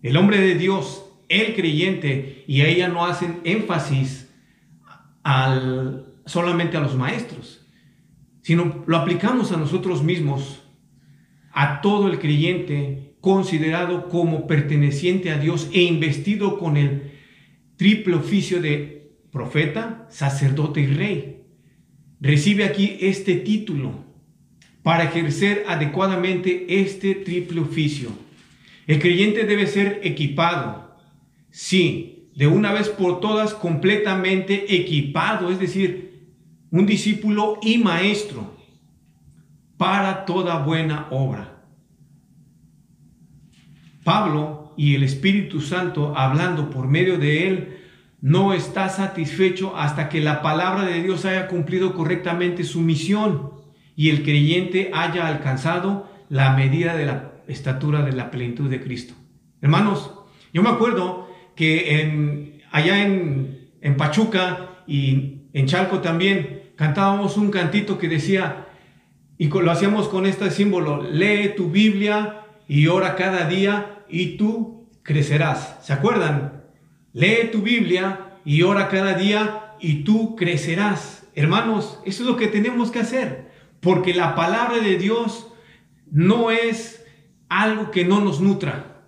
El 0.04 0.18
hombre 0.18 0.40
de 0.40 0.56
Dios, 0.56 1.10
el 1.30 1.56
creyente, 1.56 2.44
y 2.48 2.62
a 2.62 2.68
ella 2.68 2.90
no 2.90 3.06
hacen 3.06 3.40
énfasis 3.46 4.30
al, 5.24 6.09
solamente 6.30 6.78
a 6.78 6.82
los 6.82 6.96
maestros, 6.96 7.66
sino 8.42 8.84
lo 8.88 8.98
aplicamos 8.98 9.52
a 9.52 9.58
nosotros 9.58 10.04
mismos, 10.04 10.62
a 11.52 11.82
todo 11.82 12.08
el 12.08 12.20
creyente 12.20 13.16
considerado 13.20 14.08
como 14.08 14.48
perteneciente 14.48 15.32
a 15.32 15.38
Dios 15.38 15.70
e 15.74 15.82
investido 15.82 16.58
con 16.58 16.78
el 16.78 17.12
triple 17.76 18.16
oficio 18.16 18.62
de 18.62 19.12
profeta, 19.32 20.08
sacerdote 20.10 20.82
y 20.82 20.88
rey 20.88 21.40
recibe 22.20 22.66
aquí 22.66 22.98
este 23.02 23.36
título 23.36 23.94
para 24.84 25.06
ejercer 25.06 25.66
adecuadamente 25.68 26.66
este 26.82 27.16
triple 27.16 27.62
oficio. 27.62 28.10
El 28.88 29.00
creyente 29.00 29.46
debe 29.46 29.68
ser 29.68 30.02
equipado, 30.04 30.98
sí, 31.52 32.30
de 32.36 32.48
una 32.48 32.72
vez 32.72 32.90
por 32.90 33.20
todas 33.20 33.54
completamente 33.54 34.76
equipado, 34.76 35.52
es 35.52 35.60
decir, 35.60 36.09
un 36.72 36.86
discípulo 36.86 37.60
y 37.62 37.78
maestro 37.78 38.56
para 39.78 40.26
toda 40.26 40.64
buena 40.64 41.08
obra. 41.10 41.64
Pablo 44.04 44.74
y 44.78 44.96
el 44.96 45.04
Espíritu 45.04 45.62
Santo, 45.62 46.14
hablando 46.16 46.70
por 46.70 46.88
medio 46.88 47.18
de 47.18 47.48
él, 47.48 47.78
no 48.22 48.54
está 48.54 48.90
satisfecho 48.90 49.78
hasta 49.78 50.10
que 50.10 50.20
la 50.20 50.42
palabra 50.42 50.84
de 50.84 51.02
Dios 51.02 51.26
haya 51.26 51.48
cumplido 51.48 51.94
correctamente 51.94 52.64
su 52.64 52.82
misión 52.82 53.52
y 53.96 54.10
el 54.10 54.24
creyente 54.24 54.92
haya 54.94 55.28
alcanzado 55.28 56.10
la 56.30 56.56
medida 56.56 56.96
de 56.96 57.06
la 57.06 57.32
estatura 57.48 58.04
de 58.04 58.14
la 58.14 58.32
plenitud 58.32 58.70
de 58.70 58.82
Cristo. 58.82 59.14
Hermanos, 59.62 60.12
yo 60.54 60.62
me 60.62 60.70
acuerdo 60.70 61.30
que 61.56 62.02
en, 62.02 62.62
allá 62.72 63.04
en, 63.06 63.70
en 63.82 63.98
Pachuca 63.98 64.84
y 64.88 65.44
en 65.54 65.66
Chalco 65.66 66.00
también 66.00 66.59
cantábamos 66.80 67.36
un 67.36 67.52
cantito 67.52 67.98
que 67.98 68.08
decía, 68.08 68.68
y 69.38 69.50
lo 69.50 69.70
hacíamos 69.70 70.08
con 70.08 70.26
este 70.26 70.50
símbolo, 70.50 71.04
lee 71.04 71.52
tu 71.58 71.70
Biblia 71.70 72.46
y 72.70 72.88
ora 72.88 73.18
cada 73.18 73.50
día 73.50 74.06
y 74.08 74.38
tú 74.38 74.88
crecerás. 75.04 75.76
¿Se 75.82 75.92
acuerdan? 75.92 76.64
Lee 77.12 77.50
tu 77.52 77.62
Biblia 77.62 78.38
y 78.46 78.62
ora 78.62 78.88
cada 78.88 79.16
día 79.16 79.76
y 79.82 80.06
tú 80.06 80.38
crecerás. 80.38 81.28
Hermanos, 81.36 82.00
eso 82.06 82.24
es 82.24 82.30
lo 82.30 82.38
que 82.38 82.48
tenemos 82.48 82.92
que 82.92 83.00
hacer, 83.00 83.52
porque 83.82 84.14
la 84.14 84.34
palabra 84.34 84.78
de 84.78 84.98
Dios 84.98 85.52
no 86.10 86.50
es 86.50 87.06
algo 87.50 87.92
que 87.92 88.06
no 88.06 88.22
nos 88.22 88.40
nutra. 88.40 89.04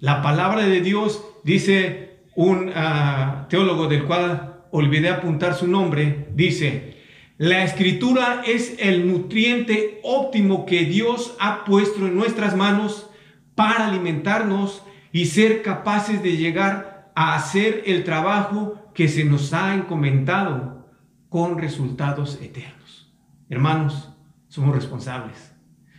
La 0.00 0.20
palabra 0.20 0.66
de 0.66 0.82
Dios, 0.82 1.24
dice 1.44 2.18
un 2.34 2.70
ah, 2.74 3.46
teólogo 3.48 3.86
del 3.86 4.04
cual 4.04 4.66
olvidé 4.70 5.08
apuntar 5.08 5.54
su 5.54 5.66
nombre, 5.66 6.28
dice, 6.34 6.95
la 7.38 7.64
escritura 7.64 8.42
es 8.46 8.76
el 8.78 9.10
nutriente 9.10 10.00
óptimo 10.02 10.64
que 10.64 10.86
Dios 10.86 11.36
ha 11.38 11.64
puesto 11.64 12.06
en 12.06 12.16
nuestras 12.16 12.56
manos 12.56 13.10
para 13.54 13.88
alimentarnos 13.88 14.82
y 15.12 15.26
ser 15.26 15.60
capaces 15.62 16.22
de 16.22 16.38
llegar 16.38 17.12
a 17.14 17.34
hacer 17.34 17.82
el 17.86 18.04
trabajo 18.04 18.90
que 18.94 19.08
se 19.08 19.24
nos 19.24 19.52
ha 19.52 19.74
encomendado 19.74 20.88
con 21.28 21.58
resultados 21.58 22.38
eternos. 22.40 23.12
Hermanos, 23.50 24.10
somos 24.48 24.74
responsables. 24.74 25.52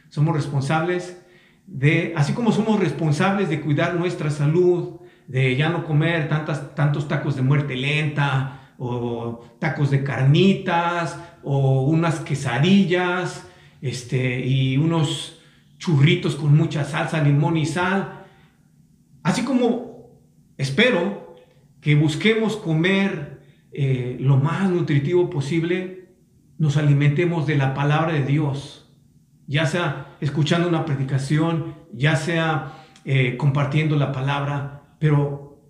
Somos 0.09 0.35
responsables 0.35 1.23
de, 1.67 2.13
así 2.15 2.33
como 2.33 2.51
somos 2.51 2.79
responsables 2.79 3.49
de 3.49 3.61
cuidar 3.61 3.93
nuestra 3.93 4.31
salud, 4.31 5.01
de 5.27 5.55
ya 5.55 5.69
no 5.69 5.85
comer 5.85 6.29
tantos 6.29 7.07
tacos 7.07 7.35
de 7.35 7.43
muerte 7.43 7.75
lenta, 7.75 8.66
o 8.78 9.45
tacos 9.59 9.91
de 9.91 10.03
carnitas, 10.03 11.19
o 11.43 11.84
unas 11.84 12.19
quesadillas, 12.19 13.47
este, 13.82 14.45
y 14.45 14.78
unos 14.78 15.39
churritos 15.78 16.36
con 16.36 16.55
mucha 16.55 16.84
salsa, 16.84 17.21
limón 17.21 17.57
y 17.57 17.65
sal. 17.65 18.25
Así 19.23 19.43
como 19.43 19.88
Espero 20.57 21.36
que 21.82 21.93
busquemos 21.93 22.57
comer 22.57 23.41
eh, 23.71 24.17
lo 24.19 24.38
más 24.38 24.69
nutritivo 24.71 25.30
posible, 25.30 26.09
nos 26.57 26.78
alimentemos 26.78 27.45
de 27.45 27.57
la 27.57 27.75
palabra 27.75 28.13
de 28.13 28.25
Dios, 28.25 28.91
ya 29.45 29.67
sea 29.67 30.17
escuchando 30.19 30.67
una 30.67 30.84
predicación, 30.84 31.75
ya 31.93 32.15
sea 32.15 32.86
eh, 33.05 33.38
compartiendo 33.38 33.95
la 33.97 34.11
palabra, 34.11 34.95
pero 34.97 35.61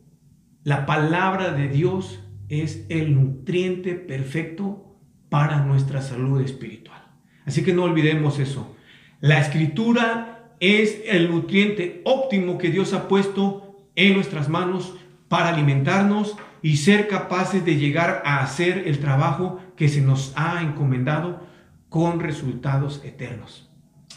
la 0.63 0.85
palabra 0.85 1.51
de 1.51 1.67
Dios 1.67 2.21
es 2.49 2.85
el 2.89 3.13
nutriente 3.15 3.95
perfecto 3.95 4.95
para 5.29 5.63
nuestra 5.63 6.01
salud 6.01 6.41
espiritual. 6.41 7.01
Así 7.45 7.63
que 7.63 7.73
no 7.73 7.83
olvidemos 7.83 8.39
eso. 8.39 8.75
La 9.19 9.39
escritura 9.39 10.51
es 10.59 11.01
el 11.05 11.29
nutriente 11.29 12.01
óptimo 12.05 12.57
que 12.57 12.69
Dios 12.69 12.93
ha 12.93 13.07
puesto 13.07 13.87
en 13.95 14.13
nuestras 14.13 14.49
manos 14.49 14.95
para 15.27 15.49
alimentarnos 15.49 16.35
y 16.61 16.77
ser 16.77 17.07
capaces 17.07 17.63
de 17.65 17.77
llegar 17.77 18.21
a 18.25 18.39
hacer 18.39 18.83
el 18.87 18.99
trabajo 18.99 19.59
que 19.75 19.89
se 19.89 20.01
nos 20.01 20.33
ha 20.35 20.61
encomendado 20.61 21.45
con 21.89 22.19
resultados 22.19 23.01
eternos. 23.03 23.69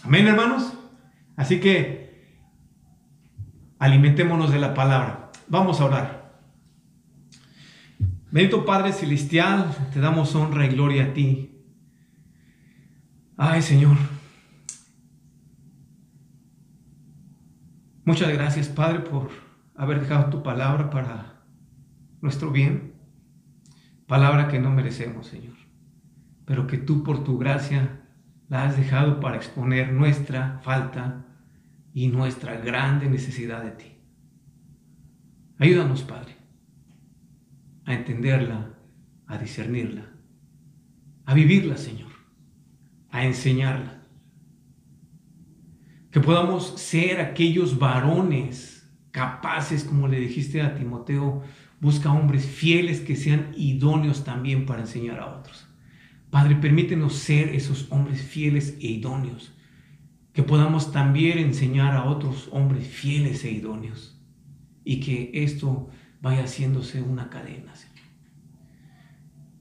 Amén, 0.02 0.26
hermanos. 0.26 0.72
Así 1.36 1.60
que 1.60 2.10
alimentémonos 3.78 4.52
de 4.52 4.58
la 4.58 4.74
palabra. 4.74 5.30
Vamos 5.48 5.80
a 5.80 5.84
orar. 5.84 6.19
Bendito 8.32 8.64
Padre 8.64 8.92
Celestial, 8.92 9.74
te 9.92 9.98
damos 9.98 10.36
honra 10.36 10.64
y 10.64 10.68
gloria 10.68 11.06
a 11.06 11.12
ti. 11.12 11.50
Ay, 13.36 13.60
Señor. 13.60 13.96
Muchas 18.04 18.32
gracias, 18.32 18.68
Padre, 18.68 19.00
por 19.00 19.30
haber 19.74 20.00
dejado 20.00 20.30
tu 20.30 20.44
palabra 20.44 20.90
para 20.90 21.42
nuestro 22.20 22.52
bien. 22.52 22.94
Palabra 24.06 24.46
que 24.46 24.60
no 24.60 24.70
merecemos, 24.70 25.26
Señor, 25.26 25.56
pero 26.44 26.68
que 26.68 26.78
tú 26.78 27.02
por 27.02 27.24
tu 27.24 27.36
gracia 27.36 28.00
la 28.48 28.64
has 28.64 28.76
dejado 28.76 29.18
para 29.18 29.36
exponer 29.36 29.92
nuestra 29.92 30.60
falta 30.62 31.26
y 31.92 32.08
nuestra 32.08 32.56
grande 32.56 33.08
necesidad 33.08 33.64
de 33.64 33.70
ti. 33.72 33.96
Ayúdanos, 35.58 36.02
Padre. 36.02 36.39
A 37.84 37.94
entenderla, 37.94 38.74
a 39.26 39.38
discernirla, 39.38 40.10
a 41.24 41.34
vivirla, 41.34 41.76
Señor, 41.76 42.10
a 43.10 43.24
enseñarla. 43.24 44.02
Que 46.10 46.20
podamos 46.20 46.80
ser 46.80 47.20
aquellos 47.20 47.78
varones 47.78 48.90
capaces, 49.10 49.84
como 49.84 50.08
le 50.08 50.18
dijiste 50.18 50.60
a 50.62 50.74
Timoteo, 50.74 51.42
busca 51.80 52.12
hombres 52.12 52.46
fieles 52.46 53.00
que 53.00 53.16
sean 53.16 53.52
idóneos 53.56 54.24
también 54.24 54.66
para 54.66 54.82
enseñar 54.82 55.20
a 55.20 55.26
otros. 55.26 55.66
Padre, 56.30 56.56
permítenos 56.56 57.14
ser 57.14 57.48
esos 57.54 57.90
hombres 57.90 58.22
fieles 58.22 58.76
e 58.80 58.86
idóneos, 58.88 59.52
que 60.32 60.42
podamos 60.42 60.92
también 60.92 61.38
enseñar 61.38 61.96
a 61.96 62.04
otros 62.04 62.48
hombres 62.52 62.86
fieles 62.86 63.44
e 63.44 63.50
idóneos, 63.50 64.20
y 64.84 65.00
que 65.00 65.30
esto 65.34 65.88
vaya 66.20 66.44
haciéndose 66.44 67.02
una 67.02 67.30
cadena, 67.30 67.74
Señor. 67.74 68.06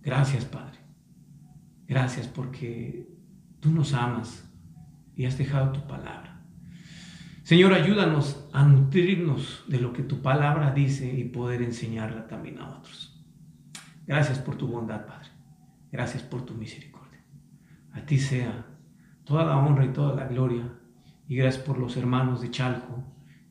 Gracias, 0.02 0.46
Padre. 0.46 0.80
Gracias 1.88 2.28
porque 2.28 3.08
tú 3.60 3.72
nos 3.72 3.94
amas 3.94 4.50
y 5.16 5.26
has 5.26 5.38
dejado 5.38 5.72
tu 5.72 5.88
palabra. 5.88 6.46
Señor, 7.44 7.74
ayúdanos 7.74 8.48
a 8.54 8.64
nutrirnos 8.64 9.64
de 9.68 9.80
lo 9.80 9.92
que 9.92 10.04
tu 10.04 10.22
palabra 10.22 10.72
dice 10.72 11.12
y 11.12 11.24
poder 11.24 11.64
enseñarla 11.64 12.28
también 12.28 12.60
a 12.60 12.70
otros. 12.70 13.20
Gracias 14.06 14.38
por 14.40 14.56
tu 14.56 14.68
bondad, 14.68 15.06
Padre. 15.06 15.30
Gracias 15.92 16.22
por 16.24 16.46
tu 16.46 16.54
misericordia. 16.54 17.24
A 17.92 18.06
ti 18.06 18.20
sea 18.20 18.68
toda 19.24 19.46
la 19.46 19.58
honra 19.58 19.86
y 19.86 19.94
toda 19.94 20.16
la 20.16 20.28
gloria. 20.28 20.72
Y 21.28 21.36
gracias 21.36 21.64
por 21.64 21.80
los 21.80 21.98
hermanos 21.98 22.42
de 22.42 22.52
Chalco 22.52 23.04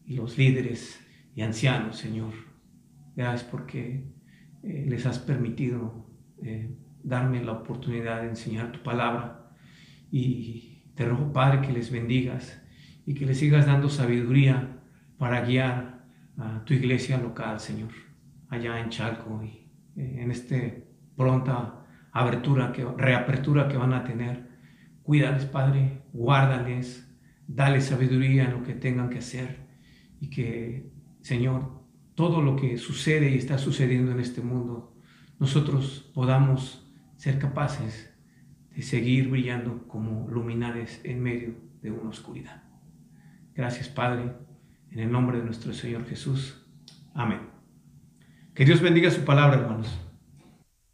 y 0.04 0.14
los 0.14 0.38
líderes 0.38 1.04
y 1.34 1.42
ancianos, 1.42 1.96
Señor. 1.96 2.47
Gracias 3.19 3.43
porque 3.51 4.05
eh, 4.62 4.87
les 4.89 5.05
has 5.05 5.19
permitido 5.19 6.07
eh, 6.41 6.73
darme 7.03 7.43
la 7.43 7.51
oportunidad 7.51 8.23
de 8.23 8.29
enseñar 8.29 8.71
tu 8.71 8.81
palabra. 8.85 9.51
Y 10.12 10.85
te 10.95 11.05
ruego, 11.05 11.33
Padre, 11.33 11.66
que 11.66 11.73
les 11.73 11.91
bendigas 11.91 12.62
y 13.05 13.14
que 13.14 13.27
les 13.27 13.41
sigas 13.41 13.66
dando 13.66 13.89
sabiduría 13.89 14.79
para 15.19 15.41
guiar 15.41 16.05
a 16.37 16.64
tu 16.64 16.75
iglesia 16.75 17.19
local, 17.19 17.59
Señor, 17.59 17.91
allá 18.51 18.79
en 18.79 18.89
Chalco 18.91 19.43
y 19.43 19.69
eh, 19.97 20.23
en 20.23 20.31
este 20.31 20.87
pronta 21.16 21.87
abertura, 22.12 22.71
que, 22.71 22.85
reapertura 22.85 23.66
que 23.66 23.77
van 23.77 23.95
a 23.95 24.05
tener. 24.05 24.47
Cuídales, 25.03 25.45
Padre, 25.45 26.03
guárdales, 26.12 27.12
dale 27.49 27.81
sabiduría 27.81 28.45
en 28.45 28.53
lo 28.53 28.62
que 28.62 28.75
tengan 28.75 29.11
que 29.11 29.19
hacer 29.19 29.57
y 30.21 30.31
que, 30.31 30.93
Señor, 31.21 31.78
todo 32.19 32.43
lo 32.43 32.57
que 32.57 32.79
sucede 32.79 33.31
y 33.31 33.39
está 33.39 33.59
sucediendo 33.59 34.11
en 34.11 34.19
este 34.19 34.41
mundo, 34.41 34.93
nosotros 35.39 36.11
podamos 36.12 36.85
ser 37.16 37.39
capaces 37.39 38.12
de 38.75 38.83
seguir 38.83 39.29
brillando 39.29 39.87
como 39.87 40.29
luminares 40.29 41.01
en 41.05 41.23
medio 41.23 41.55
de 41.81 41.93
una 41.93 42.11
oscuridad. 42.11 42.64
Gracias, 43.55 43.89
Padre, 43.89 44.33
en 44.91 44.99
el 44.99 45.12
nombre 45.12 45.39
de 45.39 45.45
nuestro 45.45 45.73
Señor 45.73 46.07
Jesús. 46.07 46.66
Amén. 47.14 47.39
Que 48.53 48.64
Dios 48.64 48.81
bendiga 48.81 49.12
su 49.12 49.25
palabra, 49.25 49.61
hermanos. 49.61 50.07